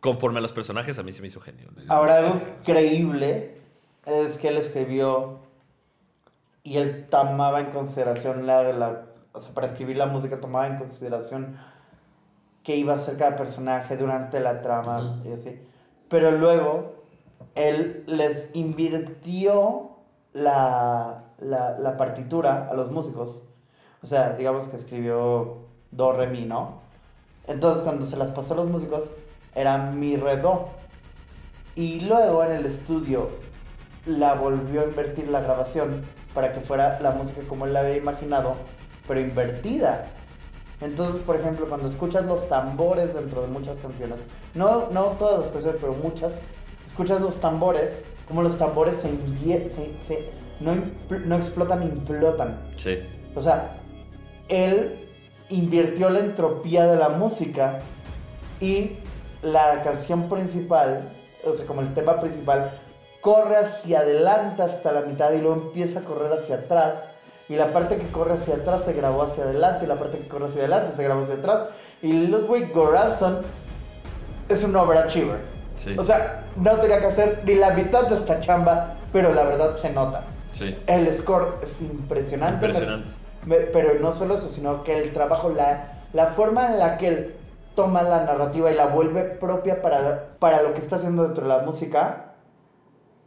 [0.00, 1.68] conforme a los personajes, a mí se me hizo genio.
[1.88, 3.58] Ahora, algo increíble
[4.06, 5.40] es que él escribió
[6.62, 10.76] y él tomaba en consideración la, la- o sea, para escribir la música tomaba en
[10.78, 11.58] consideración
[12.64, 15.58] qué iba a hacer cada personaje durante la trama y así.
[16.08, 16.99] Pero luego
[17.54, 19.90] él les invirtió
[20.32, 23.42] la, la, la partitura a los músicos.
[24.02, 25.58] O sea, digamos que escribió
[25.90, 26.80] do, re, mi, ¿no?
[27.46, 29.10] Entonces cuando se las pasó a los músicos
[29.54, 30.68] era mi, re, do.
[31.74, 33.28] Y luego en el estudio
[34.06, 36.04] la volvió a invertir la grabación
[36.34, 38.54] para que fuera la música como él la había imaginado,
[39.06, 40.06] pero invertida.
[40.80, 44.18] Entonces, por ejemplo, cuando escuchas los tambores dentro de muchas canciones,
[44.54, 46.32] no, no todas las canciones, pero muchas,
[46.90, 49.10] escuchas los tambores, como los tambores se,
[49.70, 50.30] se, se-
[50.60, 50.74] no,
[51.24, 52.60] no explotan, implotan.
[52.76, 52.98] Sí.
[53.34, 53.76] O sea,
[54.48, 55.08] él
[55.48, 57.80] invirtió la entropía de la música
[58.60, 58.96] y
[59.42, 61.08] la canción principal,
[61.44, 62.78] o sea, como el tema principal,
[63.20, 67.04] corre hacia adelante hasta la mitad y luego empieza a correr hacia atrás.
[67.48, 70.28] Y la parte que corre hacia atrás se grabó hacia adelante y la parte que
[70.28, 71.64] corre hacia adelante se grabó hacia atrás.
[72.02, 73.40] Y Ludwig Göransson
[74.48, 75.40] es un overachiever.
[75.76, 75.96] Sí.
[75.98, 79.74] O sea, no tenía que hacer ni la mitad de esta chamba, pero la verdad
[79.74, 80.24] se nota.
[80.52, 80.76] Sí.
[80.86, 82.66] El score es impresionante.
[82.66, 83.12] Impresionante.
[83.72, 87.34] Pero no solo eso, sino que el trabajo, la, la forma en la que él
[87.74, 91.48] toma la narrativa y la vuelve propia para, para lo que está haciendo dentro de
[91.48, 92.34] la música.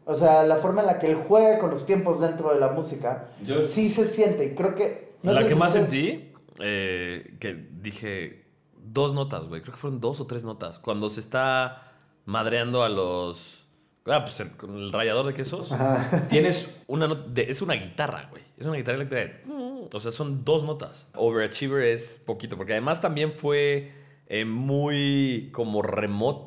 [0.06, 2.68] O sea, la forma en la que él juega con los tiempos dentro de la
[2.70, 3.30] música.
[3.45, 4.45] Yo- sí se siente.
[4.45, 5.14] y Creo que.
[5.24, 8.45] no la que si más ustedes- sentí, eh, que dije
[8.78, 9.62] dos notas, güey.
[9.62, 10.78] Creo que fueron dos o tres notas.
[10.78, 11.83] Cuando se está
[12.26, 13.66] madreando a los.
[14.06, 15.74] Ah, pues el, con el rallador de quesos.
[16.30, 17.24] Tienes una nota.
[17.30, 18.44] de- es una guitarra, güey.
[18.58, 19.24] Es una guitarra eléctrica.
[19.26, 21.08] de- O sea, son dos notas.
[21.16, 22.58] Overachiever es poquito.
[22.58, 23.91] Porque además también fue
[24.28, 25.82] eh, muy como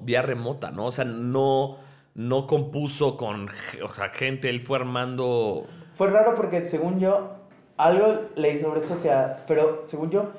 [0.03, 0.87] vía remota, ¿no?
[0.87, 1.79] O sea, no,
[2.15, 3.49] no compuso con
[3.83, 4.51] o sea, gente.
[4.51, 5.67] Él fue armando.
[5.95, 7.37] Fue raro porque, según yo,
[7.79, 10.31] algo leí sobre eso, o sea, pero según yo,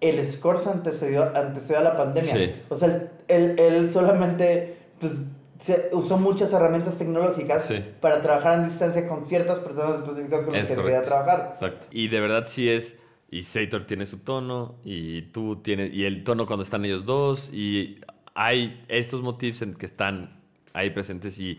[0.00, 2.32] el score antecedió, antecedió a la pandemia.
[2.34, 2.52] Sí.
[2.68, 5.22] O sea, él, él- él solamente pues,
[5.60, 7.82] se usó muchas herramientas tecnológicas Sí.
[8.00, 11.50] para trabajar en distancia con ciertas personas específicas con las Es que quería trabajar.
[11.54, 11.86] Exacto.
[11.90, 12.98] Y de verdad sí es.
[13.30, 14.76] Y Sator tiene su tono.
[14.84, 15.92] Y tú tienes.
[15.92, 17.50] Y el tono cuando están ellos dos.
[17.52, 18.00] Y
[18.34, 20.40] hay estos motivos en que están
[20.72, 21.38] ahí presentes.
[21.38, 21.58] Y,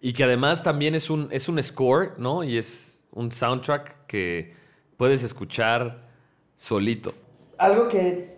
[0.00, 2.44] y que además también es un, es un score, ¿no?
[2.44, 4.52] Y es un soundtrack que
[4.98, 6.06] puedes escuchar
[6.56, 7.14] solito.
[7.56, 8.36] Algo que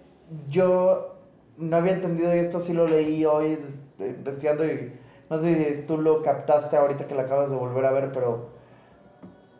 [0.48, 1.16] yo
[1.58, 3.58] no había entendido y esto sí lo leí hoy
[4.06, 4.92] investigando y
[5.28, 8.48] no sé si tú lo captaste ahorita que la acabas de volver a ver, pero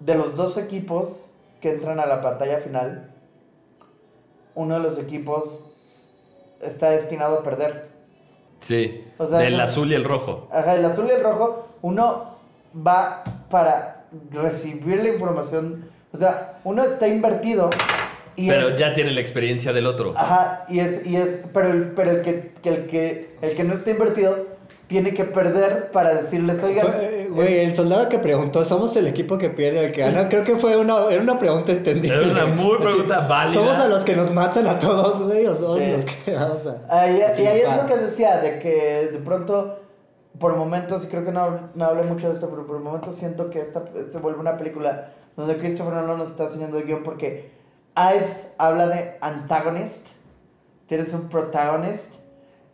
[0.01, 1.27] de los dos equipos
[1.61, 3.11] que entran a la batalla final,
[4.55, 5.65] uno de los equipos
[6.61, 7.89] está destinado a perder.
[8.61, 9.07] Sí.
[9.19, 10.49] O sea, del azul y el rojo.
[10.51, 12.37] Ajá, el azul y el rojo, uno
[12.75, 17.71] va para recibir la información, o sea, uno está invertido
[18.45, 20.15] y Pero es- ya tiene la experiencia del otro.
[20.17, 23.65] Ajá, y es, y es, pero el, pero el que, que el que el que
[23.65, 24.47] no está invertido
[24.87, 29.39] tiene que perder para decirles, oigan, Fue- Güey, el soldado que preguntó, ¿somos el equipo
[29.39, 30.29] que pierde el que gana?
[30.29, 32.17] Creo que fue una, era una pregunta entendible.
[32.17, 33.55] Era una muy pregunta válida.
[33.55, 35.47] ¿Somos a los que nos matan a todos, güey?
[35.47, 35.93] ¿O somos Sí.
[35.93, 37.03] los que vamos a...?
[37.03, 39.79] ahí, y ahí es lo que decía, de que de pronto,
[40.41, 43.49] por momentos, y creo que no, no hablé mucho de esto, pero por momentos siento
[43.49, 47.49] que esta se vuelve una película donde Christopher Nolan nos está enseñando el guion porque
[48.01, 50.07] Ives habla de antagonist,
[50.87, 52.07] tienes un protagonist,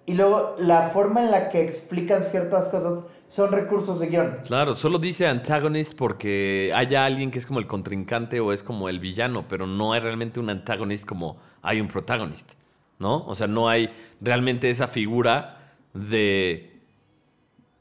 [0.07, 4.39] y luego la forma en la que explican ciertas cosas son recursos de guion.
[4.44, 8.89] Claro, solo dice antagonist porque haya alguien que es como el contrincante o es como
[8.89, 12.53] el villano, pero no hay realmente un antagonist como hay un protagonist,
[13.01, 13.24] ¿no?
[13.27, 13.90] O sea, no hay
[14.20, 16.81] realmente esa figura de...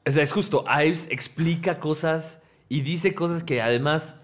[0.07, 4.15] O sea, es justo, Ives explica cosas y dice cosas que además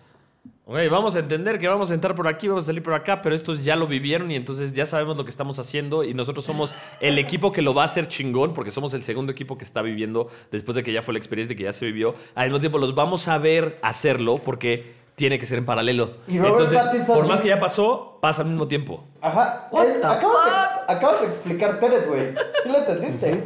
[0.66, 3.22] Ok, vamos a entender que vamos a entrar por aquí, vamos a salir por acá,
[3.22, 6.46] pero estos ya lo vivieron y entonces ya sabemos lo que estamos haciendo y nosotros
[6.46, 9.66] somos el equipo que lo va a hacer chingón porque somos el segundo equipo que
[9.66, 12.16] está viviendo después de que ya fue la experiencia que ya se vivió.
[12.36, 16.18] Al mismo tiempo los vamos a ver hacerlo porque tiene que ser en paralelo.
[16.28, 19.04] Y Robert entonces, Pattinson- por más que ya pasó, pasa al mismo tiempo.
[19.20, 19.68] Ajá.
[19.72, 20.46] What él- the acabas,
[20.88, 22.34] de, acabas de explicar Tenet, güey.
[22.64, 23.44] ¿Sí lo entendiste?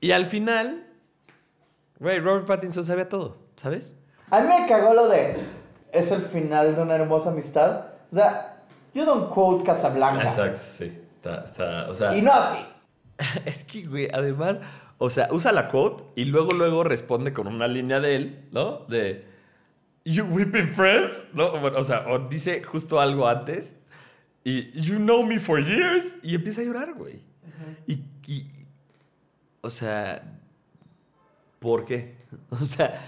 [0.00, 0.86] Y al final,
[1.98, 3.92] güey, Robert Pattinson sabía todo, ¿sabes?
[4.30, 5.36] A mí me cagó lo de.
[5.94, 7.86] Es el final de una hermosa amistad.
[8.12, 8.62] O sea,
[8.94, 10.24] you don't quote Casablanca.
[10.24, 10.98] Exacto, sí.
[11.16, 12.58] Está, está, o sea, Y no así.
[13.46, 14.58] Es que, güey, además,
[14.98, 18.84] o sea, usa la quote y luego, luego responde con una línea de él, ¿no?
[18.88, 19.24] De,
[20.04, 21.58] You we've been friends, ¿no?
[21.58, 23.80] Bueno, o sea, o dice justo algo antes
[24.42, 27.22] y You know me for years y empieza a llorar, güey.
[27.86, 28.44] y, y-
[29.62, 30.22] o sea,
[31.60, 32.16] ¿por qué?
[32.50, 33.00] O sea,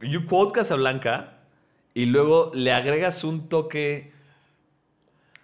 [0.00, 1.37] you quote Casablanca
[1.98, 4.12] y luego le agregas un toque,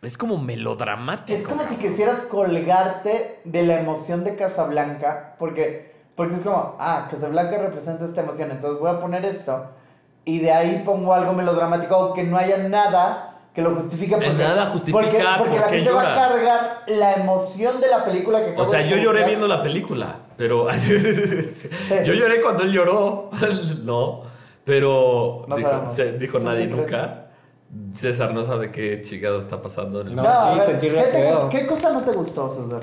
[0.02, 1.36] es como melodramático.
[1.36, 5.34] Es como si quisieras colgarte de la emoción de Casablanca.
[5.40, 8.52] Porque, porque es como, ah, Casablanca representa esta emoción.
[8.52, 9.64] Entonces voy a poner esto.
[10.24, 11.92] Y de ahí pongo algo melodramático.
[11.92, 14.14] Aunque no haya nada que lo justifique.
[14.14, 16.28] Porque, Nada justifica porque, porque la por qué gente va a llora.
[16.28, 20.68] cargar la emoción de la película que O sea, yo lloré viendo la película, pero
[22.04, 23.30] yo lloré cuando él lloró,
[23.82, 24.33] no,
[24.64, 25.94] pero No dijo, sabemos.
[25.94, 26.76] se- dijo ¿Tú nadie crees?
[26.76, 27.20] nunca.
[27.94, 30.22] César no sabe qué chingado está pasando en el No.
[30.22, 31.48] No, a sí, ver, sentí ¿qué, re te- feo.
[31.48, 32.82] ¿Qué cosa no te gustó, César?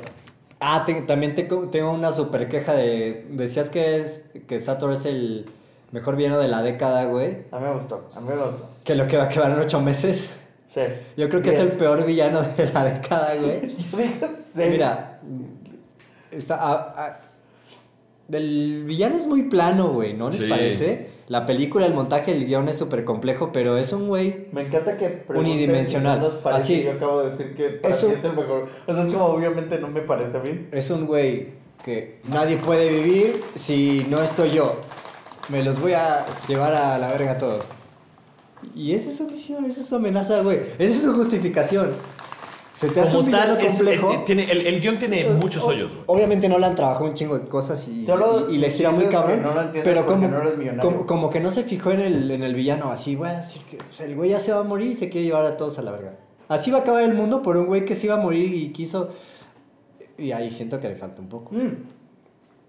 [0.59, 3.25] Ah, te- también te- tengo una super queja de...
[3.31, 5.49] Decías que, es, que Sator es el
[5.91, 7.45] mejor villano de la década, güey.
[7.51, 8.09] A mí me gustó.
[8.13, 8.69] A mí me gustó.
[8.83, 10.35] Que lo que va a quedar en ocho meses.
[10.67, 10.81] Sí.
[11.17, 13.75] Yo creo que es el peor villano de la década, güey.
[13.91, 14.19] Yo dije
[14.53, 14.71] seis.
[14.73, 15.19] Mira,
[16.31, 17.19] está, ah, ah,
[18.31, 20.47] el villano es muy plano, güey, ¿no les Sí.
[20.47, 21.09] parece?
[21.31, 24.47] La película, el montaje, el guion es súper complejo, pero es un güey...
[24.51, 26.17] Me encanta que Unidimensional.
[26.17, 26.77] si no nos parece Así.
[26.79, 28.67] que yo acabo de decir que para Eso- mí es el mejor.
[28.85, 30.67] O sea, es como obviamente no me parece a mí.
[30.73, 31.47] Es un güey
[31.85, 34.81] que nadie puede vivir si no estoy yo.
[35.47, 37.65] Me los voy a llevar a la verga a todos.
[38.75, 40.59] Y esa es su misión, esa es su amenaza, güey.
[40.79, 41.91] Esa es su justificación.
[42.81, 44.11] Se te hace un Como tal, villano es- complejo.
[44.13, 45.91] eh, tiene, el, el guion tiene muchos o- hoyos.
[45.91, 46.03] güey.
[46.07, 48.89] Obviamente no le han trabajado un chingo de cosas y, Solo y- y le gira
[48.89, 49.43] muy que cabrón.
[49.43, 50.91] no lo entiendes pero porque como, no eres millonario.
[50.91, 52.91] como, como que no se fijó en el, en el villano.
[52.91, 54.93] Así, voy a decir que o sea, el güey ya se va a morir y
[54.95, 56.15] se quiere llevar a todos a la verga.
[56.47, 58.69] Así va a acabar el mundo por un güey que se iba a morir y
[58.73, 59.09] quiso.
[60.17, 61.53] Y ahí siento que le falta un poco.
[61.53, 61.77] Mm.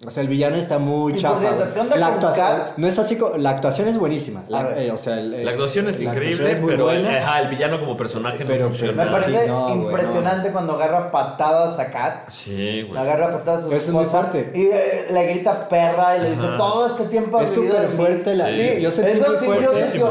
[0.04, 1.38] O sea, el villano está muy chafa.
[1.38, 1.74] cierto, güey.
[1.74, 2.46] ¿qué onda la con actuación,
[2.76, 4.42] no es así, la actuación es buenísima.
[4.48, 7.02] La, eh, o sea, el- La actuación es la increíble, actuación es muy pero el,
[7.04, 7.18] buena.
[7.18, 9.04] ajá, el villano como personaje no Pero- funciona.
[9.04, 12.30] Me parece Sí, no, impresionante cuando agarra patadas a Kat.
[12.30, 13.00] Sí, güey.
[13.00, 14.50] Agarra patadas a su Eso es muy fuerte.
[14.54, 16.56] Y eh, le grita perra y le dice Ajá.
[16.56, 17.94] todo este tiempo Es súper de mí".
[17.96, 19.64] fuerte la- sí, yo sentí Eso muy sí, fuerte.
[19.64, 20.06] yo sentí Fuertísimo,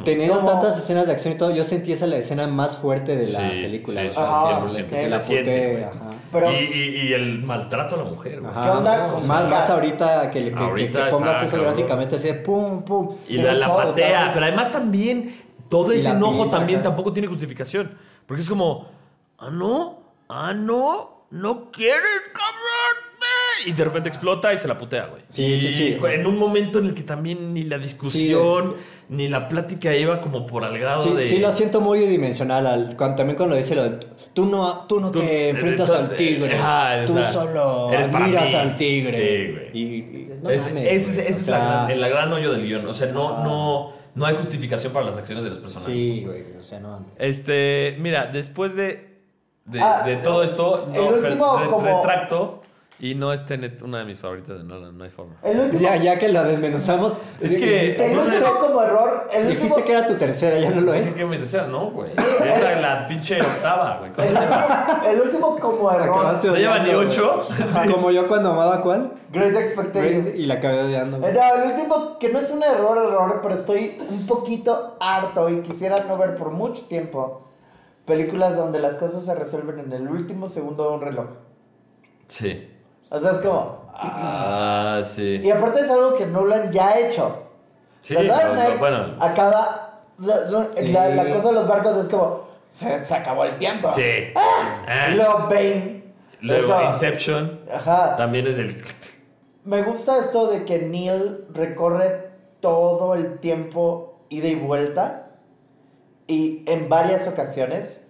[0.00, 0.04] horrible.
[0.06, 3.14] Teniendo Como- tantas escenas de acción y todo, yo sentí esa la escena más fuerte
[3.14, 4.00] de la Sí, película.
[4.00, 5.86] sí, Ajá, 100%, que se se la siente.
[6.32, 8.52] Pero y el maltrato a la mujer, güey.
[8.88, 8.96] Ajá.
[8.96, 11.66] ¿Qué onda con más, más ahorita que, le- que- Ahorita que pongas eso cabrón.
[11.74, 13.16] gráficamente así de pum, pum.
[13.28, 17.96] Y la, la patea, pero además también todo ese enojo pisa, también tampoco tiene justificación.
[18.26, 18.88] Porque es como,
[19.38, 19.98] ah, no,
[20.28, 22.02] ah, no, no quieres,
[22.32, 23.05] cabrón.
[23.64, 25.22] Eh", Y de repente explota y se la putea, güey.
[25.28, 25.96] Sí, Y sí, sí.
[26.10, 28.74] En un momento en el que también ni la discusión,
[29.08, 31.28] ni la plática iba como por al grado Sí, de.
[31.28, 32.66] sí lo siento muy dimensional.
[32.66, 33.98] Al, cuando, también cuando dice lo de,
[34.34, 36.54] tú no, tú no Tú- te enfrentas al tigre.
[36.54, 38.36] O tú sea, solo mí".
[38.36, 39.12] al tigre.
[39.12, 39.70] Sí, güey.
[39.72, 42.86] Y, y- no Es- mames, ese es- ese la gran- el gran hoyo del guion.
[42.86, 43.42] O sea, no, Ah.
[43.44, 45.92] no, no hay justificación para las acciones de los personajes.
[45.94, 47.04] Sí, güey, o sea, no.
[47.18, 49.16] Este, mira, después de,
[49.64, 52.62] de, Ah, de todo esto, el no, per- último re- como- retracto.
[52.98, 55.34] Y no es Tenet una de mis favoritas de Nolan, no hay forma.
[55.42, 57.12] El último, Ya, ya que la desmenuzamos.
[57.42, 60.80] Es que- el último como error, el dijiste último, que era tu tercera, ya no
[60.80, 61.14] lo Es es.
[61.14, 62.12] que me decías, no, güey.
[62.12, 64.12] Es la, la pinche octava, güey.
[64.28, 64.56] el último,
[65.10, 67.42] el último como error, ¿No lleva ni ocho?
[67.92, 69.12] Como yo cuando amaba a cuál.
[69.30, 70.34] Great Expectations.
[70.34, 71.18] Y la acabé odiando.
[71.18, 71.32] Eh, güey.
[71.34, 75.60] No, el último, que no es un error, error, pero estoy un poquito harto y
[75.60, 77.42] quisiera no ver por mucho tiempo
[78.06, 81.26] películas donde las cosas se resuelven en el último segundo de un reloj.
[82.28, 82.72] Sí.
[83.10, 83.82] O sea, es como...
[83.94, 84.98] ah.
[84.98, 85.40] Ah, sí.
[85.42, 87.42] Y aparte es algo que Nolan ya ha hecho.
[88.00, 89.14] Sí, The Dark bueno.
[89.20, 89.82] acaba...
[90.18, 90.86] La, la- Sí.
[90.88, 92.46] la- la cosa de los barcos es como...
[92.68, 93.90] Se, se acabó el tiempo.
[93.90, 94.32] Sí.
[94.34, 96.04] Ah, y luego Bane.
[96.40, 97.60] Luego como- Inception.
[97.72, 98.16] Ajá.
[98.16, 98.82] También es del.
[99.64, 102.30] Me gusta esto de que Neil recorre
[102.60, 105.28] todo el tiempo ida y vuelta
[106.26, 108.00] y en varias ocasiones,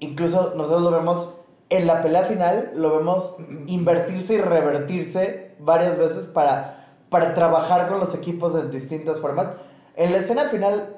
[0.00, 1.33] incluso nosotros lo vemos
[1.70, 3.36] en la pelea final, lo vemos
[3.66, 9.48] invertirse y revertirse varias veces para, para trabajar con los equipos de distintas formas.
[9.96, 10.96] En la escena final,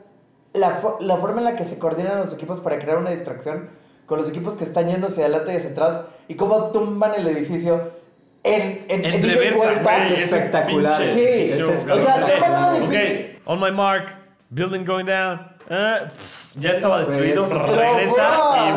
[0.53, 3.69] la, la forma en la que se coordinan los equipos para crear una distracción
[4.07, 7.27] con los equipos que están yendo hacia adelante y hacia atrás y cómo tumban el
[7.27, 7.91] edificio
[8.45, 11.03] en, en, En y reversa, es espectacular.
[11.13, 11.99] Sí, es cabrón.
[11.99, 13.41] o sea, Ok, tumban un ok, edificio.
[13.47, 14.05] on my mark,
[14.51, 15.41] building going down.
[15.69, 18.23] ah, pff, ya estaba destruido, regresa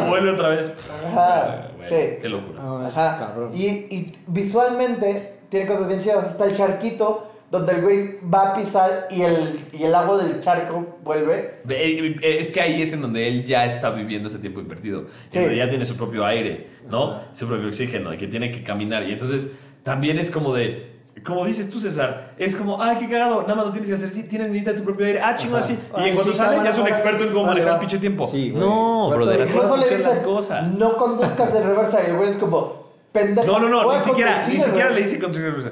[0.06, 0.72] y vuelve otra vez.
[1.06, 2.18] Ajá, Güey, sí.
[2.22, 2.60] Qué locura.
[2.62, 3.18] Ay, Ajá.
[3.20, 3.52] cabrón.
[3.54, 6.32] Y, y visualmente tiene cosas bien chidas.
[6.32, 10.40] Está el charquito donde el güey va a pisar y el, y el agua del
[10.42, 11.62] charco vuelve.
[11.64, 15.08] Ve, eh, Es que ahí es en donde él ya está viviendo ese tiempo invertido.
[15.32, 15.40] Sí.
[15.40, 17.22] En donde ya tiene su propio aire, ¿no?
[17.34, 19.04] Su propio oxígeno y que tiene que caminar.
[19.08, 19.50] Y entonces
[19.84, 20.99] también es como de.
[21.24, 24.10] Como dices tú, César, es como, ay, qué cagado, nada más lo tienes que hacer,
[24.10, 25.74] sí, tienes, necesitas tu propio aire, ah, chingón, así.
[25.74, 27.80] Y Ay, en cuanto sí, sale, ya es un experto en cómo Vale, manejar el
[27.80, 28.28] pinche tiempo.
[28.28, 28.64] Sí, güey.
[28.64, 30.68] no, brother, de- así Incluso le funcionan las dicen, cosas.
[30.78, 32.02] no conduzcas en reversa.
[32.06, 33.48] Y el güey es como, pendejo.
[33.48, 34.96] No, no, no, voy ni a siquiera, conducir, ni siquiera güey".
[35.00, 35.72] le dice conducir reversa.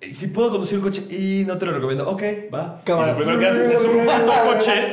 [0.00, 2.22] Eh, Si puedo conducir un coche y no te lo recomiendo, ok,
[2.54, 2.80] va.
[2.84, 3.08] Cámara.
[3.08, 4.88] Y lo primero que haces es un puto coche.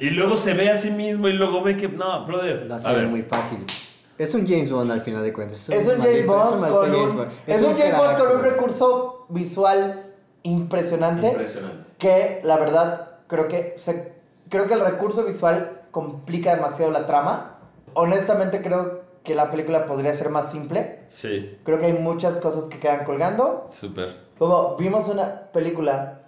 [0.00, 1.88] Y luego se ve a sí mismo y luego ve que.
[1.88, 2.64] No, brother.
[2.66, 3.06] Lo a hace ver ver.
[3.08, 3.58] muy fácil.
[4.18, 5.68] Es un James Bond al final de cuentas.
[5.68, 7.30] Es un James maldito- Bond es un maldito con James un, Bond.
[7.46, 10.12] es un James Bond con un recurso visual
[10.42, 11.28] impresionante.
[11.28, 11.90] Impresionante.
[11.98, 14.12] que la verdad creo que se,
[14.48, 17.58] creo que el recurso visual complica demasiado la trama.
[17.94, 21.00] Honestamente creo que la película podría ser más simple.
[21.08, 23.66] Sí, Creo que hay muchas cosas que quedan colgando.
[23.70, 24.24] súper.
[24.38, 26.20] Como vimos una película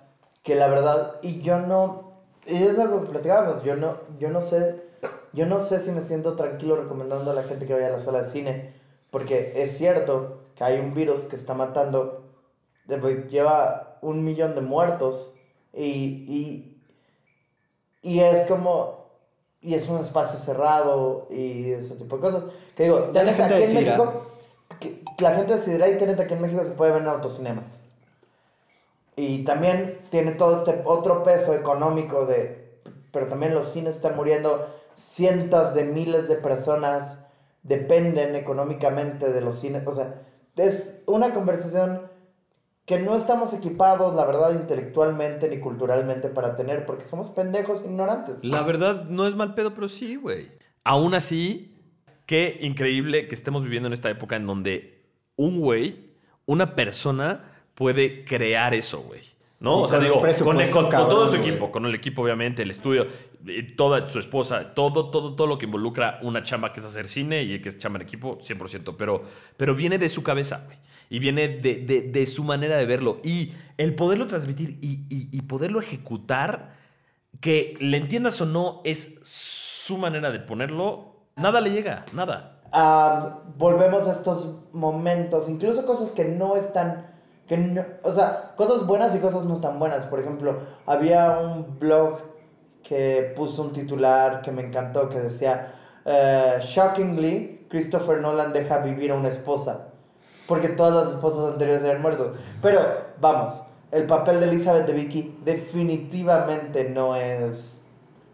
[0.42, 2.08] que la verdad y yo no
[2.46, 4.87] y es algo que platicábamos, yo no yo no sé
[5.32, 8.00] yo no sé si me siento tranquilo recomendando a la gente que vaya a la
[8.00, 8.70] sala de cine
[9.10, 12.24] porque es cierto que hay un virus que está matando
[12.86, 15.32] de- lleva un millón de muertos
[15.72, 16.74] y, y,
[18.02, 18.98] y es como
[19.60, 22.42] y es un espacio cerrado y ese tipo de cosas
[22.76, 23.74] que digo la gente aquí en.
[23.96, 24.22] México
[24.80, 27.82] que la gente decidirá y Tenet aquí en México se puede ver en autocinemas
[29.16, 32.68] y también tiene todo este otro peso económico de
[33.10, 34.66] pero también los cines están muriendo
[34.98, 37.20] cientos de miles de personas
[37.62, 40.22] dependen económicamente de los cines o sea
[40.56, 42.02] es una conversación
[42.88, 48.42] que no estamos equipados, la verdad, intelectualmente ni culturalmente para tener, porque somos pendejos ignorantes.
[48.42, 50.48] La verdad no es mal pedo, pero sí, güey.
[50.84, 51.76] Aún así,
[52.24, 55.04] qué increíble que estemos viviendo en esta época en donde
[55.36, 56.14] un güey,
[56.46, 59.20] una persona, puede crear eso, güey.
[59.60, 59.80] ¿No?
[59.80, 62.62] Y o sea, digo, con, presupuesto con- con todo su equipo, con el equipo, obviamente,
[62.62, 63.08] el estudio,
[63.44, 67.08] y toda su esposa, todo, todo, todo lo que involucra una chamba que es hacer
[67.08, 68.94] cine y que es chamba en equipo, 100%.
[68.96, 69.24] Pero,
[69.56, 70.78] pero viene de su cabeza, güey.
[71.10, 73.18] Y viene de, de- de su manera de verlo.
[73.24, 76.76] Y el poderlo transmitir y, y- y poderlo ejecutar,
[77.40, 81.16] que le entiendas o no, es su manera de ponerlo.
[81.36, 82.60] Nada le llega, nada.
[82.72, 87.06] Ah, volvemos a estos momentos, incluso cosas que no están,
[87.48, 90.04] que no- o sea, cosas buenas y cosas no tan buenas.
[90.06, 92.18] Por ejemplo, había un blog
[92.84, 99.10] que puso un titular que me encantó que decía, eh, shockingly, Christopher Nolan deja vivir
[99.10, 99.88] a una esposa,
[100.46, 102.34] porque todas las esposas anteriores habían muerto.
[102.62, 102.80] Pero,
[103.20, 103.60] vamos,
[103.90, 107.78] el papel de Elizabeth de Vicky definitivamente no es,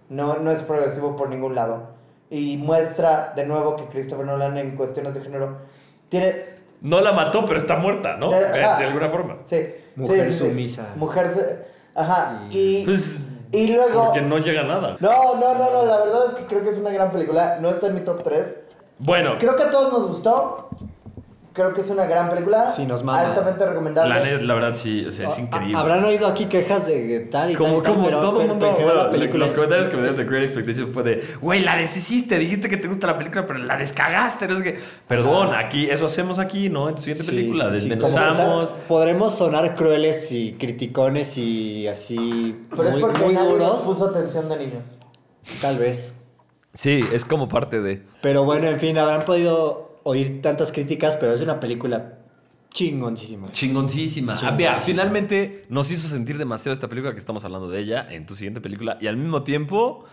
[0.08, 1.94] no, no es progresivo por ningún lado.
[2.30, 5.58] Y muestra de nuevo que Christopher Nolan en cuestiones de género
[6.08, 6.53] tiene...
[6.84, 8.32] No la mató, pero está muerta, ¿no?
[8.32, 8.78] Eh, De, ajá.
[8.78, 9.38] de alguna forma.
[9.44, 9.60] Sí,
[9.96, 10.44] Mujer sí, sí, sí.
[10.50, 10.88] sumisa.
[10.96, 11.66] Mujer...
[11.94, 12.42] Ajá.
[12.50, 14.04] Y, Pues, y luego...
[14.04, 14.96] porque no llega a nada.
[15.00, 17.58] No, no, no, no, la verdad es que creo que es una gran película.
[17.60, 18.60] No está en mi top 3.
[18.98, 20.68] Bueno, Creo que a todos nos gustó.
[21.54, 22.72] Creo que es una gran película.
[22.74, 23.20] Sí, nos mama.
[23.28, 24.12] Altamente recomendable.
[24.12, 25.78] la, net- la verdad sí, o sea, es increíble.
[25.78, 28.74] Habrán oído aquí quejas de tal y Como, tal como pero- todo el pero- mundo,
[28.76, 31.76] pero película los es- comentarios que me dieron de Great Expectations fue de, güey, la
[31.76, 34.78] deshiciste, dijiste que te gusta la película, pero la descagaste, no sé qué.
[35.06, 36.88] Perdón, aquí, eso hacemos aquí, ¿no?
[36.88, 38.70] En tu siguiente Sí, película, sí, sí, desmenuzamos.
[38.72, 43.58] como- podremos sonar crueles y criticones y así Pero es muy, porque muy nadie nos
[43.58, 44.84] duros, puso atención de niños.
[45.60, 46.14] tal vez.
[46.72, 48.02] Sí, es como parte de...
[48.22, 52.18] Pero bueno, en fin, habrán podido oír tantas críticas, pero es una película
[52.72, 53.50] chingoncísima.
[53.52, 54.38] Chingoncísima.
[54.42, 58.26] Ah, vea, finalmente nos hizo sentir demasiado esta película que estamos hablando de ella en
[58.26, 60.04] tu siguiente película y al mismo tiempo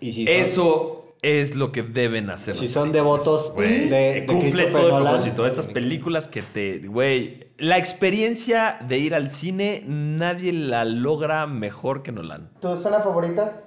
[0.00, 2.54] Y si son- eso es lo que deben hacer.
[2.54, 3.88] Si son películas, devotos güey.
[3.88, 5.12] de- de cumple todo el Nolan.
[5.14, 5.46] propósito.
[5.46, 12.02] Estas películas que te, güey, la experiencia de ir al cine nadie la logra mejor
[12.02, 12.50] que Nolan.
[12.60, 13.62] ¿Tu escena favorita?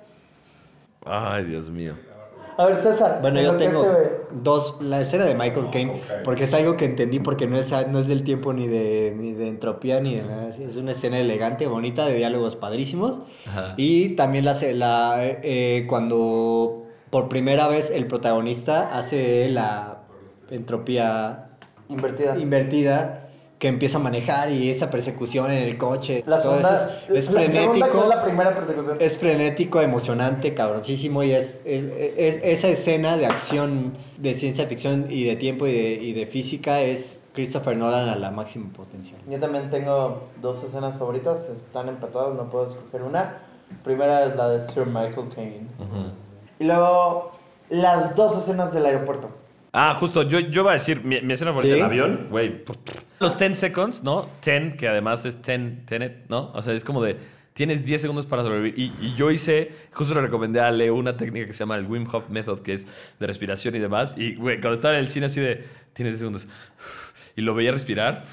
[1.06, 1.96] Ay, Dios mío.
[2.60, 3.20] A ver, César.
[3.22, 4.76] Bueno, en yo tengo este- dos.
[4.82, 8.10] La escena de Michael Caine, porque es algo que entendí, porque no es, no es
[8.10, 10.50] del tiempo ni de, ni de entropía ni de nada.
[10.50, 13.22] Es una escena elegante, bonita, de diálogos padrísimos.
[13.48, 13.76] Ajá.
[13.78, 20.00] Y también la, la eh, cuando por primera vez el protagonista hace la
[20.50, 21.52] entropía
[21.88, 22.38] Invertida.
[22.38, 23.29] invertida
[23.60, 26.24] que empieza a manejar y esta persecución en el coche.
[26.26, 26.76] La todo segunda,
[27.08, 28.04] eso es, es la segunda que frenético.
[28.04, 28.98] es la primera persecución.
[29.02, 31.84] Es frenético, emocionante, cabroncísimo y es, es,
[32.18, 36.26] es- esa escena de acción de ciencia ficción y de tiempo y de, y de
[36.26, 39.20] física es Christopher Nolan a la máxima potencial.
[39.30, 43.40] Yo también tengo dos escenas favoritas, están empatadas, no puedo escoger una.
[43.84, 45.68] Primera es la de Sir Michael Caine.
[46.60, 47.32] Y luego
[47.70, 49.30] las dos escenas del aeropuerto.
[49.72, 51.80] Ah, justo, yo, yo iba a decir, mi, mi escena favorita ¿Sí?
[51.80, 52.64] del avión, güey.
[53.20, 54.28] Los 10 seconds, ¿no?
[54.44, 56.52] 10, que además es 10, tenet, ¿no?
[56.54, 57.18] O sea, es como de,
[57.54, 58.74] tienes 10 segundos para sobrevivir.
[58.80, 61.86] Y, y yo hice, justo le recomendé a Leo una técnica que se llama el
[61.86, 62.88] Wim Hof Method, que es
[63.20, 64.16] de respiración y demás.
[64.18, 65.64] Y, güey, cuando estaba en el cine así de,
[65.94, 66.48] tienes 10 segundos.
[67.36, 68.24] Y lo veía respirar.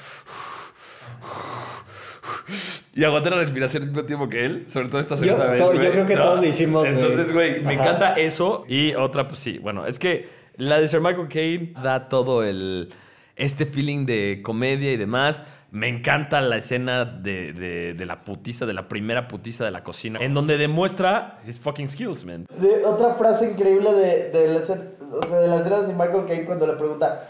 [2.95, 5.85] Y aguanté la respiración al mismo tiempo que él, sobre todo esta segunda Yo- vez.
[5.85, 6.87] yo creo que todos lo hicimos.
[6.87, 8.65] Entonces, güey, me encanta eso.
[8.69, 12.93] Y otra, pues sí, bueno, es que la de Sir Michael Caine da todo el.
[13.37, 15.43] Este feeling de comedia y demás.
[15.73, 19.83] Me encanta la escena de, de- de la putiza, de la primera putiza de la
[19.85, 22.47] cocina, en donde demuestra his fucking skills, man.
[22.61, 24.77] De, otra frase increíble de, de, la o sea,
[25.41, 27.29] de las escenas de Michael Caine cuando le pregunta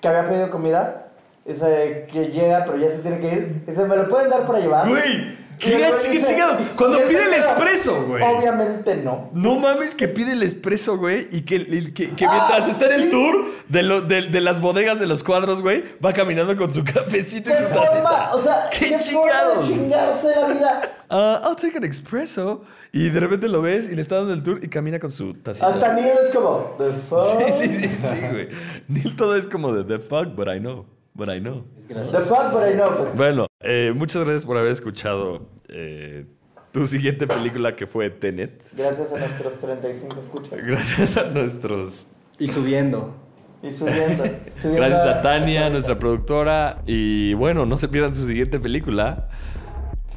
[0.00, 1.04] que había pedido comida.
[1.46, 3.64] Dice que llega, pero ya se tiene que ir.
[3.66, 4.88] Dice, ¿me lo pueden dar para llevar?
[4.88, 6.58] Güey, ¿qué, qué chingados?
[6.76, 8.22] Cuando pide el expreso, güey.
[8.22, 9.30] Obviamente no.
[9.32, 11.28] No mames, que pide el expreso, güey.
[11.30, 14.60] Y que, y que- que mientras está en el tour de, lo- de, de las
[14.60, 17.84] bodegas de los cuadros, güey, va caminando con su cafecito y ¿Qué su forma?
[17.84, 18.34] tacita.
[18.34, 19.68] O sea, ¡Qué, ¿qué, chingados!
[19.68, 20.80] de chingarse la vida?
[21.10, 22.62] Ah, I'll take an expreso.
[22.92, 25.34] Y de repente lo ves y le está dando el tour y camina con su
[25.34, 25.66] tacita.
[25.68, 27.42] Hasta Neil es como, the fuck?
[27.50, 28.48] Sí, sí, sí, sí, güey.
[28.88, 30.86] Neil todo es como de the fuck, but I know.
[31.18, 31.64] But I know.
[31.88, 33.12] The fuck, but I know.
[33.16, 36.26] Bueno, eh, muchas gracias por haber escuchado eh,
[36.70, 38.62] tu siguiente película que fue Tenet.
[38.76, 40.64] Gracias a nuestros 35 escuchas.
[40.64, 42.06] Gracias a nuestros
[42.38, 43.16] Y subiendo.
[43.64, 44.24] Y subiendo.
[44.62, 46.82] subiendo Gracias a Tania, nuestra productora.
[46.86, 49.28] Y bueno, no se pierdan su siguiente película.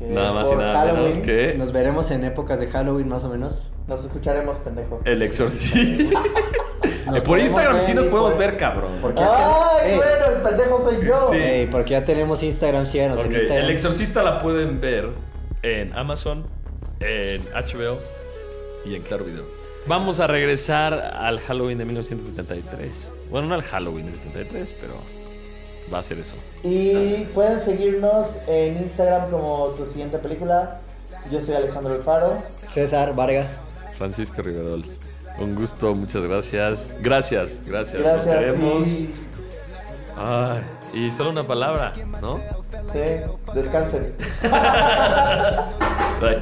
[0.08, 3.24] Que Nada más y nada menos Halloween que Nos veremos en épocas de Halloween más
[3.24, 3.72] o menos.
[3.88, 5.00] Nos escucharemos, pendejo.
[5.06, 6.20] El Exorcista.
[7.26, 8.92] Por Instagram ver sí nos podemos por- ver, cabrón.
[9.02, 10.26] Porque ya ten- ¡Ay, bueno!
[10.36, 11.30] El pendejo soy yo.
[11.32, 11.38] Sí.
[11.38, 13.66] ey, porque ya tenemos Instagram, síganos Ok, en Instagram.
[13.66, 15.10] El Exorcista la pueden ver
[15.64, 16.46] en Amazon,
[17.00, 17.98] en HBO
[18.86, 19.44] y en Claro Video.
[19.88, 23.12] Vamos a regresar al Halloween de 1973.
[23.30, 24.94] Bueno, no al Halloween de 73, pero
[25.94, 26.36] va a ser eso.
[26.64, 30.80] Y pueden seguirnos en Instagram como tu siguiente película.
[31.32, 32.38] Yo soy Alejandro Alfaro.
[32.70, 33.52] César Vargas.
[33.98, 34.84] Francisco Riverol.
[35.40, 36.96] Un gusto, muchas gracias.
[37.02, 38.02] Gracias, gracias.
[38.02, 38.38] Nos Gracias.
[38.40, 38.88] queremos.
[38.88, 39.14] Y,
[40.18, 40.62] Ay,
[40.94, 42.38] y solo una palabra, ¿no?
[42.92, 43.00] sí,
[43.54, 44.14] descansen.
[46.22, 46.42] Bye.